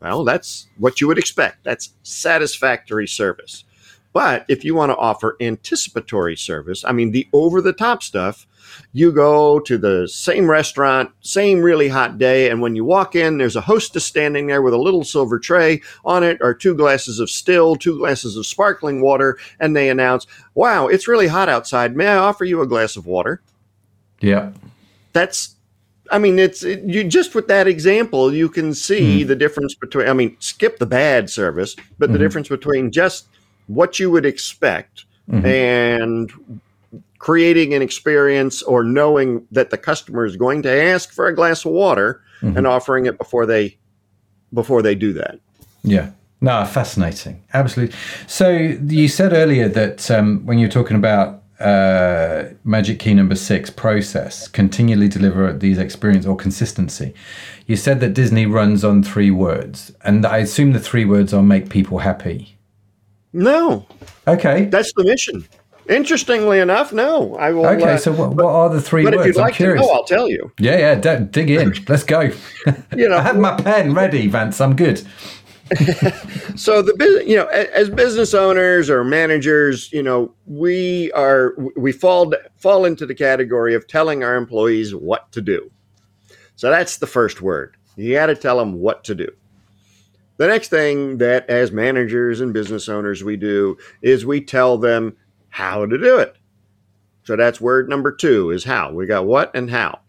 Well, 0.00 0.24
that's 0.24 0.66
what 0.76 1.00
you 1.00 1.06
would 1.08 1.18
expect. 1.18 1.64
That's 1.64 1.92
satisfactory 2.02 3.06
service. 3.08 3.64
But 4.12 4.44
if 4.48 4.64
you 4.64 4.74
want 4.74 4.90
to 4.90 4.96
offer 4.96 5.36
anticipatory 5.40 6.36
service, 6.36 6.84
I 6.84 6.92
mean, 6.92 7.10
the 7.12 7.28
over 7.32 7.60
the 7.60 7.72
top 7.72 8.02
stuff, 8.02 8.46
you 8.92 9.12
go 9.12 9.60
to 9.60 9.78
the 9.78 10.08
same 10.08 10.48
restaurant, 10.50 11.10
same 11.20 11.60
really 11.60 11.88
hot 11.88 12.18
day, 12.18 12.50
and 12.50 12.60
when 12.60 12.76
you 12.76 12.84
walk 12.84 13.14
in, 13.14 13.38
there's 13.38 13.56
a 13.56 13.60
hostess 13.60 14.04
standing 14.04 14.46
there 14.46 14.62
with 14.62 14.74
a 14.74 14.78
little 14.78 15.04
silver 15.04 15.38
tray. 15.38 15.80
On 16.04 16.22
it 16.22 16.40
are 16.42 16.54
two 16.54 16.74
glasses 16.74 17.18
of 17.18 17.30
still, 17.30 17.76
two 17.76 17.98
glasses 17.98 18.36
of 18.36 18.46
sparkling 18.46 19.00
water, 19.00 19.38
and 19.60 19.76
they 19.76 19.90
announce, 19.90 20.26
Wow, 20.54 20.88
it's 20.88 21.08
really 21.08 21.28
hot 21.28 21.48
outside. 21.48 21.96
May 21.96 22.08
I 22.08 22.16
offer 22.16 22.44
you 22.44 22.60
a 22.60 22.66
glass 22.66 22.96
of 22.96 23.06
water? 23.06 23.40
Yeah. 24.20 24.50
that's 25.12 25.54
i 26.10 26.18
mean 26.18 26.38
it's 26.38 26.62
it, 26.64 26.82
you 26.82 27.04
just 27.04 27.34
with 27.34 27.48
that 27.48 27.68
example 27.68 28.34
you 28.34 28.48
can 28.48 28.74
see 28.74 29.20
mm-hmm. 29.20 29.28
the 29.28 29.36
difference 29.36 29.74
between 29.74 30.08
i 30.08 30.12
mean 30.12 30.36
skip 30.40 30.78
the 30.78 30.86
bad 30.86 31.30
service 31.30 31.76
but 31.98 32.08
the 32.08 32.14
mm-hmm. 32.14 32.24
difference 32.24 32.48
between 32.48 32.90
just 32.90 33.28
what 33.68 33.98
you 33.98 34.10
would 34.10 34.26
expect 34.26 35.04
mm-hmm. 35.30 35.46
and 35.46 36.32
creating 37.18 37.74
an 37.74 37.82
experience 37.82 38.62
or 38.62 38.84
knowing 38.84 39.46
that 39.50 39.70
the 39.70 39.78
customer 39.78 40.24
is 40.24 40.36
going 40.36 40.62
to 40.62 40.70
ask 40.70 41.12
for 41.12 41.26
a 41.26 41.34
glass 41.34 41.64
of 41.64 41.72
water 41.72 42.22
and 42.40 42.66
offering 42.66 43.06
it 43.06 43.18
before 43.18 43.46
they 43.46 43.76
before 44.54 44.80
they 44.82 44.94
do 44.94 45.12
that 45.12 45.38
Yeah. 45.82 46.10
No, 46.40 46.64
fascinating. 46.64 47.42
Absolutely. 47.52 47.96
So 48.28 48.48
you 48.50 49.08
said 49.08 49.32
earlier 49.32 49.68
that 49.70 50.08
um, 50.08 50.46
when 50.46 50.60
you're 50.60 50.68
talking 50.70 50.96
about 50.96 51.42
uh, 51.58 52.44
Magic 52.62 53.00
Key 53.00 53.14
number 53.14 53.34
six 53.34 53.70
process, 53.70 54.46
continually 54.46 55.08
deliver 55.08 55.52
these 55.52 55.78
experience 55.78 56.26
or 56.26 56.36
consistency, 56.36 57.12
you 57.66 57.74
said 57.74 57.98
that 57.98 58.14
Disney 58.14 58.46
runs 58.46 58.84
on 58.84 59.02
three 59.02 59.32
words, 59.32 59.92
and 60.04 60.24
I 60.24 60.38
assume 60.38 60.72
the 60.72 60.78
three 60.78 61.04
words 61.04 61.34
are 61.34 61.42
make 61.42 61.68
people 61.70 61.98
happy. 61.98 62.56
no 63.32 63.84
Okay. 64.28 64.66
that's 64.66 64.92
the 64.94 65.04
mission 65.04 65.44
Interestingly 65.88 66.58
enough, 66.58 66.92
no. 66.92 67.34
I 67.36 67.50
will. 67.52 67.66
Okay, 67.66 67.94
uh, 67.94 67.96
so 67.96 68.12
what, 68.12 68.34
what 68.34 68.44
are 68.44 68.68
the 68.68 68.80
three 68.80 69.04
but 69.04 69.14
words? 69.14 69.22
if 69.22 69.34
you'd 69.34 69.40
I'm 69.40 69.46
like 69.46 69.54
curious. 69.54 69.80
to 69.80 69.86
know, 69.86 69.94
I'll 69.94 70.04
tell 70.04 70.28
you. 70.28 70.52
yeah, 70.58 70.76
yeah, 70.76 70.94
d- 70.94 71.24
dig 71.30 71.50
in. 71.50 71.74
Let's 71.88 72.04
go. 72.04 72.30
You 72.94 73.08
know, 73.08 73.16
I 73.18 73.22
have 73.22 73.38
my 73.38 73.56
pen 73.56 73.94
ready, 73.94 74.26
Vance. 74.26 74.60
I'm 74.60 74.76
good. 74.76 75.02
so 76.56 76.80
the 76.80 76.94
business 76.96 77.28
you 77.28 77.36
know 77.36 77.46
as 77.48 77.90
business 77.90 78.32
owners 78.32 78.88
or 78.88 79.04
managers 79.04 79.92
you 79.92 80.02
know 80.02 80.32
we 80.46 81.12
are 81.12 81.54
we 81.76 81.92
fall 81.92 82.32
fall 82.56 82.86
into 82.86 83.04
the 83.04 83.14
category 83.14 83.74
of 83.74 83.86
telling 83.86 84.24
our 84.24 84.36
employees 84.36 84.94
what 84.94 85.30
to 85.30 85.42
do 85.42 85.70
so 86.56 86.70
that's 86.70 86.96
the 86.96 87.06
first 87.06 87.42
word 87.42 87.76
you 87.96 88.14
got 88.14 88.26
to 88.26 88.34
tell 88.34 88.56
them 88.56 88.80
what 88.80 89.04
to 89.04 89.14
do 89.14 89.28
the 90.38 90.46
next 90.46 90.68
thing 90.68 91.18
that 91.18 91.46
as 91.50 91.70
managers 91.70 92.40
and 92.40 92.54
business 92.54 92.88
owners 92.88 93.22
we 93.22 93.36
do 93.36 93.76
is 94.00 94.24
we 94.24 94.40
tell 94.40 94.78
them 94.78 95.14
how 95.50 95.86
to 95.86 95.98
do 95.98 96.18
it 96.18 96.36
so 97.24 97.36
that's 97.36 97.60
word 97.60 97.88
number 97.88 98.12
two 98.12 98.50
is 98.50 98.64
how 98.64 98.92
we 98.92 99.06
got 99.06 99.26
what 99.26 99.54
and 99.54 99.70
how 99.70 100.00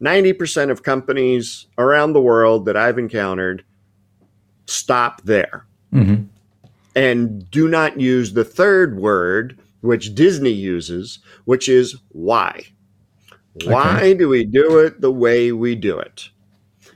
90% 0.00 0.70
of 0.70 0.82
companies 0.82 1.66
around 1.78 2.12
the 2.12 2.20
world 2.20 2.64
that 2.66 2.76
i've 2.76 2.98
encountered 2.98 3.64
stop 4.66 5.22
there 5.22 5.66
hmm 5.90 6.24
and 6.94 7.50
do 7.50 7.68
not 7.68 8.00
use 8.00 8.32
the 8.32 8.44
third 8.44 8.98
word, 8.98 9.58
which 9.80 10.14
Disney 10.14 10.50
uses, 10.50 11.20
which 11.44 11.68
is 11.68 11.96
why. 12.10 12.66
Why 13.64 14.14
do 14.14 14.28
we 14.28 14.44
do 14.44 14.78
it 14.78 15.00
the 15.00 15.12
way 15.12 15.52
we 15.52 15.74
do 15.74 15.98
it? 15.98 16.28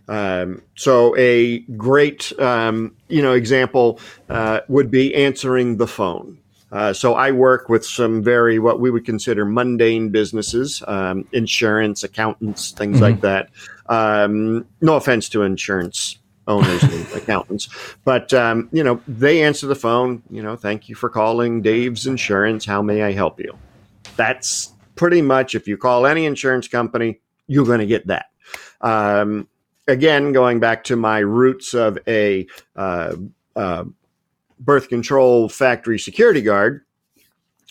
Um, 0.09 0.63
so 0.77 1.17
a 1.17 1.61
great, 1.77 2.33
um, 2.41 2.97
you 3.09 3.23
know, 3.23 3.33
example 3.33 4.01
uh, 4.29 4.61
would 4.69 4.91
be 4.91 5.15
answering 5.15 5.77
the 5.77 5.87
phone. 5.87 6.39
Uh, 6.73 6.93
so 6.93 7.15
I 7.15 7.31
work 7.31 7.69
with 7.69 7.85
some 7.85 8.23
very 8.23 8.59
what 8.59 8.81
we 8.81 8.91
would 8.91 9.05
consider 9.05 9.45
mundane 9.45 10.11
businesses, 10.11 10.83
um, 10.89 11.27
insurance, 11.33 12.03
accountants, 12.03 12.73
things 12.73 13.01
like 13.01 13.21
that. 13.21 13.51
Um, 13.87 14.67
no 14.81 14.97
offense 14.97 15.29
to 15.31 15.43
insurance 15.43 16.19
owners 16.49 16.83
and 16.83 17.07
accountants, 17.15 17.69
but 18.05 18.35
um, 18.35 18.69
you 18.73 18.83
know 18.83 19.01
they 19.07 19.45
answer 19.45 19.67
the 19.69 19.77
phone. 19.77 20.23
You 20.29 20.43
know, 20.43 20.57
thank 20.57 20.89
you 20.89 20.97
for 20.97 21.09
calling 21.09 21.63
Dave's 21.63 22.07
Insurance. 22.07 22.65
How 22.65 22.83
may 22.83 23.03
I 23.03 23.13
help 23.13 23.39
you? 23.39 23.57
That's 24.17 24.73
pretty 24.97 25.23
much 25.23 25.55
if 25.55 25.69
you 25.69 25.77
call 25.77 26.05
any 26.05 26.27
insurance 26.27 26.67
company, 26.67 27.21
you're 27.47 27.67
going 27.67 27.81
to 27.81 27.87
get 27.87 28.09
that. 28.09 28.27
Um, 28.81 29.47
again, 29.87 30.33
going 30.33 30.59
back 30.59 30.85
to 30.85 30.97
my 30.97 31.19
roots 31.19 31.75
of 31.75 31.99
a 32.09 32.47
uh, 32.75 33.15
uh, 33.55 33.85
birth 34.59 34.89
control 34.89 35.49
factory 35.49 35.99
security 35.99 36.43
guard, 36.43 36.83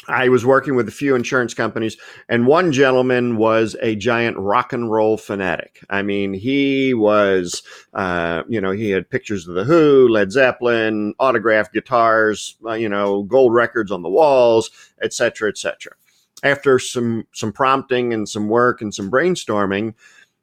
I 0.08 0.30
was 0.30 0.46
working 0.46 0.76
with 0.76 0.88
a 0.88 0.92
few 0.92 1.16
insurance 1.16 1.56
companies, 1.56 1.98
and 2.30 2.46
one 2.46 2.72
gentleman 2.72 3.38
was 3.38 3.76
a 3.82 3.96
giant 3.96 4.38
rock 4.38 4.72
and 4.72 4.92
roll 4.92 5.18
fanatic. 5.18 5.80
I 5.90 6.04
mean, 6.04 6.34
he 6.34 6.94
was, 6.94 7.64
uh, 7.94 8.44
you 8.48 8.62
know, 8.62 8.70
he 8.70 8.92
had 8.92 9.10
pictures 9.10 9.48
of 9.48 9.56
the 9.56 9.64
Who, 9.64 10.08
Led 10.08 10.32
Zeppelin, 10.32 11.16
autographed 11.18 11.74
guitars, 11.74 12.56
uh, 12.66 12.74
you 12.74 12.90
know, 12.90 13.24
gold 13.24 13.54
records 13.54 13.92
on 13.92 14.04
the 14.04 14.10
walls, 14.10 14.70
et 15.02 15.12
cetera, 15.12 15.50
et 15.50 15.58
cetera. 15.58 15.94
After 16.44 16.78
some 16.78 17.26
some 17.34 17.52
prompting 17.52 18.14
and 18.14 18.30
some 18.30 18.48
work 18.48 18.82
and 18.82 18.94
some 18.94 19.10
brainstorming, 19.10 19.96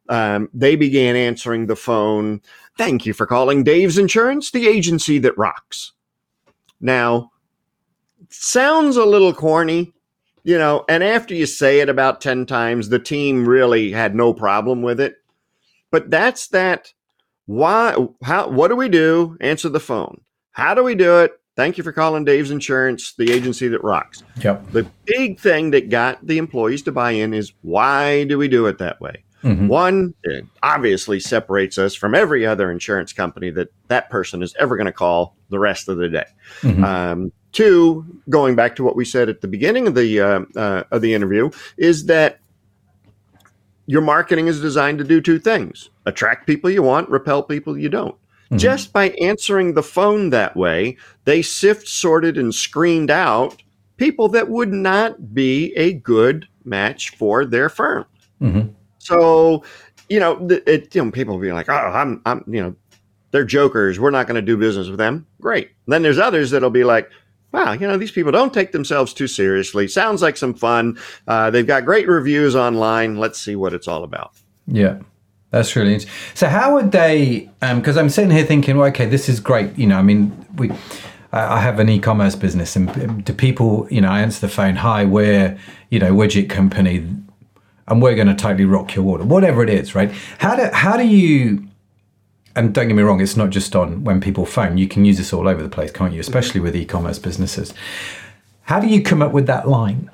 um, 0.09 0.49
they 0.53 0.75
began 0.75 1.15
answering 1.15 1.67
the 1.67 1.77
phone. 1.77 2.41
Thank 2.77 3.07
you 3.07 3.13
for 3.13 3.27
calling 3.27 3.63
Dave's 3.63 3.99
Insurance, 3.99 4.51
the 4.51 4.67
agency 4.67 5.19
that 5.21 5.39
rocks. 5.39 5.93
Now, 6.83 7.31
sounds 8.29 8.97
a 8.97 9.05
little 9.05 9.33
corny, 9.33 9.93
you 10.45 10.59
know, 10.59 10.85
and 10.89 11.03
after 11.03 11.35
you 11.35 11.47
say 11.47 11.81
it 11.81 11.89
about 11.89 12.21
10 12.21 12.45
times, 12.45 12.89
the 12.89 12.99
team 12.99 13.49
really 13.49 13.93
had 13.93 14.15
no 14.15 14.35
problem 14.35 14.83
with 14.83 15.01
it. 15.01 15.17
But 15.91 16.11
that's 16.11 16.49
that 16.49 16.93
why 17.47 17.97
how 18.23 18.49
what 18.49 18.69
do 18.69 18.77
we 18.77 18.89
do? 18.89 19.37
Answer 19.41 19.69
the 19.69 19.81
phone. 19.81 20.21
How 20.53 20.75
do 20.75 20.83
we 20.83 20.95
do 20.95 21.21
it? 21.21 21.33
Thank 21.55 21.77
you 21.77 21.85
for 21.85 21.93
calling 21.93 22.25
Dave's 22.25 22.51
Insurance, 22.51 23.15
the 23.15 23.31
agency 23.31 23.69
that 23.69 23.85
rocks. 23.85 24.23
Yep. 24.43 24.73
The 24.73 24.87
big 25.05 25.39
thing 25.39 25.71
that 25.73 25.91
got 25.91 26.27
the 26.27 26.39
employees 26.39 26.83
to 26.83 26.93
buy 26.93 27.11
in 27.11 27.35
is 27.35 27.53
why 27.61 28.25
do 28.25 28.39
we 28.39 28.49
do 28.49 28.67
it 28.67 28.79
that 28.79 29.01
way? 29.01 29.25
Mhm. 29.43 29.69
One, 29.69 30.15
it 30.23 30.47
obviously 30.63 31.19
separates 31.19 31.79
us 31.79 31.95
from 31.95 32.15
every 32.15 32.47
other 32.47 32.71
insurance 32.71 33.13
company 33.13 33.51
that 33.51 33.69
that 33.89 34.09
person 34.11 34.43
is 34.43 34.55
ever 34.59 34.77
going 34.77 34.87
to 34.87 34.93
call 34.93 35.37
the 35.51 35.59
rest 35.59 35.89
of 35.89 35.97
the 35.97 36.09
day. 36.09 36.27
Mhm. 36.61 36.85
Um, 36.85 37.33
two, 37.53 38.05
going 38.29 38.55
back 38.55 38.77
to 38.77 38.85
what 38.85 38.97
we 38.97 39.05
said 39.05 39.29
at 39.29 39.41
the 39.41 39.49
beginning 39.49 39.87
of 39.87 39.95
the 39.95 40.21
uh, 40.21 40.41
uh, 40.57 40.85
of 40.91 41.03
the 41.03 41.13
interview, 41.15 41.51
is 41.77 42.07
that 42.07 42.39
your 43.87 44.01
marketing 44.01 44.47
is 44.47 44.61
designed 44.61 44.99
to 44.99 45.05
do 45.05 45.21
two 45.21 45.39
things: 45.39 45.91
attract 46.07 46.47
people 46.47 46.71
you 46.71 46.83
want, 46.83 47.09
repel 47.11 47.43
people 47.43 47.77
you 47.77 47.89
don't. 47.89 48.15
Mhm. 48.53 48.59
Just 48.59 48.93
by 48.93 49.11
answering 49.21 49.75
the 49.75 49.83
phone 49.83 50.31
that 50.31 50.57
way, 50.57 50.97
they 51.25 51.43
sift, 51.43 51.89
sorted, 51.89 52.39
and 52.39 52.55
screened 52.55 53.11
out 53.11 53.63
people 53.97 54.29
that 54.29 54.49
would 54.49 54.73
not 54.73 55.35
be 55.35 55.73
a 55.77 55.93
good 55.93 56.47
match 56.65 57.11
for 57.17 57.45
their 57.45 57.69
firm. 57.69 58.05
Mhm. 58.41 58.71
So, 59.03 59.65
you 60.09 60.21
know, 60.21 60.47
it, 60.49 60.95
you 60.95 61.05
know, 61.05 61.11
people 61.11 61.37
be 61.39 61.53
like, 61.53 61.69
"Oh, 61.69 61.73
I'm, 61.75 62.23
I'm, 62.25 62.45
you 62.47 62.63
know, 62.63 62.75
they're 63.33 63.45
jokers. 63.45 63.99
We're 63.99 64.11
not 64.11 64.29
going 64.29 64.37
to 64.37 64.43
do 64.43 64.57
business 64.57 64.89
with 64.89 64.99
them." 64.99 65.27
Great. 65.41 65.71
Then 65.89 66.03
there's 66.03 66.21
others 66.21 66.53
that'll 66.53 66.71
be 66.71 66.85
like, 66.85 67.11
"Wow, 67.51 67.73
you 67.73 67.89
know, 67.89 67.97
these 67.97 68.13
people 68.13 68.31
don't 68.31 68.55
take 68.55 68.71
themselves 68.71 69.13
too 69.13 69.27
seriously. 69.27 69.89
Sounds 69.89 70.23
like 70.23 70.37
some 70.37 70.55
fun. 70.55 70.99
Uh, 71.27 71.51
they've 71.51 71.67
got 71.67 71.85
great 71.85 72.07
reviews 72.07 72.55
online. 72.55 73.19
Let's 73.19 73.41
see 73.41 73.57
what 73.57 73.75
it's 73.75 73.89
all 73.89 74.05
about." 74.05 74.35
Yeah, 74.69 75.01
that's 75.51 75.75
really 75.75 75.95
interesting. 75.95 76.15
So, 76.35 76.49
how 76.49 76.75
would 76.75 76.93
they? 76.93 77.51
Because 77.61 77.97
I'm 77.97 78.09
sitting 78.09 78.31
here 78.31 78.45
thinking, 78.45 78.77
well, 78.77 78.89
okay, 78.91 79.07
this 79.07 79.29
is 79.29 79.41
great. 79.41 79.77
You 79.77 79.89
know, 79.89 79.99
I 79.99 80.03
mean, 80.03 80.47
we. 80.57 80.71
I 81.33 81.57
I 81.57 81.61
have 81.61 81.81
an 81.81 81.89
e-commerce 81.89 82.37
business, 82.37 82.77
and 82.77 82.89
um, 82.91 83.23
do 83.23 83.33
people, 83.33 83.89
you 83.91 84.01
know, 84.01 84.11
I 84.11 84.21
answer 84.21 84.43
the 84.47 84.53
phone, 84.53 84.77
"Hi, 84.77 85.05
we're, 85.05 85.59
you 85.91 85.99
know, 85.99 86.13
widget 86.13 86.49
company, 86.51 87.05
and 87.89 88.03
we're 88.03 88.15
going 88.15 88.29
to 88.29 88.35
totally 88.35 88.65
rock 88.65 88.95
your 88.95 89.05
world," 89.05 89.29
whatever 89.29 89.63
it 89.63 89.71
is, 89.71 89.95
right? 89.95 90.11
How 90.39 90.57
do 90.57 90.69
how 90.73 90.97
do 90.97 91.07
you? 91.07 91.67
And 92.55 92.75
don't 92.75 92.89
get 92.89 92.95
me 92.95 93.03
wrong, 93.03 93.21
it's 93.21 93.37
not 93.37 93.51
just 93.51 93.75
on 93.75 94.05
when 94.05 94.21
people 94.21 94.45
phone. 94.45 94.77
You 94.77 94.87
can 94.87 95.05
use 95.07 95.17
this 95.17 95.33
all 95.33 95.49
over 95.49 95.63
the 95.63 95.71
place, 95.71 95.91
can't 95.91 96.13
you? 96.13 96.21
Especially 96.21 96.61
with 96.61 96.77
e-commerce 96.77 97.19
businesses. 97.19 97.73
How 98.65 98.79
do 98.79 98.89
you 98.89 99.03
come 99.03 99.23
up 99.23 99.33
with 99.33 99.47
that 99.47 99.69
line? 99.69 100.11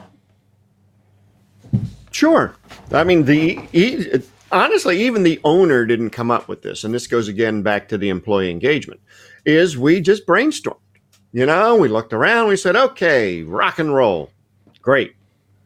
Sure. 2.13 2.55
I 2.93 3.05
mean, 3.05 3.25
the 3.25 3.61
e- 3.73 4.07
honestly, 4.51 5.01
even 5.03 5.23
the 5.23 5.41
owner 5.45 5.85
didn't 5.85 6.11
come 6.11 6.31
up 6.31 6.49
with 6.49 6.63
this, 6.63 6.85
and 6.85 6.95
this 6.95 7.07
goes 7.07 7.29
again 7.29 7.63
back 7.63 7.89
to 7.89 7.99
the 7.99 8.09
employee 8.09 8.51
engagement. 8.51 9.01
Is 9.45 9.77
we 9.77 10.01
just 10.01 10.27
brainstormed. 10.27 10.77
You 11.33 11.47
know, 11.47 11.77
we 11.77 11.89
looked 11.89 12.13
around. 12.13 12.49
We 12.49 12.57
said, 12.57 12.77
"Okay, 12.77 13.43
rock 13.43 13.79
and 13.79 13.95
roll, 13.95 14.31
great." 14.81 15.15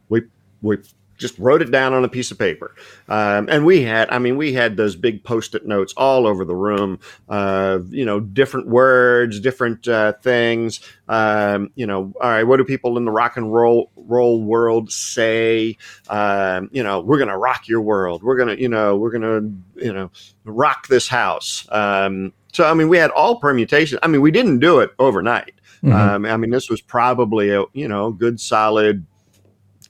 We 0.09 0.23
we 0.61 0.79
just 1.23 1.39
wrote 1.39 1.63
it 1.63 1.71
down 1.71 1.95
on 1.95 2.05
a 2.05 2.09
piece 2.09 2.31
of 2.31 2.39
paper, 2.39 2.75
um, 3.09 3.49
and 3.49 3.65
we 3.65 3.83
had, 3.83 4.11
I 4.11 4.19
mean, 4.19 4.37
we 4.37 4.53
had 4.53 4.77
those 4.77 4.97
big 4.97 5.25
post-it 5.25 5.65
notes 5.67 5.95
all 5.97 6.27
over 6.27 6.45
the 6.45 6.55
room. 6.55 6.99
Uh, 7.29 7.79
you 7.89 8.05
know, 8.05 8.21
different 8.21 8.69
words, 8.69 9.41
different 9.41 9.89
uh, 9.89 10.13
things. 10.21 10.81
Um, 11.09 11.71
you 11.75 11.87
know, 11.87 12.13
all 12.21 12.31
right, 12.31 12.45
what 12.45 12.59
do 12.59 12.65
people 12.65 12.99
in 12.99 13.07
the 13.07 13.11
rock 13.11 13.37
and 13.39 13.53
roll 13.53 13.91
roll 13.97 14.43
world 14.43 14.93
say? 14.93 15.63
um, 16.09 16.69
you 16.73 16.83
know, 16.83 17.01
we're 17.01 17.19
going 17.19 17.29
to 17.29 17.37
rock 17.37 17.69
your 17.69 17.81
world. 17.81 18.23
We're 18.23 18.37
going 18.37 18.49
to, 18.57 18.61
you 18.61 18.69
know, 18.69 18.97
we're 18.97 19.11
going 19.11 19.23
to, 19.77 19.85
you 19.85 19.93
know, 19.93 20.11
rock 20.45 20.89
this 20.89 21.09
house. 21.09 21.67
Um, 21.71 22.33
so, 22.53 22.65
I 22.65 22.75
mean, 22.75 22.89
we 22.89 22.99
had 22.99 23.11
all 23.11 23.37
permutations. 23.37 24.01
I 24.03 24.09
mean, 24.09 24.21
we 24.21 24.31
didn't 24.31 24.59
do 24.59 24.81
it 24.81 24.91
overnight. 24.99 25.55
Mhm. 25.83 25.93
Um, 25.93 26.27
I 26.27 26.37
mean, 26.37 26.51
this 26.51 26.71
was 26.71 26.81
probably 26.81 27.51
a, 27.51 27.65
you 27.73 27.89
know, 27.89 28.13
good 28.13 28.41
solid 28.41 29.07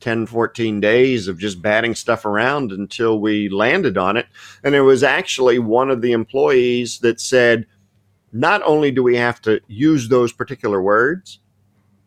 10, 0.02 0.26
14 0.26 0.80
days 0.80 1.28
of 1.28 1.38
just 1.38 1.62
batting 1.62 1.94
stuff 1.94 2.24
around 2.24 2.72
until 2.72 3.20
we 3.20 3.48
landed 3.48 3.96
on 3.96 4.16
it. 4.16 4.26
And 4.62 4.74
it 4.74 4.82
was 4.82 5.02
actually 5.02 5.58
one 5.58 5.90
of 5.90 6.02
the 6.02 6.12
employees 6.12 6.98
that 6.98 7.20
said, 7.20 7.66
not 8.32 8.62
only 8.64 8.90
do 8.90 9.02
we 9.02 9.16
have 9.16 9.40
to 9.42 9.60
use 9.68 10.08
those 10.08 10.32
particular 10.32 10.82
words, 10.82 11.38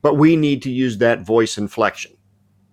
but 0.02 0.16
we 0.16 0.36
need 0.36 0.62
to 0.64 0.72
use 0.72 0.98
that 0.98 1.22
voice 1.22 1.58
inflection. 1.58 2.12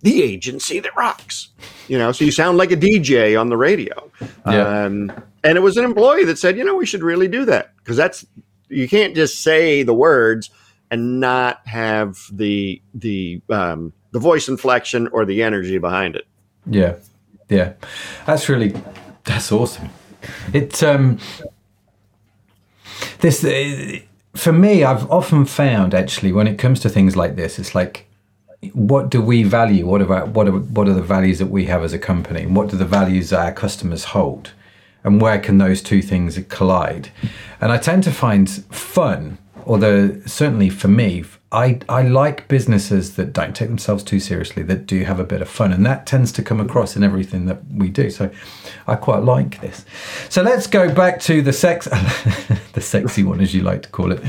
The 0.00 0.22
agency 0.22 0.80
that 0.80 0.96
rocks. 0.96 1.50
You 1.86 1.98
know, 1.98 2.10
so 2.10 2.24
you 2.24 2.32
sound 2.32 2.58
like 2.58 2.72
a 2.72 2.76
DJ 2.76 3.40
on 3.40 3.48
the 3.48 3.56
radio. 3.56 4.10
Yeah. 4.44 4.84
Um, 4.84 5.12
and 5.44 5.56
it 5.56 5.60
was 5.60 5.76
an 5.76 5.84
employee 5.84 6.24
that 6.24 6.38
said, 6.38 6.56
you 6.56 6.64
know, 6.64 6.74
we 6.74 6.86
should 6.86 7.02
really 7.02 7.28
do 7.28 7.44
that 7.44 7.76
because 7.76 7.96
that's 7.96 8.26
you 8.68 8.88
can't 8.88 9.14
just 9.14 9.40
say 9.42 9.82
the 9.84 9.94
words 9.94 10.50
and 10.90 11.20
not 11.20 11.66
have 11.66 12.18
the 12.32 12.82
the 12.94 13.40
um, 13.48 13.92
the 14.12 14.18
voice 14.18 14.48
inflection 14.48 15.08
or 15.08 15.24
the 15.24 15.42
energy 15.42 15.78
behind 15.78 16.16
it. 16.16 16.26
Yeah, 16.66 16.96
yeah, 17.48 17.72
that's 18.24 18.48
really 18.48 18.74
that's 19.24 19.50
awesome. 19.50 19.90
It 20.52 20.82
um, 20.82 21.18
this 23.20 23.44
uh, 23.44 23.98
for 24.34 24.52
me, 24.52 24.84
I've 24.84 25.10
often 25.10 25.44
found 25.44 25.94
actually 25.94 26.32
when 26.32 26.46
it 26.46 26.58
comes 26.58 26.80
to 26.80 26.88
things 26.88 27.16
like 27.16 27.36
this, 27.36 27.58
it's 27.58 27.74
like 27.74 28.06
what 28.72 29.10
do 29.10 29.20
we 29.20 29.42
value? 29.42 29.86
What 29.86 30.02
about 30.02 30.28
what 30.28 30.46
are 30.46 30.52
what 30.52 30.88
are 30.88 30.94
the 30.94 31.02
values 31.02 31.38
that 31.40 31.46
we 31.46 31.64
have 31.64 31.82
as 31.82 31.92
a 31.92 31.98
company, 31.98 32.42
and 32.42 32.54
what 32.54 32.68
do 32.68 32.76
the 32.76 32.84
values 32.84 33.30
that 33.30 33.40
our 33.40 33.52
customers 33.52 34.04
hold, 34.04 34.52
and 35.02 35.20
where 35.20 35.40
can 35.40 35.58
those 35.58 35.82
two 35.82 36.02
things 36.02 36.38
collide? 36.48 37.10
And 37.60 37.72
I 37.72 37.78
tend 37.78 38.04
to 38.04 38.12
find 38.12 38.48
fun, 38.48 39.38
although 39.66 40.20
certainly 40.26 40.70
for 40.70 40.88
me, 40.88 41.24
I, 41.52 41.80
I 41.88 42.02
like 42.02 42.48
businesses 42.48 43.16
that 43.16 43.32
don't 43.32 43.54
take 43.54 43.68
themselves 43.68 44.02
too 44.02 44.18
seriously, 44.18 44.62
that 44.64 44.86
do 44.86 45.04
have 45.04 45.20
a 45.20 45.24
bit 45.24 45.42
of 45.42 45.48
fun, 45.48 45.72
and 45.72 45.84
that 45.86 46.06
tends 46.06 46.32
to 46.32 46.42
come 46.42 46.60
across 46.60 46.96
in 46.96 47.04
everything 47.04 47.46
that 47.46 47.62
we 47.70 47.90
do. 47.90 48.10
So, 48.10 48.30
I 48.86 48.96
quite 48.96 49.22
like 49.22 49.60
this. 49.60 49.84
So 50.28 50.42
let's 50.42 50.66
go 50.66 50.92
back 50.92 51.20
to 51.20 51.42
the 51.42 51.52
sex, 51.52 51.86
the 52.72 52.80
sexy 52.80 53.22
one, 53.22 53.40
as 53.40 53.54
you 53.54 53.62
like 53.62 53.82
to 53.82 53.88
call 53.90 54.12
it, 54.12 54.20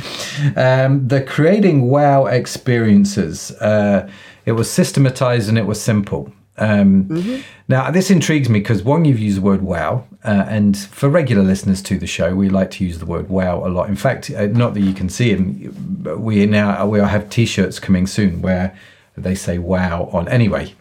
um, 0.58 1.08
the 1.08 1.22
creating 1.22 1.90
wow 1.90 2.26
experiences. 2.26 3.52
Uh, 3.54 4.10
it 4.46 4.52
was 4.52 4.70
systematized 4.70 5.50
and 5.50 5.58
it 5.58 5.66
was 5.66 5.82
simple. 5.82 6.32
Um, 6.58 7.06
mm-hmm. 7.06 7.42
Now, 7.68 7.90
this 7.90 8.12
intrigues 8.12 8.48
me 8.48 8.60
because 8.60 8.84
one, 8.84 9.06
you've 9.06 9.20
used 9.20 9.38
the 9.38 9.42
word 9.42 9.62
wow, 9.62 10.06
uh, 10.24 10.46
and 10.48 10.78
for 10.78 11.10
regular 11.10 11.44
listeners 11.44 11.82
to 11.84 11.98
the 11.98 12.08
show, 12.08 12.36
we 12.36 12.50
like 12.50 12.72
to 12.72 12.86
use 12.86 13.00
the 13.00 13.06
word 13.06 13.30
wow 13.30 13.66
a 13.66 13.70
lot. 13.70 13.90
In 13.90 13.96
fact, 13.96 14.30
uh, 14.30 14.48
not 14.48 14.74
that 14.76 14.82
you 14.82 14.94
can 14.94 15.10
see 15.10 15.34
them, 15.34 16.22
we 16.22 16.46
now 16.46 16.86
we 16.86 17.00
have 17.00 17.30
T-shirts 17.30 17.80
coming 17.80 18.06
soon 18.06 18.42
where 18.42 18.78
they 19.18 19.36
say 19.36 19.58
wow 19.58 20.10
on. 20.14 20.28
Anyway, 20.28 20.76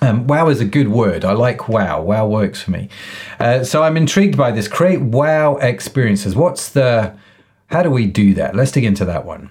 um, 0.00 0.26
wow 0.26 0.48
is 0.48 0.60
a 0.60 0.64
good 0.64 0.88
word. 0.88 1.24
I 1.24 1.32
like 1.32 1.68
wow. 1.68 2.02
Wow 2.02 2.26
works 2.26 2.62
for 2.62 2.72
me. 2.72 2.88
Uh, 3.38 3.62
so 3.62 3.84
I'm 3.84 3.96
intrigued 3.96 4.36
by 4.36 4.50
this. 4.50 4.66
Create 4.66 5.00
wow 5.00 5.56
experiences. 5.56 6.34
What's 6.34 6.70
the? 6.70 7.16
How 7.66 7.82
do 7.82 7.90
we 7.90 8.06
do 8.06 8.34
that? 8.34 8.54
Let's 8.54 8.72
dig 8.72 8.84
into 8.84 9.04
that 9.04 9.24
one. 9.24 9.50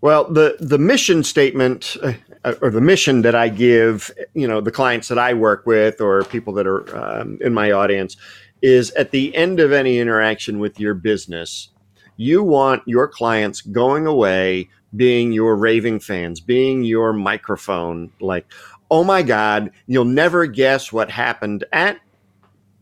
Well, 0.00 0.30
the 0.30 0.56
the 0.60 0.78
mission 0.78 1.22
statement 1.22 1.96
uh, 2.02 2.54
or 2.62 2.70
the 2.70 2.80
mission 2.80 3.22
that 3.22 3.34
I 3.34 3.48
give, 3.48 4.10
you 4.34 4.48
know, 4.48 4.60
the 4.60 4.70
clients 4.70 5.08
that 5.08 5.18
I 5.18 5.34
work 5.34 5.66
with 5.66 6.00
or 6.00 6.24
people 6.24 6.52
that 6.54 6.66
are 6.66 6.96
um, 6.96 7.38
in 7.40 7.54
my 7.54 7.70
audience 7.70 8.16
is 8.62 8.90
at 8.92 9.10
the 9.10 9.34
end 9.34 9.60
of 9.60 9.72
any 9.72 9.98
interaction 9.98 10.58
with 10.58 10.78
your 10.78 10.94
business, 10.94 11.70
you 12.16 12.42
want 12.42 12.82
your 12.86 13.08
clients 13.08 13.60
going 13.60 14.06
away 14.06 14.68
being 14.96 15.32
your 15.32 15.56
raving 15.56 16.00
fans, 16.00 16.40
being 16.40 16.82
your 16.82 17.12
microphone, 17.12 18.10
like, 18.20 18.46
oh 18.90 19.04
my 19.04 19.22
God, 19.22 19.70
you'll 19.86 20.04
never 20.04 20.46
guess 20.46 20.92
what 20.92 21.10
happened 21.10 21.64
at 21.72 22.00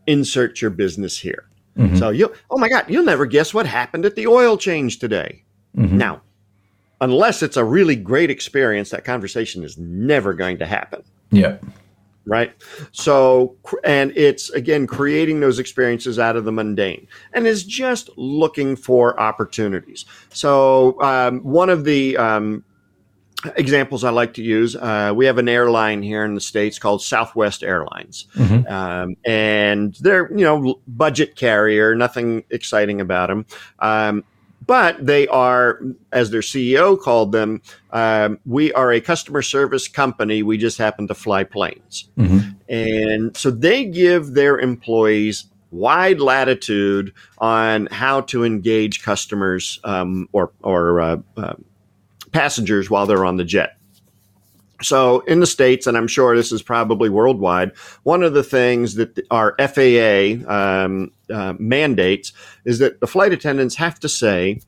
insert 0.07 0.61
your 0.63 0.71
business 0.71 1.19
here. 1.19 1.49
Mm-hmm. 1.77 1.97
So 1.97 2.11
you, 2.11 2.33
oh 2.51 2.59
my 2.59 2.69
God, 2.69 2.87
you'll 2.89 3.05
never 3.05 3.27
guess 3.27 3.53
what 3.53 3.67
happened 3.67 4.05
at 4.05 4.17
the 4.17 4.27
oil 4.27 4.57
change 4.57 4.99
today. 4.99 5.45
Mm-hmm. 5.77 5.99
Now, 5.99 6.23
unless 7.01 7.43
it's 7.43 7.57
a 7.57 7.65
really 7.65 7.97
great 7.97 8.31
experience, 8.31 8.91
that 8.91 9.05
conversation 9.05 9.65
is 9.65 9.79
never 9.79 10.35
going 10.35 10.59
to 10.59 10.67
happen. 10.67 11.03
Yeah. 11.31 11.59
Right. 12.27 12.53
So, 12.93 13.57
and 13.85 14.13
it's 14.15 14.51
again 14.51 14.87
creating 14.87 15.41
those 15.41 15.59
experiences 15.59 16.19
out 16.19 16.37
of 16.37 16.45
the 16.45 16.53
mundane 16.53 17.07
and 17.33 17.47
is 17.47 17.65
just 17.65 18.11
looking 18.19 18.77
for 18.77 19.19
opportunities. 19.19 20.05
So, 20.29 21.01
um, 21.01 21.41
one 21.41 21.71
of 21.71 21.85
the 21.85 22.19
um, 22.19 22.65
examples 23.57 24.05
I 24.05 24.11
like 24.11 24.35
to 24.35 24.43
use. 24.43 24.75
Uh, 24.75 25.13
we 25.15 25.27
have 25.27 25.39
an 25.39 25.49
airline 25.49 26.03
here 26.03 26.25
in 26.25 26.35
the 26.35 26.41
states 26.41 26.79
called 26.79 27.03
Southwest 27.03 27.63
Airlines, 27.63 28.27
mm-hmm. 28.35 28.71
um, 28.71 29.17
and 29.25 29.95
they're 30.01 30.31
you 30.37 30.45
know 30.45 30.81
budget 30.87 31.37
carrier, 31.37 31.95
nothing 31.95 32.45
exciting 32.51 33.01
about 33.01 33.29
them. 33.29 33.47
But 34.67 35.05
they 35.05 35.27
are, 35.29 35.81
as 36.13 36.31
their 36.31 36.43
CEO 36.43 37.01
called 37.01 37.33
them, 37.33 37.63
um, 37.91 38.39
we 38.45 38.73
are 38.75 38.93
a 38.93 39.01
customer 39.01 39.41
service 39.41 39.89
company. 39.89 40.43
We 40.43 40.59
just 40.59 40.77
happen 40.77 41.09
to 41.09 41.15
fly 41.15 41.45
planes. 41.45 42.11
Mm-hmm. 42.19 42.51
And 42.69 43.37
so 43.37 43.51
they 43.51 43.87
give 43.87 44.35
their 44.35 44.59
employees 44.59 45.47
wide 45.71 46.21
latitude 46.21 47.15
on 47.39 47.87
how 47.87 48.23
to 48.23 48.45
engage 48.45 49.03
customers 49.03 49.81
um, 49.85 50.29
or, 50.33 50.53
or 50.63 51.01
uh, 51.01 51.17
uh, 51.37 51.55
passengers 52.33 52.91
while 52.91 53.07
they're 53.07 53.25
on 53.25 53.37
the 53.37 53.45
jet. 53.45 53.78
So, 54.81 55.21
in 55.21 55.41
the 55.41 55.47
States, 55.47 55.87
and 55.87 55.97
I'm 55.97 56.07
sure 56.07 56.37
this 56.37 56.53
is 56.53 56.63
probably 56.63 57.09
worldwide, 57.09 57.77
one 58.05 58.23
of 58.23 58.35
the 58.35 58.45
things 58.45 58.95
that 58.95 59.19
our 59.31 59.57
FAA 59.59 60.49
um, 60.49 61.11
uh, 61.31 61.55
mandates 61.59 62.33
is 62.65 62.79
that 62.79 63.01
the 63.01 63.07
flight 63.07 63.33
attendants 63.33 63.75
have 63.75 63.99
to 64.01 64.09
say, 64.09 64.61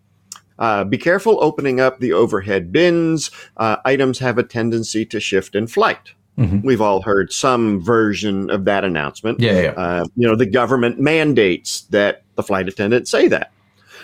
uh, 0.58 0.84
be 0.84 0.98
careful 0.98 1.42
opening 1.42 1.80
up 1.80 2.00
the 2.00 2.12
overhead 2.12 2.70
bins. 2.72 3.30
Uh, 3.56 3.76
items 3.84 4.18
have 4.18 4.36
a 4.36 4.42
tendency 4.42 5.06
to 5.06 5.20
shift 5.20 5.54
in 5.54 5.66
flight. 5.66 6.12
Mm-hmm. 6.38 6.66
We've 6.66 6.80
all 6.80 7.02
heard 7.02 7.32
some 7.32 7.80
version 7.80 8.50
of 8.50 8.64
that 8.64 8.84
announcement. 8.84 9.40
Yeah, 9.40 9.60
yeah. 9.60 9.70
Uh, 9.70 10.04
you 10.16 10.26
know, 10.26 10.36
the 10.36 10.46
government 10.46 10.98
mandates 10.98 11.82
that 11.90 12.22
the 12.34 12.42
flight 12.42 12.68
attendant 12.68 13.08
say 13.08 13.28
that. 13.28 13.52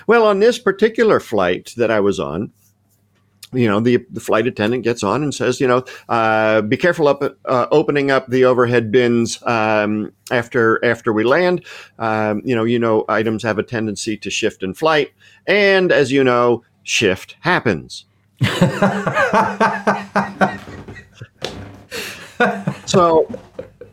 Well, 0.07 0.25
on 0.27 0.39
this 0.39 0.59
particular 0.59 1.21
flight 1.21 1.73
that 1.77 1.91
I 1.91 2.01
was 2.01 2.21
on, 2.21 2.53
you 3.57 3.69
know, 3.69 3.81
the, 3.81 4.05
the 4.11 4.21
flight 4.21 4.47
attendant 4.47 4.85
gets 4.85 5.03
on 5.03 5.23
and 5.23 5.35
says, 5.35 5.61
you 5.61 5.67
know, 5.67 5.85
uh, 6.09 6.63
be 6.63 6.77
careful 6.77 7.09
up 7.09 7.23
uh, 7.23 7.67
opening 7.71 8.11
up 8.11 8.27
the 8.29 8.45
overhead 8.45 8.93
bins 8.93 9.43
um, 9.45 10.13
after 10.31 10.85
after 10.85 11.13
we 11.13 11.25
land. 11.25 11.65
Um, 11.99 12.43
you 12.45 12.55
know, 12.55 12.65
you 12.65 12.79
know, 12.79 13.05
items 13.09 13.43
have 13.43 13.59
a 13.59 13.63
tendency 13.63 14.17
to 14.19 14.31
shift 14.31 14.63
in 14.63 14.75
flight, 14.75 15.13
and 15.47 15.91
as 15.93 16.13
you 16.13 16.23
know, 16.23 16.63
shift 16.83 17.37
happens. 17.41 18.05
so, 22.87 23.27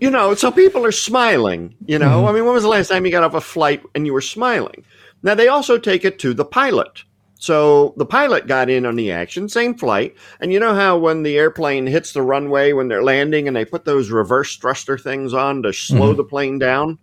you 0.01 0.09
know, 0.09 0.35
so 0.35 0.51
people 0.51 0.85
are 0.85 0.91
smiling. 0.91 1.75
You 1.85 1.99
know, 1.99 2.19
mm-hmm. 2.19 2.27
I 2.27 2.31
mean, 2.33 2.45
when 2.45 2.53
was 2.53 2.63
the 2.63 2.69
last 2.69 2.89
time 2.89 3.05
you 3.05 3.11
got 3.11 3.23
off 3.23 3.33
a 3.33 3.41
flight 3.41 3.81
and 3.95 4.05
you 4.05 4.13
were 4.13 4.21
smiling? 4.21 4.83
Now 5.21 5.35
they 5.35 5.47
also 5.47 5.77
take 5.77 6.03
it 6.03 6.19
to 6.19 6.33
the 6.33 6.45
pilot. 6.45 7.03
So 7.43 7.93
the 7.97 8.05
pilot 8.05 8.47
got 8.47 8.69
in 8.69 8.85
on 8.85 8.95
the 8.95 9.11
action, 9.11 9.49
same 9.49 9.75
flight. 9.75 10.15
And 10.39 10.53
you 10.53 10.61
know 10.61 10.73
how 10.73 10.97
when 10.97 11.23
the 11.23 11.37
airplane 11.37 11.85
hits 11.85 12.13
the 12.13 12.21
runway 12.21 12.71
when 12.71 12.87
they're 12.87 13.03
landing 13.03 13.49
and 13.49 13.57
they 13.57 13.65
put 13.65 13.83
those 13.83 14.11
reverse 14.11 14.55
thruster 14.55 14.97
things 14.97 15.33
on 15.33 15.61
to 15.63 15.73
slow 15.73 16.11
mm-hmm. 16.11 16.17
the 16.17 16.23
plane 16.23 16.57
down? 16.57 16.99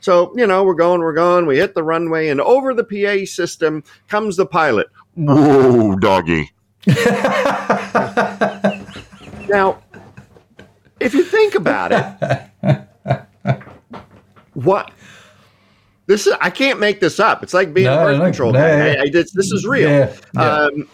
So, 0.00 0.32
you 0.34 0.46
know, 0.46 0.64
we're 0.64 0.76
going, 0.76 1.02
we're 1.02 1.12
going, 1.12 1.44
we 1.44 1.58
hit 1.58 1.74
the 1.74 1.82
runway, 1.82 2.28
and 2.28 2.40
over 2.40 2.72
the 2.72 2.84
PA 2.84 3.26
system 3.26 3.84
comes 4.08 4.38
the 4.38 4.46
pilot. 4.46 4.86
Whoa, 5.14 5.94
doggy. 5.96 6.52
now, 9.46 9.82
if 11.00 11.12
you 11.12 11.22
think 11.22 11.54
about 11.54 11.92
it, 12.62 13.26
what 14.54 14.90
this 16.06 16.26
is 16.26 16.34
I 16.40 16.50
can't 16.50 16.80
make 16.80 17.00
this 17.00 17.20
up. 17.20 17.42
It's 17.42 17.54
like 17.54 17.72
being 17.72 17.86
no, 17.86 18.00
a 18.00 18.04
birth 18.04 18.18
no, 18.18 18.24
control. 18.24 18.52
No, 18.52 18.60
I, 18.60 19.02
I, 19.02 19.10
this, 19.10 19.32
this 19.32 19.52
is 19.52 19.66
real. 19.66 19.90
Yeah, 19.90 20.16
yeah. 20.34 20.42
Um, 20.42 20.88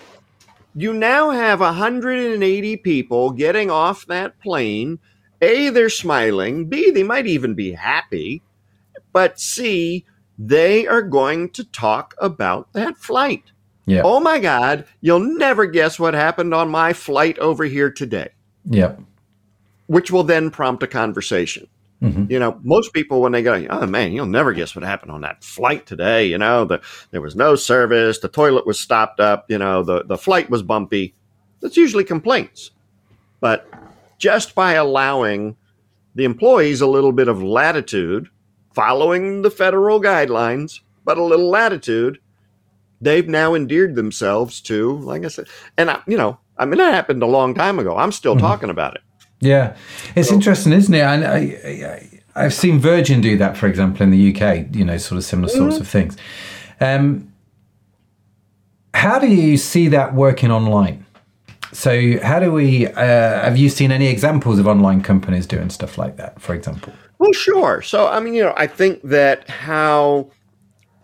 you 0.75 0.93
now 0.93 1.31
have 1.31 1.61
180 1.61 2.77
people 2.79 3.31
getting 3.31 3.71
off 3.71 4.07
that 4.07 4.39
plane. 4.41 4.99
A, 5.41 5.71
they're 5.71 5.89
smiling. 5.89 6.67
B, 6.67 6.91
they 6.91 7.03
might 7.03 7.27
even 7.27 7.55
be 7.55 7.73
happy. 7.73 8.43
But 9.13 9.41
C, 9.41 10.05
they 10.39 10.87
are 10.87 11.03
going 11.03 11.51
to 11.51 11.65
talk 11.65 12.15
about 12.19 12.73
that 12.75 12.97
flight. 12.97 13.45
Yeah. 13.87 14.03
Oh 14.05 14.21
my 14.21 14.39
God, 14.39 14.85
you'll 15.01 15.21
never 15.39 15.65
guess 15.65 15.99
what 15.99 16.15
happened 16.15 16.53
on 16.53 16.69
my 16.69 16.93
flight 16.93 17.39
over 17.39 17.65
here 17.65 17.91
today. 17.91 18.29
Yep. 18.67 19.01
Which 19.87 20.11
will 20.11 20.25
then 20.25 20.51
prompt 20.51 20.83
a 20.83 20.87
conversation. 20.87 21.67
Mm-hmm. 22.03 22.31
You 22.31 22.39
know, 22.39 22.61
most 22.63 22.93
people 22.93 23.21
when 23.21 23.33
they 23.33 23.43
go, 23.43 23.67
oh 23.71 23.87
man, 23.87 24.13
you'll 24.13 24.27
never 24.27 24.53
guess 24.53 24.77
what 24.77 24.85
happened 24.85 25.11
on 25.11 25.23
that 25.23 25.43
flight 25.43 25.87
today. 25.87 26.27
You 26.27 26.39
know, 26.39 26.65
the, 26.65 26.81
there 27.11 27.21
was 27.21 27.35
no 27.35 27.57
service, 27.57 28.21
the 28.21 28.29
toilet 28.29 28.67
was 28.67 28.79
stopped 28.79 29.19
up, 29.19 29.51
you 29.51 29.59
know, 29.59 29.83
the, 29.83 30.05
the 30.05 30.19
flight 30.19 30.49
was 30.49 30.63
bumpy. 30.63 31.15
That's 31.61 31.77
usually 31.77 32.05
complaints. 32.05 32.71
But 33.41 33.69
just 34.19 34.55
by 34.55 34.75
allowing 34.75 35.57
the 36.15 36.25
employees 36.25 36.81
a 36.81 36.87
little 36.87 37.13
bit 37.13 37.29
of 37.29 37.43
latitude, 37.43 38.29
following 38.75 39.43
the 39.43 39.51
federal 39.51 40.01
guidelines, 40.01 40.81
but 41.05 41.19
a 41.19 41.25
little 41.25 41.51
latitude, 41.51 42.19
they've 43.01 43.29
now 43.29 43.55
endeared 43.55 43.97
themselves 43.97 44.61
to, 44.63 44.99
like 45.01 45.25
I 45.25 45.29
said, 45.29 45.49
and 45.77 45.91
I, 45.91 46.01
you 46.07 46.17
know, 46.17 46.39
I 46.57 46.65
mean, 46.65 46.79
that 46.79 46.95
happened 46.95 47.23
a 47.23 47.27
long 47.27 47.55
time 47.55 47.79
ago. 47.79 47.97
I'm 47.97 48.13
still 48.13 48.35
mm-hmm. 48.35 48.47
talking 48.47 48.71
about 48.71 48.95
it. 48.95 49.03
Yeah, 49.41 49.77
it's 50.17 50.29
so, 50.29 50.35
interesting, 50.35 50.73
isn't 50.73 50.93
it? 50.93 51.01
And 51.01 51.25
I, 51.25 52.03
I, 52.35 52.43
have 52.43 52.55
seen 52.55 52.79
Virgin 52.79 53.21
do 53.21 53.39
that, 53.39 53.57
for 53.57 53.67
example, 53.67 54.03
in 54.03 54.11
the 54.11 54.35
UK. 54.35 54.75
You 54.75 54.85
know, 54.85 54.97
sort 54.99 55.19
of 55.19 55.25
similar 55.25 55.49
sorts 55.49 55.75
mm-hmm. 55.75 55.83
of 55.83 55.89
things. 55.89 56.17
Um, 56.81 57.33
how 58.95 59.19
do 59.19 59.29
you 59.29 59.57
see 59.57 59.89
that 59.89 60.15
working 60.15 60.51
online? 60.51 61.07
So, 61.73 62.19
how 62.21 62.41
do 62.41 62.51
we? 62.51 62.89
Uh, 62.89 62.95
have 62.97 63.57
you 63.57 63.69
seen 63.69 63.93
any 63.93 64.09
examples 64.09 64.59
of 64.59 64.67
online 64.67 65.03
companies 65.03 65.47
doing 65.47 65.71
stuff 65.71 65.99
like 65.99 66.17
that, 66.17 66.41
for 66.41 66.55
example? 66.55 66.93
Well, 67.19 67.33
sure. 67.33 67.83
So, 67.83 68.09
I 68.09 68.21
mean, 68.21 68.35
you 68.35 68.43
know, 68.43 68.55
I 68.57 68.67
think 68.67 69.03
that 69.03 69.49
how 69.49 70.31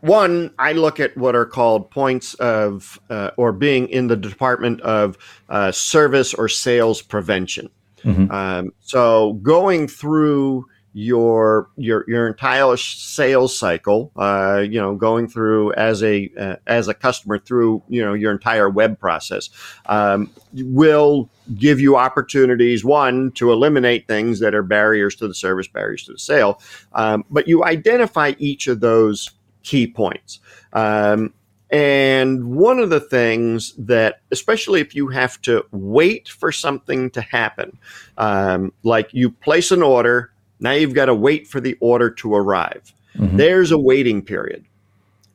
one, 0.04 0.52
I 0.58 0.72
look 0.72 1.00
at 1.00 1.16
what 1.16 1.34
are 1.34 1.46
called 1.46 1.90
points 1.90 2.34
of 2.34 3.00
uh, 3.08 3.30
or 3.36 3.52
being 3.52 3.88
in 3.88 4.08
the 4.08 4.16
department 4.16 4.80
of 4.82 5.16
uh, 5.48 5.72
service 5.72 6.34
or 6.34 6.48
sales 6.48 7.00
prevention. 7.00 7.70
Mm-hmm. 8.04 8.30
Um, 8.30 8.72
so 8.80 9.34
going 9.34 9.88
through 9.88 10.66
your 10.96 11.68
your 11.76 12.04
your 12.06 12.28
entire 12.28 12.76
sales 12.76 13.58
cycle 13.58 14.12
uh, 14.16 14.60
you 14.60 14.80
know 14.80 14.94
going 14.94 15.28
through 15.28 15.72
as 15.72 16.04
a 16.04 16.30
uh, 16.38 16.54
as 16.68 16.86
a 16.86 16.94
customer 16.94 17.36
through 17.36 17.82
you 17.88 18.02
know 18.02 18.14
your 18.14 18.30
entire 18.30 18.70
web 18.70 18.98
process 19.00 19.50
um, 19.86 20.30
will 20.54 21.28
give 21.58 21.80
you 21.80 21.96
opportunities 21.96 22.84
one 22.84 23.32
to 23.32 23.50
eliminate 23.50 24.06
things 24.06 24.38
that 24.38 24.54
are 24.54 24.62
barriers 24.62 25.16
to 25.16 25.26
the 25.26 25.34
service 25.34 25.66
barriers 25.66 26.04
to 26.04 26.12
the 26.12 26.18
sale 26.18 26.60
um, 26.92 27.24
but 27.28 27.48
you 27.48 27.64
identify 27.64 28.32
each 28.38 28.68
of 28.68 28.78
those 28.78 29.32
key 29.64 29.88
points 29.88 30.38
um, 30.74 31.34
and 31.74 32.54
one 32.54 32.78
of 32.78 32.90
the 32.90 33.00
things 33.00 33.74
that, 33.78 34.20
especially 34.30 34.80
if 34.80 34.94
you 34.94 35.08
have 35.08 35.40
to 35.42 35.64
wait 35.72 36.28
for 36.28 36.52
something 36.52 37.10
to 37.10 37.20
happen, 37.20 37.78
um, 38.18 38.72
like 38.82 39.12
you 39.12 39.30
place 39.30 39.70
an 39.70 39.82
order 39.82 40.30
now 40.60 40.72
you've 40.72 40.94
got 40.94 41.06
to 41.06 41.14
wait 41.14 41.46
for 41.46 41.60
the 41.60 41.76
order 41.80 42.10
to 42.10 42.34
arrive. 42.34 42.94
Mm-hmm. 43.16 43.36
There's 43.36 43.70
a 43.70 43.78
waiting 43.78 44.22
period. 44.22 44.64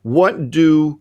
What 0.02 0.50
do 0.50 1.00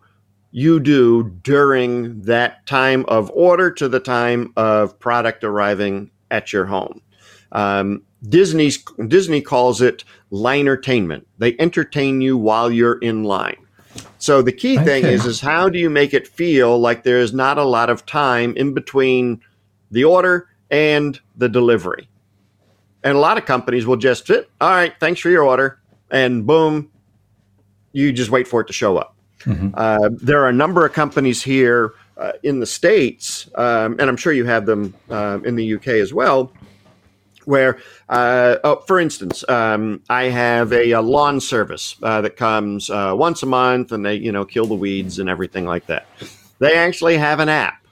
you 0.52 0.80
do 0.80 1.24
during 1.44 2.22
that 2.22 2.66
time 2.66 3.06
of 3.08 3.32
order 3.34 3.72
to 3.72 3.88
the 3.88 4.00
time 4.00 4.54
of 4.56 5.00
product 5.00 5.44
arriving 5.44 6.12
at 6.32 6.54
your 6.54 6.66
home? 6.66 7.02
Um, 7.52 8.04
Disney's 8.28 8.84
Disney 9.08 9.42
calls 9.42 9.82
it 9.82 10.04
linertainment. 10.32 11.26
They 11.38 11.56
entertain 11.58 12.22
you 12.22 12.38
while 12.38 12.70
you're 12.70 13.00
in 13.00 13.24
line. 13.24 13.66
So 14.20 14.42
the 14.42 14.52
key 14.52 14.78
thing 14.78 15.06
is 15.06 15.26
is 15.26 15.40
how 15.40 15.70
do 15.70 15.80
you 15.80 15.90
make 15.90 16.14
it 16.14 16.28
feel 16.28 16.78
like 16.78 17.04
there 17.04 17.20
is 17.20 17.34
not 17.34 17.58
a 17.58 17.64
lot 17.64 17.90
of 17.90 18.06
time 18.06 18.56
in 18.56 18.74
between 18.74 19.42
the 19.92 20.04
order 20.04 20.50
and 20.70 21.20
the 21.38 21.50
delivery? 21.50 22.08
And 23.02 23.16
a 23.16 23.20
lot 23.20 23.38
of 23.38 23.46
companies 23.46 23.86
will 23.86 23.96
just 23.96 24.28
fit, 24.28 24.50
all 24.60 24.70
right, 24.70 24.94
thanks 25.00 25.22
for 25.22 25.30
your 25.30 25.44
order. 25.44 25.80
And 26.12 26.46
boom, 26.46 26.92
you 27.94 28.12
just 28.12 28.30
wait 28.30 28.46
for 28.46 28.60
it 28.60 28.68
to 28.68 28.74
show 28.74 28.98
up. 28.98 29.16
Mm-hmm. 29.40 29.70
Uh, 29.74 30.10
there 30.22 30.44
are 30.44 30.50
a 30.50 30.54
number 30.54 30.86
of 30.86 30.92
companies 30.92 31.42
here 31.42 31.94
uh, 32.18 32.34
in 32.44 32.60
the 32.60 32.66
States, 32.66 33.50
um, 33.56 33.96
and 34.00 34.10
I'm 34.10 34.18
sure 34.18 34.34
you 34.34 34.44
have 34.44 34.66
them 34.66 34.94
uh, 35.10 35.40
in 35.46 35.56
the 35.56 35.76
UK 35.76 35.88
as 35.88 36.14
well, 36.14 36.52
where, 37.50 37.80
uh, 38.10 38.58
oh, 38.64 38.76
for 38.86 39.00
instance, 39.00 39.44
um, 39.50 40.04
I 40.08 40.26
have 40.26 40.72
a, 40.72 40.92
a 40.92 41.02
lawn 41.02 41.42
service 41.42 41.96
uh, 42.04 42.22
that 42.22 42.38
comes 42.38 42.92
uh, 42.92 43.14
once 43.18 43.42
a 43.42 43.48
month 43.48 43.92
and 43.92 44.06
they, 44.06 44.16
you 44.16 44.32
know, 44.32 44.46
kill 44.46 44.68
the 44.68 44.76
weeds 44.76 45.18
and 45.18 45.28
everything 45.28 45.66
like 45.66 45.88
that. 45.88 46.06
They 46.60 46.76
actually 46.76 47.18
have 47.18 47.40
an 47.40 47.50
app 47.50 47.88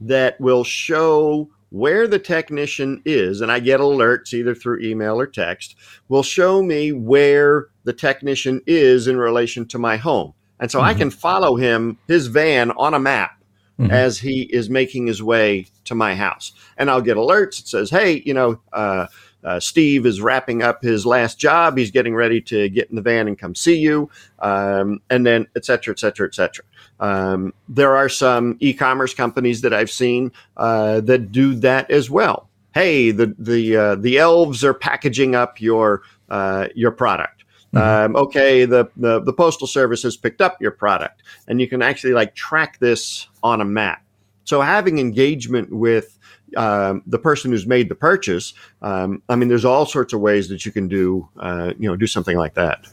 that 0.00 0.40
will 0.40 0.62
show 0.62 1.50
where 1.70 2.06
the 2.06 2.18
technician 2.18 3.02
is, 3.04 3.40
and 3.40 3.50
I 3.50 3.58
get 3.58 3.80
alerts 3.80 4.32
either 4.34 4.54
through 4.54 4.82
email 4.82 5.18
or 5.18 5.26
text, 5.26 5.74
will 6.08 6.22
show 6.22 6.62
me 6.62 6.92
where 6.92 7.68
the 7.82 7.94
technician 7.94 8.60
is 8.66 9.08
in 9.08 9.16
relation 9.16 9.66
to 9.68 9.78
my 9.78 9.96
home. 9.96 10.34
And 10.60 10.70
so 10.70 10.78
mm-hmm. 10.78 10.88
I 10.88 10.94
can 10.94 11.10
follow 11.10 11.56
him, 11.56 11.98
his 12.06 12.28
van 12.28 12.70
on 12.72 12.94
a 12.94 13.00
map 13.00 13.42
mm-hmm. 13.80 13.90
as 13.90 14.20
he 14.20 14.42
is 14.42 14.70
making 14.70 15.08
his 15.08 15.22
way 15.22 15.66
to 15.84 15.94
my 15.94 16.14
house. 16.14 16.52
And 16.76 16.90
I'll 16.90 17.00
get 17.00 17.16
alerts. 17.16 17.60
It 17.60 17.68
says, 17.68 17.90
hey, 17.90 18.22
you 18.24 18.34
know, 18.34 18.60
uh, 18.72 19.06
uh, 19.44 19.58
Steve 19.58 20.06
is 20.06 20.20
wrapping 20.20 20.62
up 20.62 20.82
his 20.82 21.04
last 21.04 21.38
job. 21.38 21.76
He's 21.76 21.90
getting 21.90 22.14
ready 22.14 22.40
to 22.42 22.68
get 22.68 22.88
in 22.90 22.96
the 22.96 23.02
van 23.02 23.26
and 23.26 23.38
come 23.38 23.54
see 23.54 23.76
you, 23.76 24.08
um, 24.38 25.00
and 25.10 25.26
then 25.26 25.46
et 25.56 25.64
cetera, 25.64 25.92
et 25.92 25.98
cetera, 25.98 26.26
et 26.26 26.34
cetera. 26.34 26.64
Um, 27.00 27.52
there 27.68 27.96
are 27.96 28.08
some 28.08 28.56
e-commerce 28.60 29.14
companies 29.14 29.62
that 29.62 29.72
I've 29.72 29.90
seen 29.90 30.30
uh, 30.56 31.00
that 31.00 31.32
do 31.32 31.54
that 31.56 31.90
as 31.90 32.08
well. 32.08 32.48
Hey, 32.72 33.10
the 33.10 33.34
the 33.38 33.76
uh, 33.76 33.94
the 33.96 34.18
elves 34.18 34.64
are 34.64 34.74
packaging 34.74 35.34
up 35.34 35.60
your 35.60 36.02
uh, 36.28 36.68
your 36.76 36.92
product. 36.92 37.44
Mm-hmm. 37.74 38.14
Um, 38.14 38.22
okay, 38.24 38.64
the, 38.64 38.88
the 38.96 39.20
the 39.20 39.32
postal 39.32 39.66
service 39.66 40.04
has 40.04 40.16
picked 40.16 40.40
up 40.40 40.60
your 40.60 40.70
product, 40.70 41.22
and 41.48 41.60
you 41.60 41.68
can 41.68 41.82
actually 41.82 42.12
like 42.12 42.34
track 42.34 42.78
this 42.78 43.26
on 43.42 43.60
a 43.60 43.64
map. 43.64 44.02
So 44.44 44.60
having 44.60 44.98
engagement 44.98 45.72
with 45.72 46.18
um, 46.56 47.02
the 47.06 47.18
person 47.18 47.50
who's 47.50 47.66
made 47.66 47.88
the 47.88 47.94
purchase, 47.94 48.54
um, 48.82 49.22
I 49.28 49.36
mean, 49.36 49.48
there's 49.48 49.64
all 49.64 49.86
sorts 49.86 50.12
of 50.12 50.20
ways 50.20 50.48
that 50.48 50.66
you 50.66 50.72
can 50.72 50.88
do 50.88 51.28
uh, 51.38 51.72
you 51.78 51.88
know 51.88 51.96
do 51.96 52.06
something 52.06 52.36
like 52.36 52.54
that. 52.54 52.86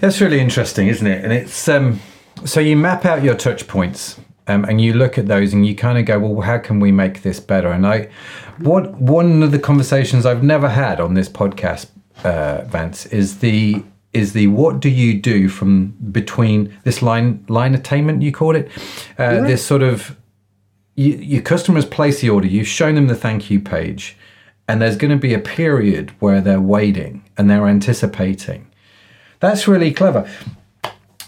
That's 0.00 0.20
really 0.20 0.40
interesting, 0.40 0.88
isn't 0.88 1.06
it? 1.06 1.22
And 1.22 1.32
it's 1.32 1.68
um, 1.68 2.00
so 2.44 2.60
you 2.60 2.76
map 2.76 3.04
out 3.04 3.22
your 3.22 3.34
touch 3.34 3.68
points 3.68 4.18
um, 4.48 4.64
and 4.64 4.80
you 4.80 4.94
look 4.94 5.18
at 5.18 5.28
those 5.28 5.52
and 5.52 5.66
you 5.66 5.74
kind 5.74 5.98
of 5.98 6.04
go, 6.04 6.18
well, 6.18 6.40
how 6.40 6.58
can 6.58 6.80
we 6.80 6.90
make 6.90 7.22
this 7.22 7.38
better? 7.38 7.70
And 7.70 7.86
I, 7.86 8.08
what 8.58 8.92
one 8.94 9.42
of 9.42 9.52
the 9.52 9.58
conversations 9.58 10.26
I've 10.26 10.42
never 10.42 10.68
had 10.68 11.00
on 11.00 11.14
this 11.14 11.28
podcast, 11.28 11.86
uh, 12.24 12.62
Vance, 12.64 13.06
is 13.06 13.38
the 13.38 13.84
is 14.12 14.32
the 14.32 14.46
what 14.48 14.80
do 14.80 14.88
you 14.88 15.18
do 15.18 15.48
from 15.48 15.88
between 16.12 16.76
this 16.84 17.02
line 17.02 17.44
linertainment 17.48 18.22
you 18.22 18.32
call 18.32 18.54
it, 18.54 18.68
uh, 19.18 19.22
yeah. 19.22 19.40
this 19.40 19.64
sort 19.64 19.82
of 19.82 20.16
you, 20.94 21.14
your 21.14 21.42
customers 21.42 21.86
place 21.86 22.20
the 22.20 22.30
order, 22.30 22.46
you've 22.46 22.68
shown 22.68 22.94
them 22.94 23.06
the 23.06 23.14
thank 23.14 23.50
you 23.50 23.60
page, 23.60 24.16
and 24.68 24.80
there's 24.80 24.96
going 24.96 25.10
to 25.10 25.16
be 25.16 25.34
a 25.34 25.38
period 25.38 26.10
where 26.18 26.40
they're 26.40 26.60
waiting 26.60 27.24
and 27.36 27.48
they're 27.48 27.66
anticipating. 27.66 28.70
That's 29.40 29.66
really 29.66 29.92
clever. 29.92 30.30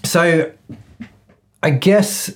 So 0.04 0.52
I 1.62 1.70
guess 1.70 2.30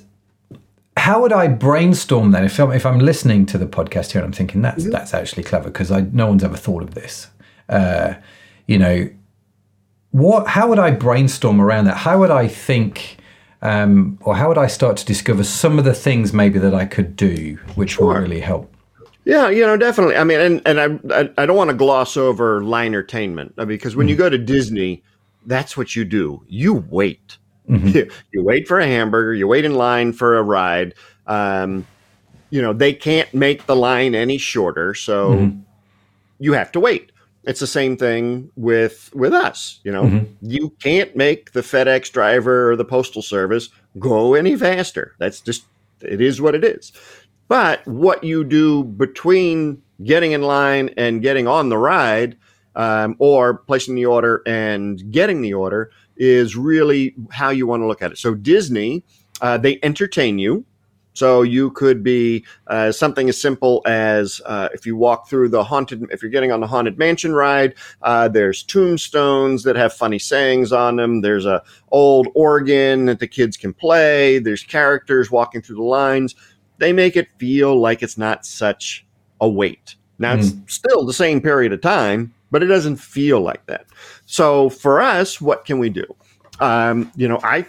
how 0.97 1.23
would 1.23 1.33
I 1.33 1.49
brainstorm 1.49 2.33
then 2.33 2.45
if 2.45 2.59
I'm, 2.59 2.73
if 2.73 2.85
I'm 2.85 2.99
listening 2.99 3.47
to 3.47 3.59
the 3.59 3.67
podcast 3.67 4.13
here 4.13 4.23
and 4.23 4.27
I'm 4.27 4.33
thinking 4.33 4.63
that's 4.63 4.83
mm-hmm. 4.83 4.91
that's 4.91 5.15
actually 5.15 5.45
clever 5.45 5.69
because 5.69 5.91
I 5.91 6.01
no 6.01 6.27
one's 6.27 6.43
ever 6.43 6.57
thought 6.57 6.83
of 6.83 6.95
this. 6.95 7.29
Uh, 7.69 8.15
you 8.67 8.79
know, 8.79 9.09
what 10.11 10.47
how 10.47 10.69
would 10.69 10.79
I 10.79 10.91
brainstorm 10.91 11.61
around 11.61 11.85
that? 11.85 11.97
How 11.99 12.19
would 12.19 12.31
I 12.31 12.49
think? 12.49 13.17
Um, 13.61 14.19
or 14.23 14.37
how 14.37 14.47
would 14.49 14.59
I 14.59 14.69
start 14.69 14.99
to 14.99 15.05
discover 15.05 15.43
some 15.43 15.81
of 15.81 15.85
the 15.85 15.93
things 15.93 16.33
maybe 16.33 16.61
that 16.61 16.75
I 16.75 16.85
could 16.85 17.17
do, 17.17 17.59
which 17.75 17.93
sure. 17.93 18.07
will 18.07 18.15
really 18.15 18.39
help? 18.39 18.73
Yeah, 19.25 19.51
you 19.51 19.67
know, 19.67 19.77
definitely. 19.77 20.17
I 20.17 20.25
mean, 20.25 20.41
and 20.41 20.63
and 20.65 20.81
I 20.81 21.21
I, 21.21 21.31
I 21.39 21.47
don't 21.47 21.57
want 21.57 21.71
to 21.71 21.77
gloss 21.77 22.17
over 22.17 22.61
linertainment 22.61 23.55
because 23.67 23.97
when 23.97 24.07
mm. 24.07 24.11
you 24.11 24.17
go 24.17 24.31
to 24.31 24.39
Disney, 24.39 25.03
that's 25.45 25.77
what 25.77 25.97
you 25.97 26.05
do. 26.05 26.45
You 26.49 26.85
wait. 26.89 27.37
Mm-hmm. 27.69 27.89
You, 27.89 28.11
you, 28.33 28.45
wait 28.45 28.67
for 28.67 28.79
a 28.79 28.87
hamburger, 28.87 29.35
you 29.35 29.47
wait 29.47 29.65
in 29.65 29.75
line 29.75 30.13
for 30.13 30.39
a 30.39 30.43
ride. 30.43 30.95
Um, 31.27 31.87
you 32.51 32.63
know, 32.63 32.73
they 32.73 32.95
can't 32.95 33.33
make 33.35 33.67
the 33.67 33.77
line 33.77 34.15
any 34.15 34.39
shorter, 34.39 34.95
so 34.95 35.33
mm-hmm. 35.33 35.59
you 36.39 36.55
have 36.55 36.73
to 36.73 36.81
wait. 36.81 37.13
It's 37.49 37.61
the 37.61 37.67
same 37.67 37.97
thing 37.97 38.51
with 38.57 39.11
with 39.15 39.33
us. 39.33 39.81
You 39.83 39.91
know, 39.91 40.05
mm-hmm. 40.05 40.33
you 40.43 40.71
can't 40.81 41.17
make 41.17 41.53
the 41.53 41.63
FedEx 41.63 42.13
driver 42.13 42.71
or 42.71 42.77
the 42.77 42.85
postal 42.85 43.23
service 43.23 43.71
go 43.99 44.35
any 44.35 44.55
faster. 44.55 45.15
That's 45.19 45.41
just 45.41 45.65
it 46.03 46.21
is 46.21 46.41
what 46.41 46.55
it 46.55 46.63
is. 46.63 46.93
But 47.49 47.85
what 47.87 48.23
you 48.23 48.45
do 48.45 48.85
between 48.85 49.83
getting 50.05 50.33
in 50.33 50.43
line 50.43 50.91
and 50.99 51.23
getting 51.23 51.49
on 51.49 51.71
the 51.71 51.79
ride, 51.79 52.37
um, 52.77 53.17
or 53.19 53.55
placing 53.55 53.95
the 53.95 54.05
order 54.05 54.43
and 54.47 55.11
getting 55.11 55.41
the 55.41 55.55
order, 55.55 55.91
is 56.19 56.55
really 56.55 57.15
how 57.31 57.49
you 57.49 57.67
want 57.67 57.81
to 57.81 57.87
look 57.87 58.03
at 58.03 58.13
it. 58.13 58.19
So 58.19 58.35
Disney, 58.35 59.03
uh, 59.41 59.57
they 59.57 59.79
entertain 59.83 60.39
you. 60.39 60.67
So 61.19 61.43
you 61.43 61.73
could 61.73 62.05
be 62.05 62.45
uh, 62.69 62.93
something 62.93 63.29
as 63.29 63.41
simple 63.41 63.83
as 63.87 64.41
uh, 64.47 64.69
if 64.73 64.87
you 64.87 64.95
walk 64.95 65.29
through 65.29 65.49
the 65.49 65.65
haunted, 65.65 66.07
if 66.13 66.23
you're 66.23 66.31
getting 66.31 66.53
on 66.53 66.61
the 66.61 66.67
haunted 66.69 66.97
mansion 66.97 67.35
ride, 67.35 67.75
uh, 68.03 68.29
there's 68.29 68.63
tombstones 68.63 69.65
that 69.65 69.75
have 69.75 69.93
funny 69.93 70.21
sayings 70.21 70.73
on 70.73 70.95
them. 70.95 71.21
There's 71.21 71.45
a 71.45 71.61
old 71.91 72.29
organ 72.37 73.07
that 73.07 73.19
the 73.19 73.27
kids 73.27 73.57
can 73.57 73.75
play. 73.75 74.39
There's 74.39 74.63
characters 74.63 75.29
walking 75.29 75.61
through 75.61 75.79
the 75.79 75.83
lines. 75.83 76.37
They 76.79 76.93
make 76.93 77.17
it 77.17 77.27
feel 77.39 77.81
like 77.81 78.05
it's 78.05 78.17
not 78.17 78.47
such 78.47 79.05
a 79.41 79.49
wait. 79.49 79.97
Now 80.21 80.37
mm. 80.37 80.39
it's 80.39 80.53
hmm. 80.53 80.61
still 80.69 81.05
the 81.05 81.13
same 81.13 81.41
period 81.41 81.73
of 81.73 81.81
time, 81.81 82.33
but 82.53 82.63
it 82.63 82.67
doesn't 82.67 82.97
feel 82.97 83.41
like 83.41 83.67
that. 83.67 83.87
So 84.27 84.71
for 84.71 85.01
us, 85.01 85.41
what 85.41 85.65
can 85.65 85.81
we 85.81 85.91
do? 85.91 86.05
Um, 86.61 87.11
you 87.17 87.27
know, 87.27 87.41
I 87.43 87.67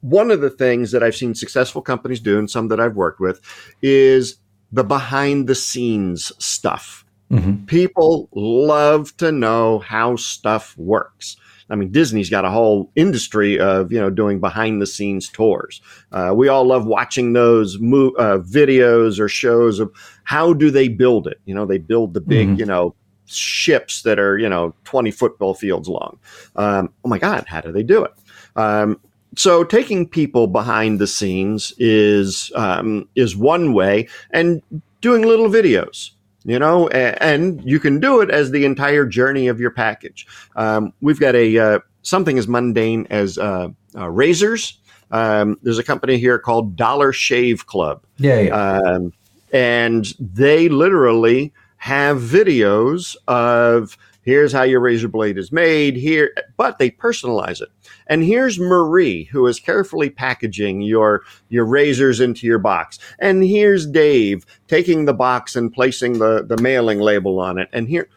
one 0.00 0.30
of 0.30 0.40
the 0.40 0.50
things 0.50 0.92
that 0.92 1.02
I've 1.02 1.16
seen 1.16 1.34
successful 1.34 1.82
companies 1.82 2.20
do, 2.20 2.38
and 2.38 2.50
some 2.50 2.68
that 2.68 2.80
I've 2.80 2.96
worked 2.96 3.20
with, 3.20 3.40
is 3.82 4.36
the 4.72 4.84
behind 4.84 5.46
the 5.46 5.54
scenes 5.54 6.32
stuff. 6.38 7.04
Mm-hmm. 7.30 7.64
People 7.66 8.28
love 8.34 9.16
to 9.18 9.32
know 9.32 9.80
how 9.80 10.16
stuff 10.16 10.76
works. 10.76 11.36
I 11.70 11.76
mean, 11.76 11.90
Disney's 11.90 12.28
got 12.28 12.44
a 12.44 12.50
whole 12.50 12.90
industry 12.94 13.58
of 13.58 13.90
you 13.90 14.00
know 14.00 14.10
doing 14.10 14.40
behind 14.40 14.82
the 14.82 14.86
scenes 14.86 15.28
tours. 15.28 15.80
Uh, 16.12 16.32
we 16.36 16.48
all 16.48 16.64
love 16.64 16.86
watching 16.86 17.32
those 17.32 17.78
mo- 17.78 18.14
uh, 18.18 18.38
videos 18.38 19.18
or 19.18 19.28
shows 19.28 19.80
of 19.80 19.90
how 20.24 20.52
do 20.52 20.70
they 20.70 20.88
build 20.88 21.26
it. 21.26 21.40
You 21.46 21.54
know, 21.54 21.64
they 21.64 21.78
build 21.78 22.14
the 22.14 22.20
big 22.20 22.48
mm-hmm. 22.48 22.60
you 22.60 22.66
know 22.66 22.94
ships 23.26 24.02
that 24.02 24.18
are 24.18 24.38
you 24.38 24.48
know 24.48 24.74
20 24.84 25.10
football 25.10 25.54
fields 25.54 25.88
long 25.88 26.18
um, 26.56 26.92
oh 27.04 27.08
my 27.08 27.18
god 27.18 27.44
how 27.48 27.60
do 27.60 27.72
they 27.72 27.82
do 27.82 28.04
it 28.04 28.12
Um, 28.56 29.00
so 29.36 29.64
taking 29.64 30.08
people 30.08 30.46
behind 30.46 30.98
the 30.98 31.06
scenes 31.06 31.72
is 31.78 32.50
um, 32.54 33.08
is 33.14 33.36
one 33.36 33.72
way, 33.72 34.08
and 34.30 34.62
doing 35.00 35.22
little 35.22 35.48
videos. 35.48 36.10
You 36.46 36.58
know, 36.58 36.88
and, 36.88 37.22
and 37.22 37.64
you 37.64 37.80
can 37.80 38.00
do 38.00 38.20
it 38.20 38.30
as 38.30 38.50
the 38.50 38.66
entire 38.66 39.06
journey 39.06 39.48
of 39.48 39.60
your 39.60 39.70
package. 39.70 40.26
Um, 40.56 40.92
we've 41.00 41.18
got 41.18 41.34
a 41.34 41.58
uh, 41.58 41.78
something 42.02 42.38
as 42.38 42.46
mundane 42.46 43.06
as 43.10 43.38
uh, 43.38 43.68
uh, 43.96 44.10
razors. 44.10 44.78
Um, 45.10 45.58
there's 45.62 45.78
a 45.78 45.84
company 45.84 46.18
here 46.18 46.38
called 46.38 46.76
Dollar 46.76 47.12
Shave 47.12 47.66
Club. 47.66 48.04
Yeah, 48.18 48.40
yeah. 48.40 48.54
Um, 48.54 49.12
and 49.52 50.12
they 50.18 50.68
literally 50.68 51.52
have 51.76 52.18
videos 52.18 53.16
of 53.28 53.96
here's 54.22 54.52
how 54.52 54.62
your 54.62 54.80
razor 54.80 55.08
blade 55.08 55.38
is 55.38 55.52
made 55.52 55.96
here, 55.96 56.34
but 56.56 56.78
they 56.78 56.90
personalize 56.90 57.60
it. 57.60 57.68
And 58.06 58.22
here's 58.22 58.58
Marie, 58.58 59.24
who 59.24 59.46
is 59.46 59.58
carefully 59.58 60.10
packaging 60.10 60.82
your, 60.82 61.22
your 61.48 61.64
razors 61.64 62.20
into 62.20 62.46
your 62.46 62.58
box. 62.58 62.98
And 63.18 63.44
here's 63.44 63.86
Dave 63.86 64.44
taking 64.68 65.04
the 65.04 65.14
box 65.14 65.56
and 65.56 65.72
placing 65.72 66.18
the, 66.18 66.44
the 66.44 66.60
mailing 66.62 67.00
label 67.00 67.40
on 67.40 67.58
it. 67.58 67.68
And 67.72 67.88
here, 67.88 68.08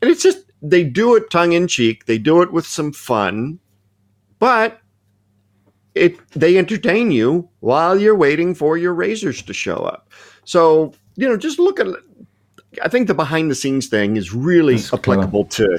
and 0.00 0.10
it's 0.10 0.22
just, 0.22 0.52
they 0.60 0.84
do 0.84 1.16
it 1.16 1.30
tongue 1.30 1.52
in 1.52 1.66
cheek. 1.66 2.06
They 2.06 2.18
do 2.18 2.42
it 2.42 2.52
with 2.52 2.66
some 2.66 2.92
fun, 2.92 3.58
but 4.38 4.80
it, 5.94 6.18
they 6.30 6.58
entertain 6.58 7.10
you 7.10 7.48
while 7.60 7.98
you're 7.98 8.16
waiting 8.16 8.54
for 8.54 8.76
your 8.76 8.94
razors 8.94 9.42
to 9.42 9.52
show 9.52 9.76
up. 9.76 10.10
So, 10.44 10.94
you 11.16 11.28
know, 11.28 11.36
just 11.36 11.58
look 11.58 11.78
at 11.80 11.86
I 12.82 12.88
think 12.88 13.08
the 13.08 13.14
behind 13.14 13.50
the 13.50 13.54
scenes 13.54 13.88
thing 13.88 14.16
is 14.16 14.32
really 14.32 14.76
That's 14.76 14.94
applicable 14.94 15.46
to 15.46 15.78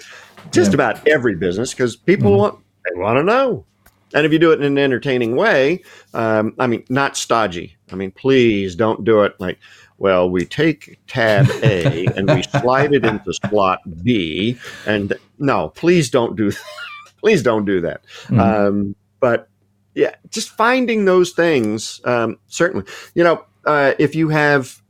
just 0.51 0.71
yeah. 0.71 0.75
about 0.75 1.07
every 1.07 1.35
business 1.35 1.73
because 1.73 1.95
people 1.95 2.31
mm-hmm. 2.31 2.39
want 2.39 2.62
they 2.85 2.99
want 2.99 3.17
to 3.17 3.23
know. 3.23 3.65
And 4.13 4.25
if 4.25 4.31
you 4.31 4.39
do 4.39 4.51
it 4.51 4.59
in 4.59 4.65
an 4.65 4.77
entertaining 4.77 5.35
way, 5.35 5.81
um, 6.13 6.53
I 6.59 6.67
mean, 6.67 6.83
not 6.89 7.17
stodgy. 7.17 7.75
I 7.91 7.95
mean, 7.95 8.11
please 8.11 8.75
don't 8.75 9.03
do 9.03 9.23
it 9.23 9.33
like, 9.39 9.57
well, 9.97 10.29
we 10.29 10.45
take 10.45 10.99
tab 11.07 11.47
A 11.63 12.05
and 12.15 12.29
we 12.29 12.43
slide 12.43 12.93
it 12.93 13.05
into 13.05 13.33
slot 13.33 13.79
B. 14.03 14.57
And 14.85 15.13
no, 15.39 15.69
please 15.69 16.09
don't 16.09 16.35
do, 16.35 16.51
please 17.19 17.41
don't 17.41 17.65
do 17.65 17.81
that. 17.81 18.03
Mm-hmm. 18.25 18.39
Um, 18.39 18.95
but 19.19 19.49
yeah, 19.95 20.15
just 20.29 20.49
finding 20.49 21.05
those 21.05 21.31
things, 21.31 22.01
um, 22.05 22.37
certainly, 22.47 22.85
you 23.15 23.23
know, 23.23 23.45
uh, 23.65 23.93
if 23.97 24.13
you 24.13 24.29
have 24.29 24.81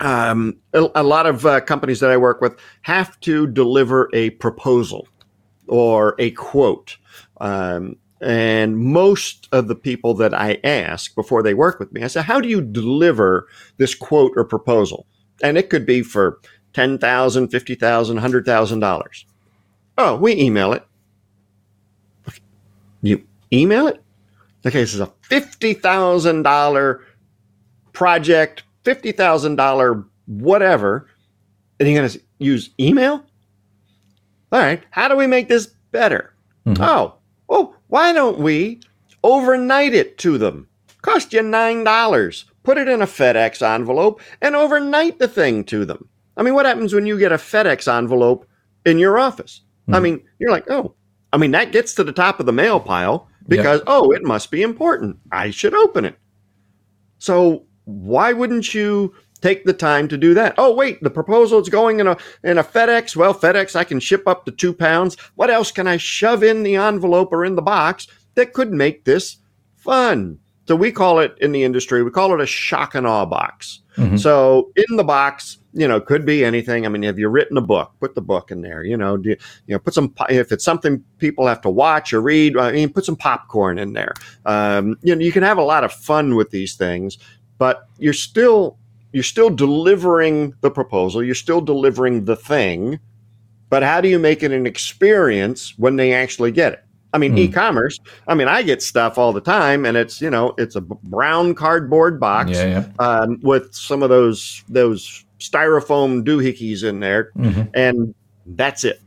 um, 0.00 0.58
a, 0.72 0.88
a, 0.94 1.02
lot 1.02 1.26
of 1.26 1.46
uh, 1.46 1.60
companies 1.60 2.00
that 2.00 2.10
I 2.10 2.16
work 2.16 2.40
with 2.40 2.58
have 2.82 3.18
to 3.20 3.46
deliver 3.46 4.10
a 4.12 4.30
proposal 4.30 5.08
or 5.68 6.14
a 6.18 6.30
quote. 6.32 6.96
Um, 7.40 7.96
and 8.20 8.78
most 8.78 9.48
of 9.52 9.68
the 9.68 9.74
people 9.74 10.14
that 10.14 10.32
I 10.32 10.58
ask 10.64 11.14
before 11.14 11.42
they 11.42 11.54
work 11.54 11.78
with 11.78 11.92
me, 11.92 12.02
I 12.02 12.06
say, 12.06 12.22
How 12.22 12.40
do 12.40 12.48
you 12.48 12.60
deliver 12.60 13.46
this 13.76 13.94
quote 13.94 14.32
or 14.36 14.44
proposal? 14.44 15.06
And 15.42 15.58
it 15.58 15.68
could 15.68 15.84
be 15.84 16.02
for 16.02 16.40
$10,000, 16.72 16.98
$50,000, 16.98 17.78
$100,000. 17.78 19.24
Oh, 19.98 20.16
we 20.16 20.34
email 20.34 20.72
it. 20.72 20.84
You 23.02 23.26
email 23.52 23.86
it? 23.86 24.02
Okay, 24.64 24.80
this 24.80 24.94
is 24.94 25.00
a 25.00 25.12
$50,000 25.30 27.00
project 27.92 28.62
$50,000 28.86 30.04
whatever, 30.26 31.08
and 31.78 31.88
you're 31.88 31.98
going 31.98 32.08
to 32.08 32.20
use 32.38 32.70
email? 32.78 33.24
All 34.52 34.60
right, 34.60 34.82
how 34.90 35.08
do 35.08 35.16
we 35.16 35.26
make 35.26 35.48
this 35.48 35.66
better? 35.92 36.34
Mm-hmm. 36.66 36.82
Oh, 36.82 37.14
well, 37.48 37.74
why 37.88 38.12
don't 38.12 38.38
we 38.38 38.80
overnight 39.22 39.94
it 39.94 40.18
to 40.18 40.38
them? 40.38 40.68
Cost 41.02 41.32
you 41.32 41.40
$9. 41.40 42.44
Put 42.62 42.78
it 42.78 42.88
in 42.88 43.02
a 43.02 43.06
FedEx 43.06 43.62
envelope 43.62 44.20
and 44.40 44.56
overnight 44.56 45.18
the 45.18 45.28
thing 45.28 45.64
to 45.64 45.84
them. 45.84 46.08
I 46.36 46.42
mean, 46.42 46.54
what 46.54 46.66
happens 46.66 46.92
when 46.92 47.06
you 47.06 47.18
get 47.18 47.32
a 47.32 47.36
FedEx 47.36 47.92
envelope 47.92 48.46
in 48.84 48.98
your 48.98 49.18
office? 49.18 49.62
Mm-hmm. 49.82 49.94
I 49.94 50.00
mean, 50.00 50.22
you're 50.38 50.50
like, 50.50 50.68
oh, 50.70 50.94
I 51.32 51.38
mean, 51.38 51.52
that 51.52 51.72
gets 51.72 51.94
to 51.94 52.04
the 52.04 52.12
top 52.12 52.40
of 52.40 52.46
the 52.46 52.52
mail 52.52 52.80
pile 52.80 53.28
because, 53.48 53.80
yep. 53.80 53.84
oh, 53.86 54.12
it 54.12 54.24
must 54.24 54.50
be 54.50 54.62
important. 54.62 55.18
I 55.30 55.50
should 55.50 55.74
open 55.74 56.04
it. 56.04 56.18
So 57.18 57.64
why 57.84 58.32
wouldn't 58.32 58.74
you 58.74 59.14
take 59.38 59.64
the 59.64 59.72
time 59.72 60.08
to 60.08 60.16
do 60.16 60.34
that? 60.34 60.54
Oh, 60.58 60.74
wait, 60.74 61.00
the 61.02 61.10
proposal 61.10 61.60
is 61.60 61.68
going 61.68 62.00
in 62.00 62.06
a 62.06 62.16
in 62.44 62.58
a 62.58 62.64
FedEx. 62.64 63.16
Well, 63.16 63.34
FedEx, 63.34 63.76
I 63.76 63.84
can 63.84 64.00
ship 64.00 64.26
up 64.26 64.44
to 64.44 64.52
two 64.52 64.72
pounds. 64.72 65.16
What 65.34 65.50
else 65.50 65.70
can 65.70 65.86
I 65.86 65.96
shove 65.96 66.42
in 66.42 66.62
the 66.62 66.76
envelope 66.76 67.32
or 67.32 67.44
in 67.44 67.54
the 67.54 67.62
box 67.62 68.06
that 68.34 68.52
could 68.52 68.72
make 68.72 69.04
this 69.04 69.38
fun? 69.74 70.38
So 70.66 70.74
we 70.74 70.90
call 70.90 71.20
it 71.20 71.36
in 71.40 71.52
the 71.52 71.62
industry, 71.62 72.02
we 72.02 72.10
call 72.10 72.34
it 72.34 72.40
a 72.40 72.46
shock 72.46 72.96
and 72.96 73.06
awe 73.06 73.24
box. 73.24 73.82
Mm-hmm. 73.96 74.16
So 74.16 74.72
in 74.74 74.96
the 74.96 75.04
box, 75.04 75.58
you 75.72 75.86
know, 75.86 76.00
could 76.00 76.26
be 76.26 76.44
anything. 76.44 76.84
I 76.84 76.88
mean, 76.88 77.04
have 77.04 77.18
you 77.20 77.28
written 77.28 77.56
a 77.56 77.62
book? 77.62 77.92
Put 78.00 78.14
the 78.14 78.20
book 78.20 78.50
in 78.50 78.62
there. 78.62 78.82
You 78.82 78.96
know, 78.96 79.16
do 79.16 79.30
you, 79.30 79.36
you 79.66 79.74
know, 79.74 79.78
put 79.78 79.94
some. 79.94 80.12
If 80.28 80.50
it's 80.50 80.64
something 80.64 81.02
people 81.18 81.46
have 81.46 81.60
to 81.62 81.70
watch 81.70 82.12
or 82.12 82.20
read, 82.20 82.58
I 82.58 82.72
mean, 82.72 82.92
put 82.92 83.04
some 83.04 83.16
popcorn 83.16 83.78
in 83.78 83.92
there. 83.92 84.12
Um, 84.44 84.96
you 85.02 85.14
know, 85.14 85.22
you 85.22 85.32
can 85.32 85.44
have 85.44 85.56
a 85.56 85.62
lot 85.62 85.84
of 85.84 85.92
fun 85.92 86.34
with 86.34 86.50
these 86.50 86.74
things 86.74 87.18
but 87.58 87.88
you're 87.98 88.12
still 88.12 88.78
you're 89.16 89.22
still 89.22 89.48
delivering 89.48 90.52
the 90.60 90.70
proposal 90.70 91.24
you're 91.24 91.34
still 91.34 91.62
delivering 91.62 92.26
the 92.26 92.36
thing 92.36 93.00
but 93.70 93.82
how 93.82 93.98
do 93.98 94.08
you 94.08 94.18
make 94.18 94.42
it 94.42 94.52
an 94.52 94.66
experience 94.66 95.72
when 95.78 95.96
they 95.96 96.12
actually 96.12 96.52
get 96.52 96.74
it 96.74 96.84
i 97.14 97.18
mean 97.18 97.34
mm. 97.34 97.38
e-commerce 97.38 97.98
i 98.28 98.34
mean 98.34 98.46
i 98.46 98.62
get 98.62 98.82
stuff 98.82 99.16
all 99.16 99.32
the 99.32 99.40
time 99.40 99.86
and 99.86 99.96
it's 99.96 100.20
you 100.20 100.28
know 100.28 100.54
it's 100.58 100.76
a 100.76 100.82
brown 100.82 101.54
cardboard 101.54 102.20
box 102.20 102.50
yeah, 102.50 102.84
yeah. 103.00 103.02
Um, 103.02 103.40
with 103.40 103.74
some 103.74 104.02
of 104.02 104.10
those 104.10 104.62
those 104.68 105.24
styrofoam 105.38 106.22
doohickeys 106.22 106.84
in 106.84 107.00
there 107.00 107.32
mm-hmm. 107.38 107.62
and 107.72 108.14
that's 108.44 108.84
it 108.84 109.00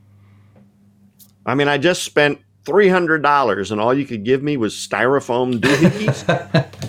i 1.45 1.53
mean 1.53 1.67
i 1.67 1.77
just 1.77 2.01
spent 2.01 2.39
$300 2.65 3.71
and 3.71 3.81
all 3.81 3.93
you 3.93 4.05
could 4.05 4.23
give 4.23 4.41
me 4.41 4.57
was 4.57 4.73
styrofoam 4.73 5.59
doohickeys 5.59 6.88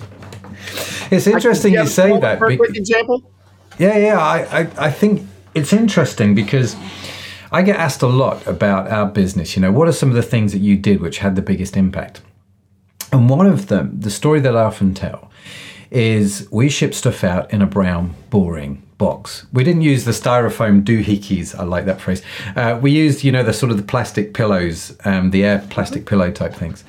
It's 1.11 1.27
interesting 1.27 1.73
you 1.73 1.85
say 1.85 2.17
that. 2.19 2.39
Quick 2.39 2.75
example. 2.75 3.29
Yeah, 3.77 3.97
yeah. 3.97 4.19
I, 4.19 4.61
I, 4.61 4.69
I 4.87 4.91
think 4.91 5.27
it's 5.53 5.73
interesting 5.73 6.33
because 6.33 6.75
I 7.51 7.61
get 7.61 7.75
asked 7.75 8.01
a 8.01 8.07
lot 8.07 8.45
about 8.47 8.89
our 8.89 9.05
business. 9.05 9.55
You 9.55 9.61
know, 9.61 9.71
what 9.71 9.87
are 9.87 9.91
some 9.91 10.09
of 10.09 10.15
the 10.15 10.23
things 10.23 10.53
that 10.53 10.59
you 10.59 10.77
did 10.77 11.01
which 11.01 11.17
had 11.19 11.35
the 11.35 11.41
biggest 11.41 11.75
impact? 11.75 12.21
And 13.11 13.29
one 13.29 13.45
of 13.45 13.67
them, 13.67 13.99
the 13.99 14.09
story 14.09 14.39
that 14.39 14.55
I 14.55 14.63
often 14.63 14.93
tell, 14.93 15.29
is 15.89 16.47
we 16.51 16.69
ship 16.69 16.93
stuff 16.93 17.23
out 17.23 17.51
in 17.51 17.61
a 17.61 17.65
brown, 17.65 18.15
boring 18.29 18.81
box. 18.97 19.45
We 19.51 19.65
didn't 19.65 19.81
use 19.81 20.05
the 20.05 20.11
styrofoam 20.11 20.83
doohickeys. 20.83 21.57
I 21.59 21.63
like 21.63 21.85
that 21.85 21.99
phrase. 21.99 22.21
Uh, 22.55 22.79
we 22.81 22.91
used, 22.91 23.23
you 23.25 23.31
know, 23.31 23.43
the 23.43 23.51
sort 23.51 23.71
of 23.71 23.77
the 23.77 23.83
plastic 23.83 24.33
pillows, 24.33 24.95
um, 25.03 25.31
the 25.31 25.43
air 25.43 25.65
plastic 25.69 26.05
pillow 26.05 26.31
type 26.31 26.53
things. 26.53 26.85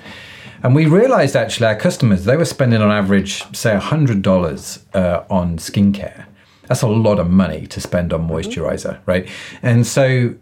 And 0.63 0.75
we 0.75 0.87
realized 0.87 1.35
actually 1.35 1.67
our 1.67 1.77
customers, 1.77 2.25
they 2.25 2.37
were 2.37 2.45
spending 2.45 2.81
on 2.81 2.91
average, 2.91 3.43
say, 3.55 3.77
$100 3.77 4.95
uh, 4.95 5.25
on 5.29 5.59
skincare. 5.59 6.27
That's 6.69 6.83
a 6.83 6.89
lot 6.89 7.19
of 7.19 7.29
money 7.29 7.67
to 7.67 7.81
spend 7.81 8.13
on 8.13 8.29
moisturizer, 8.29 9.01
right? 9.07 9.29
And 9.63 9.87
so 9.87 10.35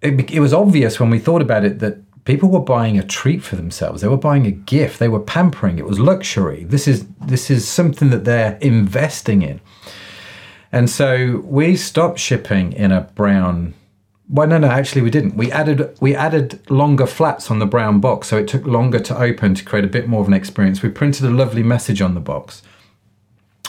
it, 0.00 0.30
it 0.30 0.40
was 0.40 0.52
obvious 0.52 1.00
when 1.00 1.10
we 1.10 1.18
thought 1.18 1.42
about 1.42 1.64
it 1.64 1.80
that 1.80 1.98
people 2.24 2.50
were 2.50 2.60
buying 2.60 2.98
a 2.98 3.02
treat 3.02 3.42
for 3.42 3.56
themselves. 3.56 4.02
They 4.02 4.08
were 4.08 4.16
buying 4.16 4.46
a 4.46 4.50
gift. 4.50 4.98
They 4.98 5.08
were 5.08 5.20
pampering. 5.20 5.78
It 5.78 5.86
was 5.86 5.98
luxury. 5.98 6.64
This 6.64 6.86
is 6.86 7.06
this 7.26 7.50
is 7.50 7.66
something 7.66 8.10
that 8.10 8.24
they're 8.24 8.58
investing 8.60 9.42
in. 9.42 9.60
And 10.70 10.90
so 10.90 11.42
we 11.44 11.76
stopped 11.76 12.18
shipping 12.18 12.72
in 12.74 12.92
a 12.92 13.00
brown 13.00 13.74
well, 14.30 14.46
no, 14.46 14.58
no. 14.58 14.68
Actually, 14.68 15.02
we 15.02 15.10
didn't. 15.10 15.36
We 15.36 15.50
added 15.50 15.96
we 16.00 16.14
added 16.14 16.60
longer 16.70 17.06
flats 17.06 17.50
on 17.50 17.60
the 17.60 17.66
brown 17.66 17.98
box, 18.00 18.28
so 18.28 18.36
it 18.36 18.46
took 18.46 18.66
longer 18.66 18.98
to 19.00 19.18
open 19.18 19.54
to 19.54 19.64
create 19.64 19.86
a 19.86 19.88
bit 19.88 20.06
more 20.06 20.20
of 20.20 20.28
an 20.28 20.34
experience. 20.34 20.82
We 20.82 20.90
printed 20.90 21.24
a 21.24 21.30
lovely 21.30 21.62
message 21.62 22.02
on 22.02 22.14
the 22.14 22.20
box. 22.20 22.62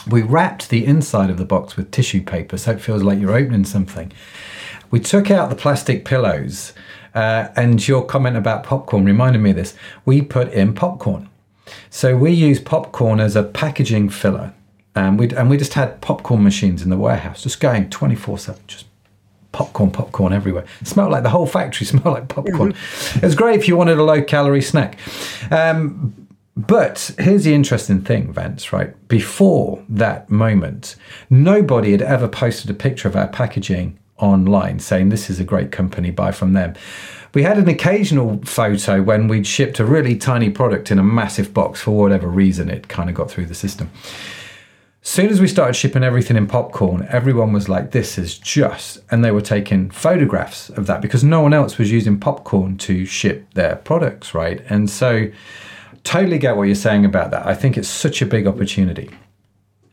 We 0.08 0.22
wrapped 0.22 0.68
the 0.68 0.84
inside 0.84 1.30
of 1.30 1.38
the 1.38 1.44
box 1.44 1.76
with 1.76 1.90
tissue 1.90 2.22
paper, 2.22 2.58
so 2.58 2.72
it 2.72 2.80
feels 2.80 3.02
like 3.02 3.18
you're 3.18 3.36
opening 3.36 3.64
something. 3.64 4.12
We 4.90 5.00
took 5.00 5.30
out 5.30 5.50
the 5.50 5.56
plastic 5.56 6.04
pillows, 6.04 6.74
uh, 7.14 7.48
and 7.56 7.86
your 7.86 8.04
comment 8.04 8.36
about 8.36 8.64
popcorn 8.64 9.04
reminded 9.04 9.40
me 9.40 9.50
of 9.50 9.56
this. 9.56 9.74
We 10.04 10.20
put 10.20 10.52
in 10.52 10.74
popcorn, 10.74 11.30
so 11.88 12.16
we 12.16 12.32
use 12.32 12.60
popcorn 12.60 13.18
as 13.18 13.34
a 13.34 13.44
packaging 13.44 14.10
filler, 14.10 14.52
and 14.94 15.18
we 15.18 15.30
and 15.30 15.48
we 15.48 15.56
just 15.56 15.72
had 15.72 16.02
popcorn 16.02 16.42
machines 16.42 16.82
in 16.82 16.90
the 16.90 16.98
warehouse, 16.98 17.44
just 17.44 17.60
going 17.60 17.88
twenty 17.88 18.16
four 18.16 18.36
seven, 18.36 18.62
just 18.66 18.86
popcorn, 19.52 19.90
popcorn 19.90 20.32
everywhere. 20.32 20.64
It 20.80 20.88
smelled 20.88 21.12
like 21.12 21.22
the 21.22 21.30
whole 21.30 21.46
factory 21.46 21.86
smelled 21.86 22.06
like 22.06 22.28
popcorn. 22.28 22.72
Mm-hmm. 22.72 23.18
it 23.18 23.24
was 23.24 23.34
great 23.34 23.58
if 23.58 23.68
you 23.68 23.76
wanted 23.76 23.98
a 23.98 24.04
low 24.04 24.22
calorie 24.22 24.62
snack. 24.62 24.98
Um, 25.50 26.14
but 26.56 27.14
here's 27.18 27.44
the 27.44 27.54
interesting 27.54 28.02
thing, 28.02 28.32
Vance, 28.32 28.72
right? 28.72 28.94
Before 29.08 29.82
that 29.88 30.30
moment, 30.30 30.96
nobody 31.30 31.92
had 31.92 32.02
ever 32.02 32.28
posted 32.28 32.70
a 32.70 32.74
picture 32.74 33.08
of 33.08 33.16
our 33.16 33.28
packaging 33.28 33.98
online 34.18 34.78
saying 34.78 35.08
this 35.08 35.30
is 35.30 35.40
a 35.40 35.44
great 35.44 35.72
company, 35.72 36.10
buy 36.10 36.32
from 36.32 36.52
them. 36.52 36.74
We 37.32 37.44
had 37.44 37.58
an 37.58 37.68
occasional 37.68 38.40
photo 38.44 39.02
when 39.02 39.28
we'd 39.28 39.46
shipped 39.46 39.78
a 39.78 39.84
really 39.84 40.16
tiny 40.16 40.50
product 40.50 40.90
in 40.90 40.98
a 40.98 41.04
massive 41.04 41.54
box 41.54 41.80
for 41.80 41.92
whatever 41.92 42.28
reason, 42.28 42.68
it 42.68 42.88
kind 42.88 43.08
of 43.08 43.14
got 43.14 43.30
through 43.30 43.46
the 43.46 43.54
system. 43.54 43.90
Soon 45.02 45.30
as 45.30 45.40
we 45.40 45.48
started 45.48 45.74
shipping 45.74 46.02
everything 46.02 46.36
in 46.36 46.46
popcorn, 46.46 47.06
everyone 47.10 47.52
was 47.52 47.68
like, 47.68 47.92
This 47.92 48.18
is 48.18 48.38
just. 48.38 48.98
And 49.10 49.24
they 49.24 49.30
were 49.30 49.40
taking 49.40 49.90
photographs 49.90 50.68
of 50.70 50.86
that 50.86 51.00
because 51.00 51.24
no 51.24 51.40
one 51.40 51.54
else 51.54 51.78
was 51.78 51.90
using 51.90 52.20
popcorn 52.20 52.76
to 52.78 53.06
ship 53.06 53.46
their 53.54 53.76
products, 53.76 54.34
right? 54.34 54.60
And 54.68 54.90
so, 54.90 55.30
totally 56.04 56.38
get 56.38 56.56
what 56.56 56.64
you're 56.64 56.74
saying 56.74 57.04
about 57.04 57.30
that. 57.30 57.46
I 57.46 57.54
think 57.54 57.76
it's 57.76 57.88
such 57.88 58.20
a 58.22 58.26
big 58.26 58.46
opportunity. 58.46 59.10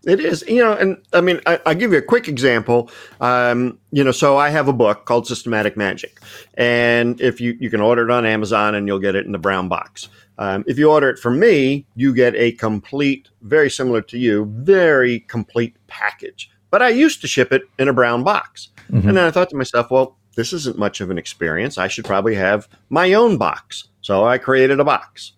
It 0.06 0.22
is, 0.22 0.44
you 0.48 0.64
know, 0.64 0.72
and 0.72 0.98
I 1.12 1.20
mean, 1.20 1.42
I, 1.46 1.60
will 1.66 1.76
give 1.76 1.92
you 1.92 1.98
a 1.98 2.02
quick 2.02 2.30
example. 2.30 2.90
Um, 3.20 3.78
you 3.92 4.04
know, 4.04 4.12
so 4.12 4.38
I 4.38 4.50
have 4.50 4.70
a 4.70 4.74
book 4.74 5.06
called 5.06 5.28
Systematic 5.28 5.76
Magic, 5.76 6.22
and 6.54 7.20
if 7.20 7.42
you 7.42 7.58
you 7.60 7.70
can 7.70 7.82
order 7.82 8.04
it 8.04 8.12
on 8.12 8.26
Amazon 8.26 8.74
and 8.74 8.88
you'll 8.88 9.00
get 9.00 9.16
it 9.16 9.26
in 9.26 9.34
the 9.34 9.38
brown 9.38 9.68
box. 9.68 10.08
Um, 10.40 10.64
if 10.68 10.78
you 10.78 10.92
order 10.92 11.10
it 11.10 11.20
from 11.20 11.40
me, 11.40 11.86
you 11.96 12.14
get 12.14 12.36
a 12.36 12.52
complete, 12.54 13.30
very 13.42 13.70
similar 13.70 14.02
to 14.04 14.18
you, 14.18 14.46
very 14.58 15.22
complete 15.22 15.76
package. 15.88 16.50
But 16.70 16.82
I 16.82 16.90
used 16.90 17.22
to 17.22 17.28
ship 17.28 17.52
it 17.52 17.64
in 17.80 17.88
a 17.88 17.94
brown 17.94 18.24
box, 18.24 18.70
mm-hmm. 18.92 19.08
and 19.08 19.18
then 19.18 19.26
I 19.26 19.32
thought 19.32 19.50
to 19.50 19.56
myself, 19.56 19.90
well, 19.90 20.18
this 20.36 20.54
isn't 20.54 20.78
much 20.78 21.02
of 21.02 21.10
an 21.10 21.18
experience. 21.18 21.78
I 21.78 21.88
should 21.88 22.06
probably 22.06 22.36
have 22.36 22.68
my 22.90 23.14
own 23.14 23.38
box. 23.38 23.88
So 24.02 24.26
I 24.26 24.38
created 24.38 24.80
a 24.80 24.86
box. 24.86 25.34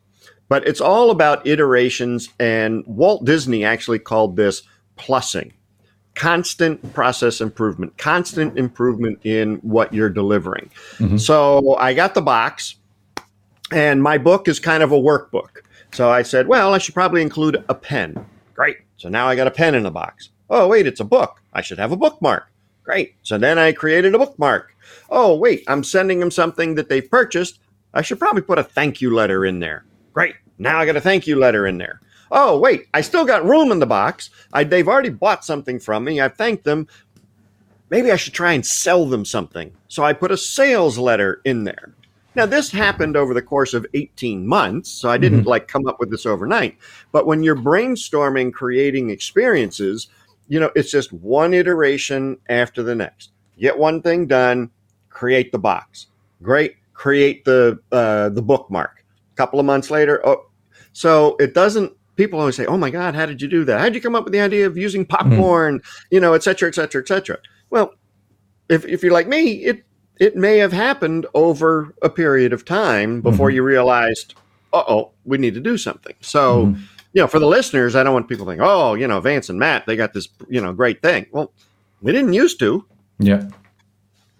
But 0.50 0.68
it's 0.68 0.82
all 0.82 1.12
about 1.12 1.46
iterations, 1.48 2.30
and 2.40 2.84
Walt 2.88 3.24
Disney 3.24 3.64
actually 3.64 4.00
called 4.00 4.36
this 4.36 4.64
plussing 4.98 5.54
constant 6.16 6.94
process 6.94 7.40
improvement, 7.40 7.98
constant 7.98 8.58
improvement 8.58 9.20
in 9.24 9.56
what 9.58 9.94
you're 9.94 10.10
delivering. 10.10 10.70
Mm-hmm. 10.98 11.18
So 11.18 11.78
I 11.78 11.94
got 11.94 12.14
the 12.14 12.22
box, 12.22 12.76
and 13.72 14.02
my 14.02 14.18
book 14.18 14.48
is 14.48 14.60
kind 14.60 14.84
of 14.84 14.92
a 14.92 15.00
workbook. 15.00 15.62
So 15.92 16.10
I 16.10 16.22
said, 16.22 16.48
well, 16.48 16.74
I 16.74 16.78
should 16.78 16.94
probably 16.94 17.22
include 17.22 17.64
a 17.68 17.76
pen. 17.76 18.26
Great. 18.54 18.78
So 18.98 19.10
now 19.10 19.28
I 19.28 19.36
got 19.36 19.48
a 19.48 19.52
pen 19.52 19.76
in 19.76 19.84
the 19.84 19.92
box. 19.92 20.30
Oh, 20.50 20.68
wait, 20.68 20.88
it's 20.88 21.00
a 21.00 21.06
book. 21.06 21.42
I 21.54 21.62
should 21.62 21.80
have 21.80 21.92
a 21.92 21.98
bookmark. 21.98 22.48
Great. 22.84 23.16
So 23.24 23.38
then 23.38 23.58
I 23.60 23.72
created 23.72 24.16
a 24.16 24.20
bookmark. 24.20 24.76
Oh, 25.10 25.36
wait, 25.36 25.64
I'm 25.68 25.84
sending 25.84 26.20
them 26.20 26.32
something 26.32 26.76
that 26.76 26.90
they've 26.90 27.10
purchased. 27.10 27.60
I 27.94 28.02
should 28.02 28.20
probably 28.20 28.42
put 28.42 28.60
a 28.60 28.64
thank 28.64 29.02
you 29.02 29.14
letter 29.14 29.46
in 29.46 29.60
there. 29.60 29.86
Great. 30.14 30.36
Now 30.58 30.80
I 30.80 30.86
got 30.86 30.96
a 30.96 31.02
thank 31.02 31.28
you 31.28 31.38
letter 31.38 31.66
in 31.66 31.78
there. 31.78 32.02
Oh, 32.32 32.60
wait, 32.60 32.88
I 32.94 33.02
still 33.02 33.26
got 33.26 33.46
room 33.46 33.72
in 33.72 33.80
the 33.80 33.88
box. 33.88 34.30
I, 34.54 34.64
they've 34.64 34.88
already 34.88 35.10
bought 35.10 35.44
something 35.44 35.80
from 35.80 36.04
me. 36.04 36.20
I've 36.20 36.36
thanked 36.36 36.64
them. 36.64 36.88
Maybe 37.90 38.12
I 38.12 38.18
should 38.18 38.34
try 38.34 38.54
and 38.54 38.66
sell 38.66 39.06
them 39.06 39.26
something. 39.26 39.72
So 39.88 40.04
I 40.04 40.14
put 40.14 40.32
a 40.32 40.38
sales 40.38 40.98
letter 40.98 41.42
in 41.44 41.64
there. 41.64 41.94
Now, 42.40 42.46
this 42.46 42.72
happened 42.72 43.18
over 43.18 43.34
the 43.34 43.42
course 43.42 43.74
of 43.74 43.86
18 43.94 44.48
months, 44.48 44.90
so 44.90 45.10
I 45.10 45.18
didn't 45.18 45.40
mm-hmm. 45.40 45.50
like 45.50 45.68
come 45.68 45.86
up 45.88 46.00
with 46.00 46.10
this 46.10 46.26
overnight. 46.26 46.78
But 47.12 47.28
when 47.28 47.44
you're 47.44 47.54
brainstorming 47.54 48.54
creating 48.54 49.10
experiences, 49.10 50.08
you 50.48 50.58
know, 50.58 50.72
it's 50.74 50.90
just 50.90 51.12
one 51.12 51.54
iteration 51.54 52.38
after 52.48 52.82
the 52.82 52.96
next. 52.96 53.32
Get 53.60 53.78
one 53.78 54.02
thing 54.02 54.26
done, 54.26 54.72
create 55.10 55.52
the 55.52 55.60
box. 55.60 56.08
Great, 56.42 56.78
create 56.94 57.44
the 57.44 57.78
uh, 57.92 58.30
the 58.30 58.42
bookmark. 58.42 59.04
A 59.34 59.36
couple 59.36 59.60
of 59.60 59.66
months 59.66 59.92
later, 59.92 60.26
oh, 60.26 60.50
so 60.94 61.36
it 61.42 61.54
doesn't. 61.54 61.92
People 62.16 62.40
always 62.40 62.56
say, 62.56 62.66
"Oh 62.66 62.78
my 62.78 62.90
God, 62.90 63.16
how 63.16 63.26
did 63.26 63.42
you 63.42 63.50
do 63.50 63.66
that? 63.66 63.80
How 63.80 63.84
did 63.88 63.96
you 63.96 64.02
come 64.02 64.16
up 64.16 64.24
with 64.24 64.32
the 64.32 64.40
idea 64.40 64.66
of 64.66 64.78
using 64.78 65.06
mm-hmm. 65.06 65.30
popcorn?" 65.30 65.80
Mm-hmm. 65.80 66.08
You 66.12 66.22
know, 66.22 66.36
et 66.36 66.44
cetera, 66.44 66.70
et 66.70 66.76
cetera, 66.76 67.02
et 67.02 67.08
cetera. 67.10 67.38
Well, 67.70 67.96
if 68.70 68.86
if 68.86 69.04
you're 69.04 69.12
like 69.12 69.28
me, 69.28 69.66
it 69.66 69.84
it 70.20 70.36
may 70.36 70.58
have 70.58 70.74
happened 70.74 71.26
over 71.34 71.94
a 72.02 72.10
period 72.10 72.54
of 72.54 72.66
time 72.66 73.22
before 73.22 73.50
mm-hmm. 73.50 73.56
you 73.56 73.64
realized, 73.64 74.36
"Uh 74.74 74.84
oh, 74.88 75.12
we 75.26 75.38
need 75.38 75.54
to 75.56 75.62
do 75.62 75.78
something." 75.78 76.16
So. 76.22 76.68
Mm-hmm. 76.68 76.82
You 77.12 77.24
know, 77.24 77.28
for 77.28 77.40
the 77.40 77.48
listeners, 77.48 77.96
I 77.96 78.04
don't 78.04 78.14
want 78.14 78.30
people 78.30 78.46
to 78.46 78.52
think, 78.52 78.62
"Oh, 78.64 78.94
you 78.94 79.08
know, 79.08 79.20
Vance 79.20 79.50
and 79.50 79.58
Matt, 79.58 79.88
they 79.88 79.96
got 79.96 80.14
this, 80.14 80.28
you 80.48 80.62
know, 80.62 80.74
great 80.74 81.02
thing." 81.02 81.26
Well, 81.32 81.52
we 82.04 82.12
didn't 82.12 82.34
used 82.34 82.60
to. 82.60 82.86
Yeah. 83.18 83.50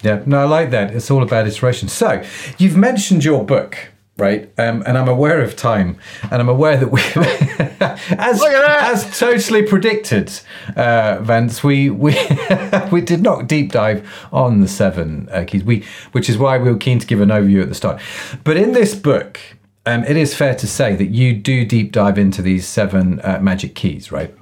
Yeah, 0.04 0.22
no, 0.26 0.40
I 0.40 0.44
like 0.44 0.70
that. 0.70 0.94
It's 0.94 1.10
all 1.12 1.24
about 1.24 1.48
iteration. 1.48 1.90
So, 1.90 2.24
you've 2.58 2.78
mentioned 2.78 3.24
your 3.26 3.44
book, 3.44 3.76
right? 4.20 4.52
Um, 4.58 4.84
and 4.86 4.98
I'm 4.98 5.08
aware 5.08 5.42
of 5.42 5.56
time, 5.56 5.98
and 6.24 6.42
I'm 6.42 6.50
aware 6.50 6.78
that 6.78 6.92
we, 6.92 7.02
as 8.18 8.44
as 8.44 9.20
totally 9.20 9.64
predicted, 9.64 10.32
uh, 10.76 11.20
Vance, 11.22 11.64
we 11.64 11.90
we 11.90 12.16
we 12.92 13.02
did 13.02 13.22
not 13.22 13.48
deep 13.48 13.72
dive 13.72 14.08
on 14.32 14.62
the 14.62 14.68
seven 14.68 15.30
uh, 15.32 15.46
keys. 15.48 15.64
We, 15.64 15.86
which 16.12 16.30
is 16.30 16.38
why 16.38 16.58
we 16.58 16.70
were 16.70 16.78
keen 16.78 17.00
to 17.00 17.08
give 17.08 17.22
an 17.22 17.30
overview 17.30 17.62
at 17.62 17.70
the 17.70 17.76
start. 17.76 18.02
But 18.44 18.58
in 18.58 18.74
this 18.74 18.96
book, 18.96 19.40
um, 19.86 20.04
it 20.04 20.18
is 20.18 20.36
fair 20.36 20.56
to 20.56 20.68
say 20.68 20.96
that 20.96 21.08
you 21.08 21.34
do 21.34 21.66
deep 21.66 21.92
dive 21.92 22.18
into 22.18 22.42
these 22.42 22.68
seven 22.68 23.20
uh, 23.22 23.40
magic 23.42 23.76
keys, 23.76 24.12
right? 24.12 24.34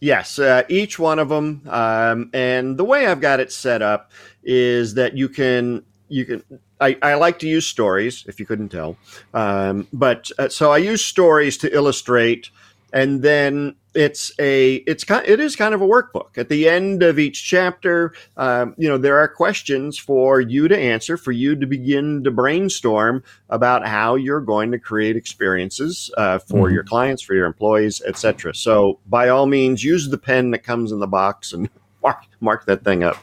Yes, 0.00 0.38
uh, 0.38 0.62
each 0.68 0.98
one 0.98 1.18
of 1.18 1.30
them, 1.30 1.62
um, 1.68 2.30
and 2.34 2.76
the 2.76 2.84
way 2.84 3.06
I've 3.06 3.20
got 3.20 3.40
it 3.40 3.50
set 3.50 3.80
up 3.80 4.10
is 4.42 4.94
that 4.94 5.16
you 5.16 5.28
can 5.28 5.84
you 6.08 6.24
can 6.24 6.42
I, 6.80 6.96
I 7.02 7.14
like 7.14 7.38
to 7.40 7.48
use 7.48 7.66
stories 7.66 8.24
if 8.28 8.38
you 8.38 8.46
couldn't 8.46 8.68
tell. 8.68 8.96
Um, 9.34 9.86
but 9.92 10.30
uh, 10.38 10.48
so 10.48 10.72
i 10.72 10.78
use 10.78 11.04
stories 11.04 11.56
to 11.58 11.74
illustrate 11.74 12.50
and 12.92 13.22
then 13.22 13.74
it's 13.94 14.30
a 14.38 14.76
it's 14.86 15.04
kind 15.04 15.26
it 15.26 15.40
is 15.40 15.56
kind 15.56 15.74
of 15.74 15.80
a 15.80 15.86
workbook. 15.86 16.36
At 16.36 16.48
the 16.48 16.68
end 16.68 17.02
of 17.02 17.18
each 17.18 17.44
chapter 17.44 18.14
um, 18.36 18.74
you 18.78 18.88
know 18.88 18.98
there 18.98 19.18
are 19.18 19.28
questions 19.28 19.98
for 19.98 20.40
you 20.40 20.68
to 20.68 20.78
answer 20.78 21.16
for 21.16 21.32
you 21.32 21.56
to 21.56 21.66
begin 21.66 22.22
to 22.24 22.30
brainstorm 22.30 23.22
about 23.50 23.86
how 23.86 24.14
you're 24.14 24.40
going 24.40 24.70
to 24.72 24.78
create 24.78 25.16
experiences 25.16 26.10
uh, 26.16 26.38
for 26.38 26.66
mm-hmm. 26.66 26.74
your 26.74 26.84
clients 26.84 27.22
for 27.22 27.34
your 27.34 27.46
employees 27.46 28.02
etc 28.06 28.54
so 28.54 28.98
by 29.06 29.28
all 29.28 29.46
means 29.46 29.82
use 29.82 30.08
the 30.08 30.18
pen 30.18 30.50
that 30.50 30.62
comes 30.62 30.92
in 30.92 31.00
the 31.00 31.06
box 31.06 31.52
and 31.52 31.68
mark 32.02 32.24
mark 32.40 32.66
that 32.66 32.84
thing 32.84 33.02
up 33.02 33.16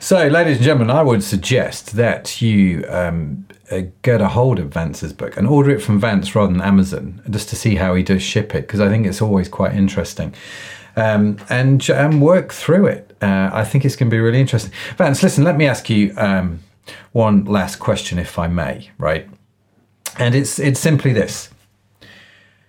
so, 0.00 0.28
ladies 0.28 0.56
and 0.56 0.64
gentlemen, 0.64 0.90
I 0.90 1.02
would 1.02 1.22
suggest 1.22 1.96
that 1.96 2.40
you 2.40 2.84
um, 2.88 3.46
uh, 3.70 3.82
get 4.02 4.20
a 4.20 4.28
hold 4.28 4.58
of 4.58 4.72
Vance's 4.72 5.12
book 5.12 5.36
and 5.36 5.46
order 5.46 5.70
it 5.70 5.80
from 5.80 5.98
Vance 5.98 6.34
rather 6.34 6.52
than 6.52 6.62
Amazon, 6.62 7.22
just 7.30 7.48
to 7.50 7.56
see 7.56 7.76
how 7.76 7.94
he 7.94 8.02
does 8.02 8.22
ship 8.22 8.54
it, 8.54 8.62
because 8.62 8.80
I 8.80 8.88
think 8.88 9.06
it's 9.06 9.20
always 9.20 9.48
quite 9.48 9.74
interesting. 9.74 10.34
Um, 10.96 11.38
and, 11.50 11.88
and 11.90 12.22
work 12.22 12.52
through 12.52 12.86
it. 12.86 13.16
Uh, 13.20 13.50
I 13.52 13.64
think 13.64 13.84
it's 13.84 13.96
going 13.96 14.08
to 14.08 14.14
be 14.14 14.20
really 14.20 14.40
interesting. 14.40 14.72
Vance, 14.96 15.22
listen, 15.22 15.44
let 15.44 15.56
me 15.56 15.66
ask 15.66 15.90
you 15.90 16.14
um, 16.16 16.60
one 17.12 17.44
last 17.44 17.76
question, 17.76 18.18
if 18.18 18.38
I 18.38 18.46
may, 18.46 18.90
right? 18.98 19.28
And 20.18 20.34
it's 20.34 20.58
it's 20.58 20.80
simply 20.80 21.12
this: 21.12 21.50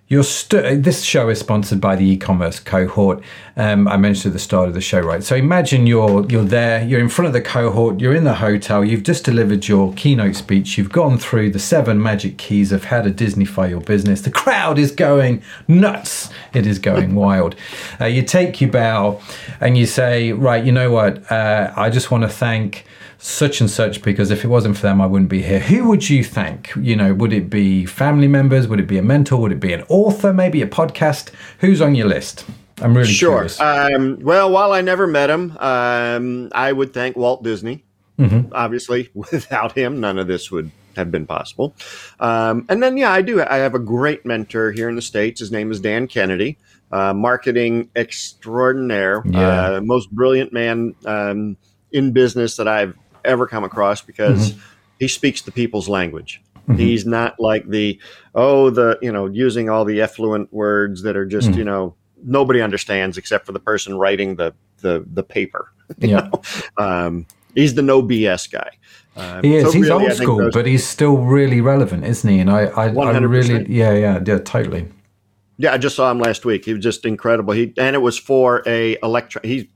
you're 0.09 0.23
st- 0.23 0.83
this 0.83 1.03
show 1.03 1.27
is 1.27 1.39
sponsored 1.39 1.81
by 1.81 1.95
the 1.95 2.05
e-commerce 2.05 2.61
cohort. 2.61 3.21
Um, 3.57 3.87
I 3.89 3.97
mentioned 3.97 4.31
at 4.31 4.33
the 4.33 4.39
start 4.39 4.69
of 4.69 4.73
the 4.73 4.81
show, 4.81 5.01
right? 5.01 5.21
So 5.21 5.35
imagine 5.35 5.85
you're 5.85 6.25
you're 6.29 6.45
there, 6.45 6.81
you're 6.83 7.01
in 7.01 7.09
front 7.09 7.27
of 7.27 7.33
the 7.33 7.41
cohort, 7.41 7.99
you're 7.99 8.15
in 8.15 8.23
the 8.23 8.35
hotel, 8.35 8.85
you've 8.85 9.03
just 9.03 9.25
delivered 9.25 9.67
your 9.67 9.93
keynote 9.93 10.35
speech, 10.35 10.77
you've 10.77 10.91
gone 10.91 11.17
through 11.17 11.51
the 11.51 11.59
seven 11.59 12.01
magic 12.01 12.37
keys 12.37 12.71
of 12.71 12.85
how 12.85 13.01
to 13.01 13.11
Disnify 13.17 13.69
your 13.69 13.81
business. 13.81 14.21
The 14.21 14.31
crowd 14.31 14.77
is 14.77 14.91
going 14.91 15.41
nuts. 15.67 16.29
It 16.53 16.65
is 16.65 16.79
going 16.79 17.15
wild. 17.25 17.55
Uh, 17.99 18.05
you 18.05 18.21
take 18.21 18.61
your 18.61 18.71
bow 18.71 19.19
and 19.59 19.77
you 19.77 19.85
say, 19.85 20.31
right, 20.31 20.63
you 20.63 20.71
know 20.71 20.91
what? 20.91 21.29
Uh, 21.31 21.73
I 21.75 21.89
just 21.89 22.11
want 22.11 22.23
to 22.23 22.29
thank 22.29 22.85
such 23.19 23.61
and 23.61 23.69
such 23.69 24.01
because 24.01 24.31
if 24.31 24.43
it 24.43 24.47
wasn't 24.47 24.75
for 24.75 24.83
them, 24.83 25.01
I 25.01 25.05
wouldn't 25.05 25.29
be 25.29 25.41
here. 25.41 25.59
Who 25.59 25.87
would 25.87 26.09
you 26.09 26.23
thank? 26.23 26.73
You 26.75 26.95
know, 26.95 27.13
would 27.13 27.33
it 27.33 27.49
be 27.49 27.85
family 27.85 28.27
members? 28.27 28.67
Would 28.67 28.79
it 28.79 28.87
be 28.87 28.97
a 28.97 29.03
mentor? 29.03 29.37
Would 29.41 29.51
it 29.51 29.59
be 29.59 29.73
an 29.73 29.83
author? 29.89 30.33
Maybe 30.33 30.61
a 30.61 30.67
podcast? 30.67 31.31
Who's 31.59 31.81
on 31.81 31.95
your 31.95 32.07
list? 32.07 32.45
I'm 32.81 32.95
really 32.95 33.11
sure. 33.11 33.47
Um, 33.59 34.19
well, 34.21 34.51
while 34.51 34.71
I 34.71 34.81
never 34.81 35.07
met 35.07 35.29
him, 35.29 35.57
um, 35.57 36.49
I 36.53 36.71
would 36.71 36.93
thank 36.93 37.15
Walt 37.15 37.43
Disney. 37.43 37.83
Mm-hmm. 38.19 38.53
Obviously, 38.53 39.09
without 39.13 39.73
him, 39.73 39.99
none 39.99 40.19
of 40.19 40.27
this 40.27 40.51
would 40.51 40.71
have 40.95 41.11
been 41.11 41.25
possible. 41.25 41.75
Um, 42.19 42.65
and 42.69 42.81
then, 42.81 42.97
yeah, 42.97 43.11
I 43.11 43.21
do. 43.21 43.41
I 43.41 43.57
have 43.57 43.75
a 43.75 43.79
great 43.79 44.25
mentor 44.25 44.71
here 44.71 44.89
in 44.89 44.95
the 44.95 45.01
States. 45.01 45.39
His 45.39 45.51
name 45.51 45.71
is 45.71 45.79
Dan 45.79 46.07
Kennedy, 46.07 46.57
uh, 46.91 47.13
marketing 47.13 47.89
extraordinaire, 47.95 49.23
yeah. 49.25 49.75
uh, 49.75 49.81
most 49.81 50.11
brilliant 50.11 50.53
man 50.53 50.95
um, 51.05 51.57
in 51.91 52.11
business 52.11 52.57
that 52.57 52.67
I've 52.67 52.95
ever 53.25 53.47
come 53.47 53.63
across 53.63 54.01
because 54.01 54.51
mm-hmm. 54.51 54.61
he 54.99 55.07
speaks 55.07 55.41
the 55.41 55.51
people's 55.51 55.89
language. 55.89 56.41
Mm-hmm. 56.67 56.75
He's 56.75 57.05
not 57.05 57.39
like 57.39 57.67
the 57.69 57.99
oh 58.35 58.69
the 58.69 58.99
you 59.01 59.11
know 59.11 59.27
using 59.27 59.69
all 59.69 59.85
the 59.85 60.01
effluent 60.01 60.51
words 60.51 61.03
that 61.03 61.15
are 61.15 61.25
just 61.25 61.49
mm-hmm. 61.49 61.59
you 61.59 61.65
know 61.65 61.95
nobody 62.23 62.61
understands 62.61 63.17
except 63.17 63.45
for 63.45 63.51
the 63.51 63.59
person 63.59 63.97
writing 63.97 64.35
the 64.35 64.53
the 64.79 65.05
the 65.13 65.23
paper. 65.23 65.71
Yeah. 65.99 66.29
Um, 66.77 67.25
he's 67.55 67.75
the 67.75 67.81
no 67.81 68.03
BS 68.03 68.51
guy. 68.51 68.71
Um, 69.15 69.41
he 69.41 69.55
is. 69.55 69.63
So 69.63 69.71
he's 69.71 69.87
really, 69.87 70.05
old 70.05 70.17
school, 70.17 70.37
those, 70.37 70.53
but 70.53 70.65
he's 70.65 70.85
still 70.85 71.17
really 71.17 71.61
relevant, 71.61 72.03
isn't 72.03 72.29
he? 72.29 72.39
And 72.39 72.51
I, 72.51 72.65
I, 72.65 72.87
I 72.89 73.17
really, 73.19 73.65
yeah, 73.73 73.93
yeah, 73.93 74.21
yeah, 74.25 74.39
totally. 74.39 74.87
Yeah, 75.57 75.73
I 75.73 75.77
just 75.77 75.95
saw 75.95 76.11
him 76.11 76.19
last 76.19 76.45
week. 76.45 76.65
He 76.65 76.73
was 76.73 76.83
just 76.83 77.05
incredible. 77.05 77.53
He 77.53 77.73
and 77.77 77.95
it 77.95 77.99
was 77.99 78.19
for 78.19 78.61
a 78.67 78.97
electro. 79.01 79.41
He 79.43 79.71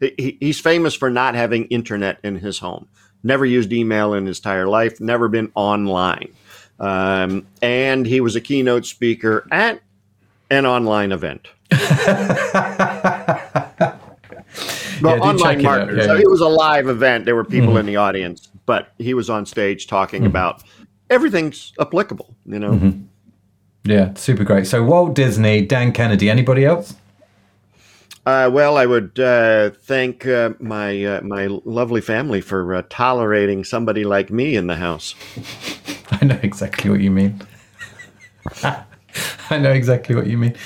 he, 0.00 0.36
he's 0.40 0.60
famous 0.60 0.94
for 0.94 1.10
not 1.10 1.34
having 1.34 1.64
internet 1.66 2.18
in 2.22 2.36
his 2.36 2.58
home. 2.58 2.88
Never 3.22 3.44
used 3.44 3.72
email 3.72 4.14
in 4.14 4.26
his 4.26 4.38
entire 4.38 4.66
life. 4.66 5.00
Never 5.00 5.28
been 5.28 5.50
online. 5.54 6.34
Um, 6.78 7.46
and 7.62 8.06
he 8.06 8.20
was 8.20 8.36
a 8.36 8.40
keynote 8.40 8.86
speaker 8.86 9.46
at 9.50 9.80
an 10.50 10.66
online 10.66 11.12
event. 11.12 11.48
well, 11.70 11.80
yeah, 15.02 15.02
online 15.02 15.62
marketers. 15.62 16.04
It, 16.04 16.06
yeah, 16.06 16.14
yeah. 16.14 16.20
it 16.20 16.30
was 16.30 16.40
a 16.40 16.48
live 16.48 16.88
event. 16.88 17.24
There 17.24 17.34
were 17.34 17.44
people 17.44 17.70
mm-hmm. 17.70 17.78
in 17.78 17.86
the 17.86 17.96
audience, 17.96 18.48
but 18.66 18.92
he 18.98 19.14
was 19.14 19.30
on 19.30 19.46
stage 19.46 19.86
talking 19.86 20.20
mm-hmm. 20.20 20.30
about 20.30 20.62
everything's 21.10 21.72
applicable. 21.80 22.36
You 22.44 22.58
know. 22.58 22.72
Mm-hmm. 22.72 23.90
Yeah, 23.90 24.14
super 24.14 24.44
great. 24.44 24.66
So 24.66 24.84
Walt 24.84 25.14
Disney, 25.14 25.62
Dan 25.62 25.92
Kennedy. 25.92 26.28
Anybody 26.28 26.64
else? 26.64 26.94
Uh, 28.26 28.50
well, 28.52 28.76
I 28.76 28.86
would 28.86 29.20
uh, 29.20 29.70
thank 29.70 30.26
uh, 30.26 30.50
my 30.58 31.04
uh, 31.04 31.20
my 31.22 31.46
lovely 31.46 32.00
family 32.00 32.40
for 32.40 32.74
uh, 32.74 32.82
tolerating 32.90 33.62
somebody 33.62 34.02
like 34.02 34.30
me 34.30 34.56
in 34.56 34.66
the 34.66 34.74
house. 34.74 35.14
I 36.10 36.24
know 36.24 36.40
exactly 36.42 36.90
what 36.90 37.00
you 37.00 37.12
mean. 37.12 37.40
I 38.64 39.58
know 39.58 39.70
exactly 39.70 40.16
what 40.16 40.26
you 40.26 40.38
mean. 40.38 40.56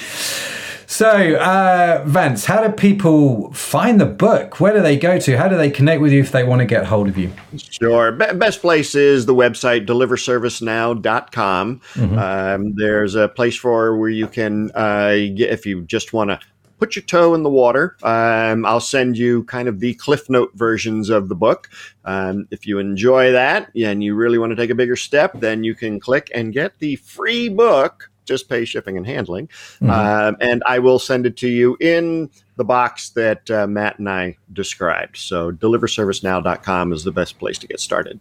So, 0.87 1.37
uh, 1.37 2.03
Vance, 2.07 2.47
how 2.47 2.67
do 2.67 2.73
people 2.73 3.53
find 3.53 4.01
the 4.01 4.07
book? 4.07 4.59
Where 4.59 4.73
do 4.73 4.83
they 4.83 4.97
go 4.97 5.19
to? 5.21 5.39
How 5.39 5.47
do 5.47 5.57
they 5.57 5.71
connect 5.71 6.01
with 6.01 6.13
you 6.13 6.21
if 6.21 6.33
they 6.33 6.45
want 6.45 6.61
to 6.61 6.67
get 6.67 6.85
hold 6.85 7.09
of 7.09 7.17
you? 7.17 7.31
Sure. 7.57 8.11
Be- 8.11 8.33
best 8.35 8.61
place 8.61 8.95
is 8.95 9.25
the 9.27 9.35
website 9.35 9.87
deliverservicenow.com. 9.87 11.81
Mm-hmm. 11.95 12.19
Um, 12.19 12.75
there's 12.75 13.15
a 13.15 13.29
place 13.29 13.57
for 13.57 13.97
where 13.97 14.11
you 14.11 14.27
can, 14.27 14.73
uh, 14.75 15.13
get, 15.37 15.51
if 15.51 15.65
you 15.65 15.83
just 15.83 16.13
want 16.13 16.31
to 16.31 16.41
put 16.81 16.97
your 16.97 17.05
toe 17.05 17.35
in 17.35 17.43
the 17.43 17.51
water. 17.51 17.97
Um, 18.03 18.65
I'll 18.65 18.81
send 18.81 19.17
you 19.17 19.45
kind 19.45 19.69
of 19.69 19.79
the 19.79 19.95
Cliff 19.95 20.29
Note 20.31 20.51
versions 20.55 21.11
of 21.11 21.29
the 21.29 21.35
book. 21.37 21.69
Um, 22.05 22.49
if 22.51 22.67
you 22.67 22.79
enjoy 22.79 23.31
that 23.33 23.71
and 23.77 24.03
you 24.03 24.15
really 24.15 24.39
want 24.39 24.51
to 24.51 24.57
take 24.57 24.71
a 24.71 24.75
bigger 24.75 24.97
step, 24.97 25.39
then 25.39 25.63
you 25.63 25.75
can 25.75 26.01
click 26.01 26.31
and 26.35 26.53
get 26.53 26.79
the 26.79 26.97
free 26.97 27.49
book 27.49 28.11
just 28.25 28.49
pay 28.49 28.65
shipping 28.65 28.97
and 28.97 29.07
handling. 29.07 29.49
Mm-hmm. 29.49 29.91
Uh, 29.91 30.33
and 30.41 30.63
I 30.65 30.79
will 30.79 31.01
send 31.01 31.27
it 31.27 31.37
to 31.39 31.49
you 31.49 31.77
in 31.81 32.31
the 32.57 32.65
box 32.65 33.11
that 33.11 33.51
uh, 33.51 33.67
Matt 33.67 33.99
and 33.99 34.09
I 34.09 34.37
described. 34.53 35.17
So 35.17 35.51
deliverservicenow.com 35.51 36.93
is 36.93 37.03
the 37.03 37.13
best 37.13 37.39
place 37.39 37.59
to 37.59 37.67
get 37.67 37.81
started. 37.81 38.21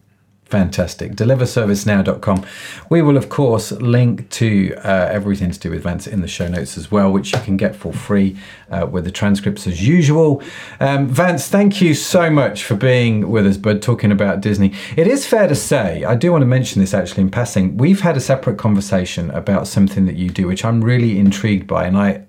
Fantastic. 0.50 1.12
Deliverservicenow.com. 1.12 2.43
We 2.89 3.04
will, 3.04 3.18
of 3.18 3.30
course, 3.30 3.72
link 3.72 4.28
to 4.32 4.74
uh, 4.78 5.08
everything 5.12 5.52
to 5.52 5.60
do 5.60 5.70
with 5.70 5.84
Vance 5.84 6.08
in 6.08 6.22
the 6.22 6.28
show 6.28 6.47
notes 6.47 6.76
as 6.76 6.89
well, 6.89 7.12
which 7.12 7.34
you 7.34 7.39
can 7.41 7.56
get 7.56 7.76
for 7.76 7.93
free 7.93 8.36
uh, 8.72 8.88
with 8.89 9.04
the 9.04 9.12
transcripts 9.12 9.68
as 9.68 9.88
usual. 9.88 10.41
Um, 10.80 11.08
Vance, 11.08 11.47
thank 11.47 11.82
you 11.82 11.93
so 11.93 12.32
much 12.32 12.64
for 12.64 12.74
being 12.74 13.30
with 13.30 13.45
us, 13.45 13.58
bud, 13.58 13.84
talking 13.84 14.12
about 14.12 14.41
Disney. 14.41 14.74
It 14.97 15.06
is 15.06 15.28
fair 15.28 15.47
to 15.47 15.54
say, 15.54 16.04
I 16.04 16.16
do 16.16 16.32
want 16.32 16.41
to 16.41 16.47
mention 16.47 16.82
this 16.82 16.95
actually 16.95 17.24
in 17.24 17.30
passing, 17.30 17.78
we've 17.78 18.02
had 18.02 18.18
a 18.18 18.22
separate 18.22 18.58
conversation 18.58 19.30
about 19.30 19.68
something 19.68 20.08
that 20.08 20.16
you 20.16 20.32
do, 20.32 20.47
which 20.47 20.66
I'm 20.66 20.84
really 20.84 21.20
intrigued 21.20 21.68
by. 21.68 21.86
And 21.86 21.95
I, 21.95 22.26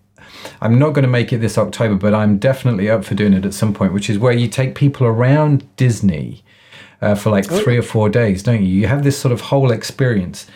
I'm 0.61 0.79
not 0.79 0.91
going 0.91 1.05
to 1.05 1.09
make 1.09 1.33
it 1.33 1.39
this 1.39 1.57
October, 1.57 1.95
but 1.95 2.13
I'm 2.13 2.37
definitely 2.37 2.91
up 2.91 3.03
for 3.03 3.15
doing 3.15 3.33
it 3.33 3.47
at 3.47 3.55
some 3.55 3.73
point, 3.73 3.95
which 3.95 4.11
is 4.11 4.19
where 4.19 4.35
you 4.35 4.47
take 4.47 4.75
people 4.75 5.07
around 5.07 5.75
Disney 5.77 6.45
uh, 7.03 7.15
for 7.15 7.31
like 7.31 7.47
three 7.47 7.77
or 7.77 7.83
four 7.83 8.09
days, 8.09 8.43
don't 8.43 8.63
you? 8.63 8.69
You 8.69 8.87
have 8.87 9.05
this 9.05 9.19
sort 9.19 9.33
of 9.33 9.41
whole 9.41 9.71
experience 9.71 10.47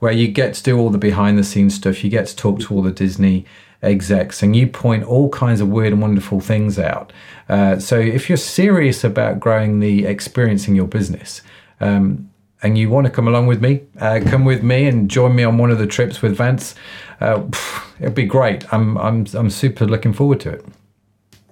where 0.00 0.12
you 0.12 0.28
get 0.28 0.54
to 0.54 0.62
do 0.62 0.78
all 0.78 0.90
the 0.90 0.98
behind 0.98 1.38
the 1.38 1.44
scenes 1.44 1.74
stuff, 1.74 2.04
you 2.04 2.10
get 2.10 2.26
to 2.26 2.36
talk 2.36 2.60
to 2.60 2.74
all 2.74 2.82
the 2.82 2.92
Disney 2.92 3.46
execs, 3.82 4.42
and 4.42 4.54
you 4.54 4.66
point 4.66 5.04
all 5.04 5.28
kinds 5.30 5.60
of 5.60 5.68
weird 5.68 5.92
and 5.92 6.02
wonderful 6.02 6.40
things 6.40 6.78
out. 6.78 7.12
Uh, 7.48 7.78
so 7.78 7.98
if 7.98 8.28
you're 8.28 8.36
serious 8.36 9.04
about 9.04 9.40
growing 9.40 9.80
the 9.80 10.04
experience 10.04 10.68
in 10.68 10.74
your 10.74 10.86
business, 10.86 11.42
um, 11.80 12.30
and 12.62 12.78
you 12.78 12.88
want 12.88 13.06
to 13.06 13.10
come 13.10 13.28
along 13.28 13.46
with 13.46 13.60
me, 13.60 13.82
uh, 14.00 14.20
come 14.24 14.44
with 14.44 14.62
me 14.62 14.86
and 14.86 15.10
join 15.10 15.34
me 15.34 15.44
on 15.44 15.58
one 15.58 15.70
of 15.70 15.78
the 15.78 15.86
trips 15.86 16.22
with 16.22 16.36
Vance. 16.36 16.74
Uh, 17.20 17.42
it'd 18.00 18.14
be 18.14 18.24
great. 18.24 18.72
I'm 18.72 18.96
I'm 18.96 19.26
I'm 19.34 19.50
super 19.50 19.84
looking 19.84 20.14
forward 20.14 20.40
to 20.40 20.50
it. 20.50 20.64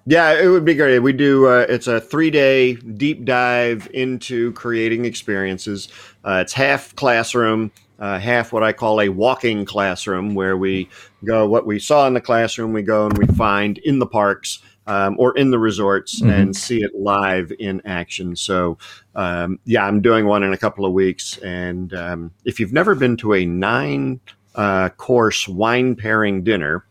Yeah, 0.05 0.33
it 0.33 0.49
would 0.49 0.65
be 0.65 0.75
great. 0.75 0.99
We 0.99 1.13
do. 1.13 1.47
Uh, 1.47 1.65
it's 1.69 1.87
a 1.87 2.01
three-day 2.01 2.75
deep 2.75 3.25
dive 3.25 3.89
into 3.95 4.51
creating 4.53 5.05
experiences. 5.05 5.89
Uh, 6.25 6.41
it's 6.43 6.53
half 6.53 6.95
classroom, 6.97 7.71
uh, 8.01 8.19
half 8.19 8.53
what 8.53 8.65
I 8.65 8.73
call 8.73 9.01
a 9.01 9.09
walking 9.09 9.65
classroom, 9.65 10.35
where 10.35 10.57
we 10.57 10.89
go 11.25 11.47
what 11.47 11.67
we 11.67 11.79
saw 11.79 12.09
in 12.09 12.15
the 12.15 12.21
classroom. 12.21 12.73
We 12.73 12.83
go 12.83 13.07
and 13.07 13.17
we 13.17 13.27
find 13.27 13.79
in 13.79 14.01
the 14.01 14.07
parks 14.07 14.59
um, 14.89 15.15
or 15.21 15.39
in 15.39 15.53
the 15.53 15.59
resorts 15.61 16.21
mm-hmm. 16.21 16.31
and 16.31 16.57
see 16.57 16.83
it 16.83 16.97
live 16.97 17.53
in 17.61 17.81
action. 17.85 18.35
So, 18.35 18.79
um, 19.15 19.61
yeah, 19.67 19.87
I'm 19.87 20.01
doing 20.01 20.27
one 20.27 20.43
in 20.43 20.53
a 20.53 20.59
couple 20.59 20.85
of 20.85 20.93
weeks. 20.93 21.39
And 21.39 21.95
um, 21.95 22.33
if 22.45 22.59
you've 22.59 22.73
never 22.73 22.97
been 22.97 23.17
to 23.19 23.35
a 23.35 23.47
nine-course 23.47 25.49
uh, 25.49 25.53
wine 25.53 25.95
pairing 25.95 26.43
dinner. 26.43 26.85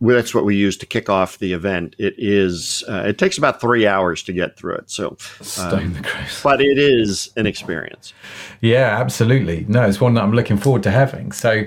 Um, 0.00 0.14
that's 0.14 0.34
what 0.34 0.44
we 0.44 0.56
use 0.56 0.76
to 0.78 0.86
kick 0.86 1.08
off 1.08 1.38
the 1.38 1.52
event. 1.52 1.96
It 1.98 2.14
is 2.18 2.84
uh, 2.88 3.04
it 3.06 3.18
takes 3.18 3.38
about 3.38 3.60
three 3.60 3.86
hours 3.86 4.22
to 4.24 4.32
get 4.32 4.56
through 4.56 4.74
it. 4.74 4.90
So, 4.90 5.16
um, 5.58 5.96
but 6.42 6.60
it 6.60 6.78
is 6.78 7.30
an 7.36 7.46
experience. 7.46 8.12
Yeah, 8.60 8.98
absolutely. 9.00 9.64
No, 9.68 9.82
it's 9.86 10.00
one 10.00 10.14
that 10.14 10.22
I'm 10.22 10.32
looking 10.32 10.58
forward 10.58 10.82
to 10.82 10.90
having. 10.90 11.32
So, 11.32 11.64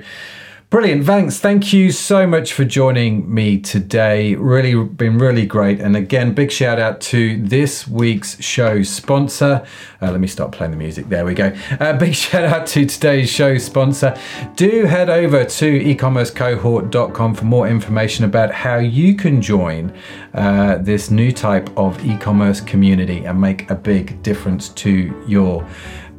Brilliant. 0.69 1.03
Thanks. 1.03 1.39
Thank 1.39 1.73
you 1.73 1.91
so 1.91 2.27
much 2.27 2.53
for 2.53 2.63
joining 2.63 3.33
me 3.33 3.59
today. 3.59 4.35
Really 4.35 4.75
been 4.75 5.17
really 5.17 5.47
great. 5.47 5.79
And 5.79 5.95
again, 5.95 6.35
big 6.35 6.51
shout 6.51 6.77
out 6.77 7.01
to 7.01 7.41
this 7.41 7.87
week's 7.87 8.39
show 8.39 8.83
sponsor. 8.83 9.65
Uh, 9.99 10.11
let 10.11 10.19
me 10.19 10.27
stop 10.27 10.51
playing 10.51 10.69
the 10.69 10.77
music. 10.77 11.09
There 11.09 11.25
we 11.25 11.33
go. 11.33 11.55
Uh, 11.79 11.93
big 11.97 12.13
shout 12.13 12.43
out 12.43 12.67
to 12.67 12.85
today's 12.85 13.31
show 13.31 13.57
sponsor. 13.57 14.15
Do 14.55 14.85
head 14.85 15.09
over 15.09 15.43
to 15.43 15.95
ecommercecohort.com 15.95 17.33
for 17.33 17.45
more 17.45 17.67
information 17.67 18.25
about 18.25 18.53
how 18.53 18.77
you 18.77 19.15
can 19.15 19.41
join 19.41 19.91
uh, 20.35 20.77
this 20.77 21.09
new 21.09 21.31
type 21.31 21.75
of 21.79 22.05
e 22.05 22.15
commerce 22.17 22.61
community 22.61 23.25
and 23.25 23.41
make 23.41 23.67
a 23.71 23.75
big 23.75 24.21
difference 24.21 24.69
to 24.69 25.19
your 25.27 25.67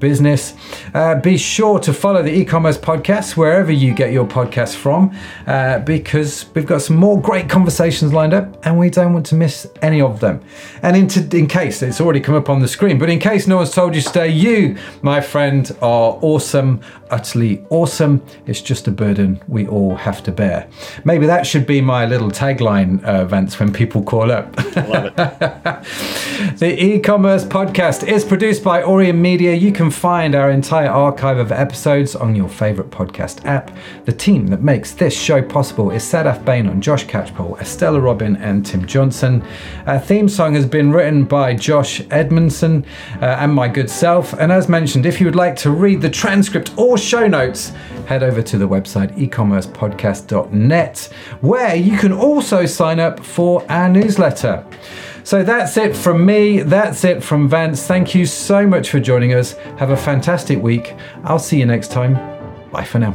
business. 0.01 0.55
Uh, 0.94 1.14
be 1.14 1.36
sure 1.36 1.78
to 1.78 1.92
follow 1.92 2.22
the 2.22 2.32
e-commerce 2.32 2.78
podcast 2.78 3.36
wherever 3.36 3.70
you 3.70 3.94
get 3.94 4.12
your 4.12 4.26
podcasts 4.26 4.74
from, 4.74 5.14
uh, 5.46 5.78
because 5.80 6.46
we've 6.55 6.66
got 6.66 6.82
some 6.82 6.96
more 6.96 7.20
great 7.20 7.48
conversations 7.48 8.12
lined 8.12 8.34
up, 8.34 8.66
and 8.66 8.78
we 8.78 8.90
don't 8.90 9.12
want 9.12 9.26
to 9.26 9.34
miss 9.34 9.66
any 9.82 10.01
of 10.01 10.20
them. 10.20 10.42
And 10.82 10.96
in, 10.96 11.36
in 11.36 11.46
case 11.46 11.82
it's 11.82 12.01
already 12.01 12.20
come 12.20 12.34
up 12.34 12.48
on 12.48 12.61
the 12.61 12.68
screen, 12.68 12.98
but 12.98 13.09
in 13.11 13.18
case 13.18 13.46
no 13.46 13.57
one's 13.57 13.72
told 13.72 13.94
you 13.94 14.01
today, 14.01 14.28
you, 14.28 14.76
my 15.03 15.20
friend, 15.20 15.70
are 15.80 16.18
awesome, 16.22 16.80
utterly 17.11 17.64
awesome. 17.70 18.22
It's 18.46 18.61
just 18.61 18.88
a 18.88 18.90
burden 18.90 19.40
we 19.48 19.66
all 19.66 19.94
have 19.96 20.22
to 20.24 20.32
bear. 20.32 20.68
Maybe 21.04 21.26
that 21.26 21.46
should 21.46 21.66
be 21.66 21.80
my 21.80 22.06
little 22.06 22.30
tagline, 22.30 23.02
uh, 23.04 23.24
Vance, 23.24 23.58
when 23.58 23.72
people 23.72 24.02
call 24.02 24.30
up. 24.30 24.56
Love 24.76 25.06
it. 25.06 25.16
the 26.58 26.76
e-commerce 26.78 27.44
podcast 27.44 28.06
is 28.06 28.24
produced 28.24 28.62
by 28.64 28.82
Aurion 28.82 29.18
Media. 29.18 29.54
You 29.54 29.72
can 29.72 29.90
find 29.90 30.34
our 30.34 30.50
entire 30.50 30.88
archive 30.88 31.38
of 31.38 31.52
episodes 31.52 32.14
on 32.14 32.34
your 32.34 32.48
favourite 32.48 32.90
podcast 32.90 33.44
app. 33.44 33.70
The 34.04 34.12
team 34.12 34.46
that 34.48 34.62
makes 34.62 34.92
this 34.92 35.18
show 35.18 35.42
possible 35.42 35.90
is 35.90 36.02
Sadaf 36.02 36.44
Beynon 36.44 36.80
Josh 36.80 37.06
Catchpole, 37.06 37.61
Estella 37.61 38.00
Robin, 38.00 38.36
and 38.36 38.64
Tim 38.64 38.86
Johnson. 38.86 39.44
Our 39.86 39.98
theme 39.98 40.28
song 40.28 40.54
has 40.54 40.66
been 40.66 40.92
written 40.92 41.24
by 41.24 41.54
Josh 41.54 42.00
Edmundson 42.02 42.84
uh, 43.20 43.24
and 43.40 43.52
my 43.54 43.68
good 43.68 43.90
self. 43.90 44.32
And 44.34 44.52
as 44.52 44.68
mentioned, 44.68 45.06
if 45.06 45.20
you 45.20 45.26
would 45.26 45.36
like 45.36 45.56
to 45.56 45.70
read 45.70 46.00
the 46.00 46.11
transcript 46.11 46.72
or 46.76 46.96
show 47.01 47.26
notes, 47.26 47.70
head 48.07 48.22
over 48.22 48.42
to 48.42 48.59
the 48.59 48.68
website 48.68 49.16
ecommercepodcast.net, 49.16 51.09
where 51.40 51.74
you 51.74 51.98
can 51.98 52.12
also 52.12 52.66
sign 52.66 53.01
up 53.01 53.24
for 53.24 53.64
our 53.70 53.88
newsletter. 53.88 54.64
So 55.22 55.42
that's 55.42 55.76
it 55.76 55.94
from 55.94 56.24
me. 56.24 56.61
That's 56.61 57.05
it 57.05 57.22
from 57.22 57.48
Vance. 57.48 57.86
Thank 57.86 58.14
you 58.14 58.26
so 58.26 58.66
much 58.66 58.90
for 58.90 59.01
joining 59.01 59.34
us. 59.34 59.53
Have 59.78 59.90
a 59.90 59.96
fantastic 59.96 60.61
week. 60.61 60.94
I'll 61.24 61.38
see 61.38 61.59
you 61.59 61.66
next 61.66 61.92
time. 61.92 62.14
Bye 62.70 62.84
for 62.84 62.98
now. 62.98 63.14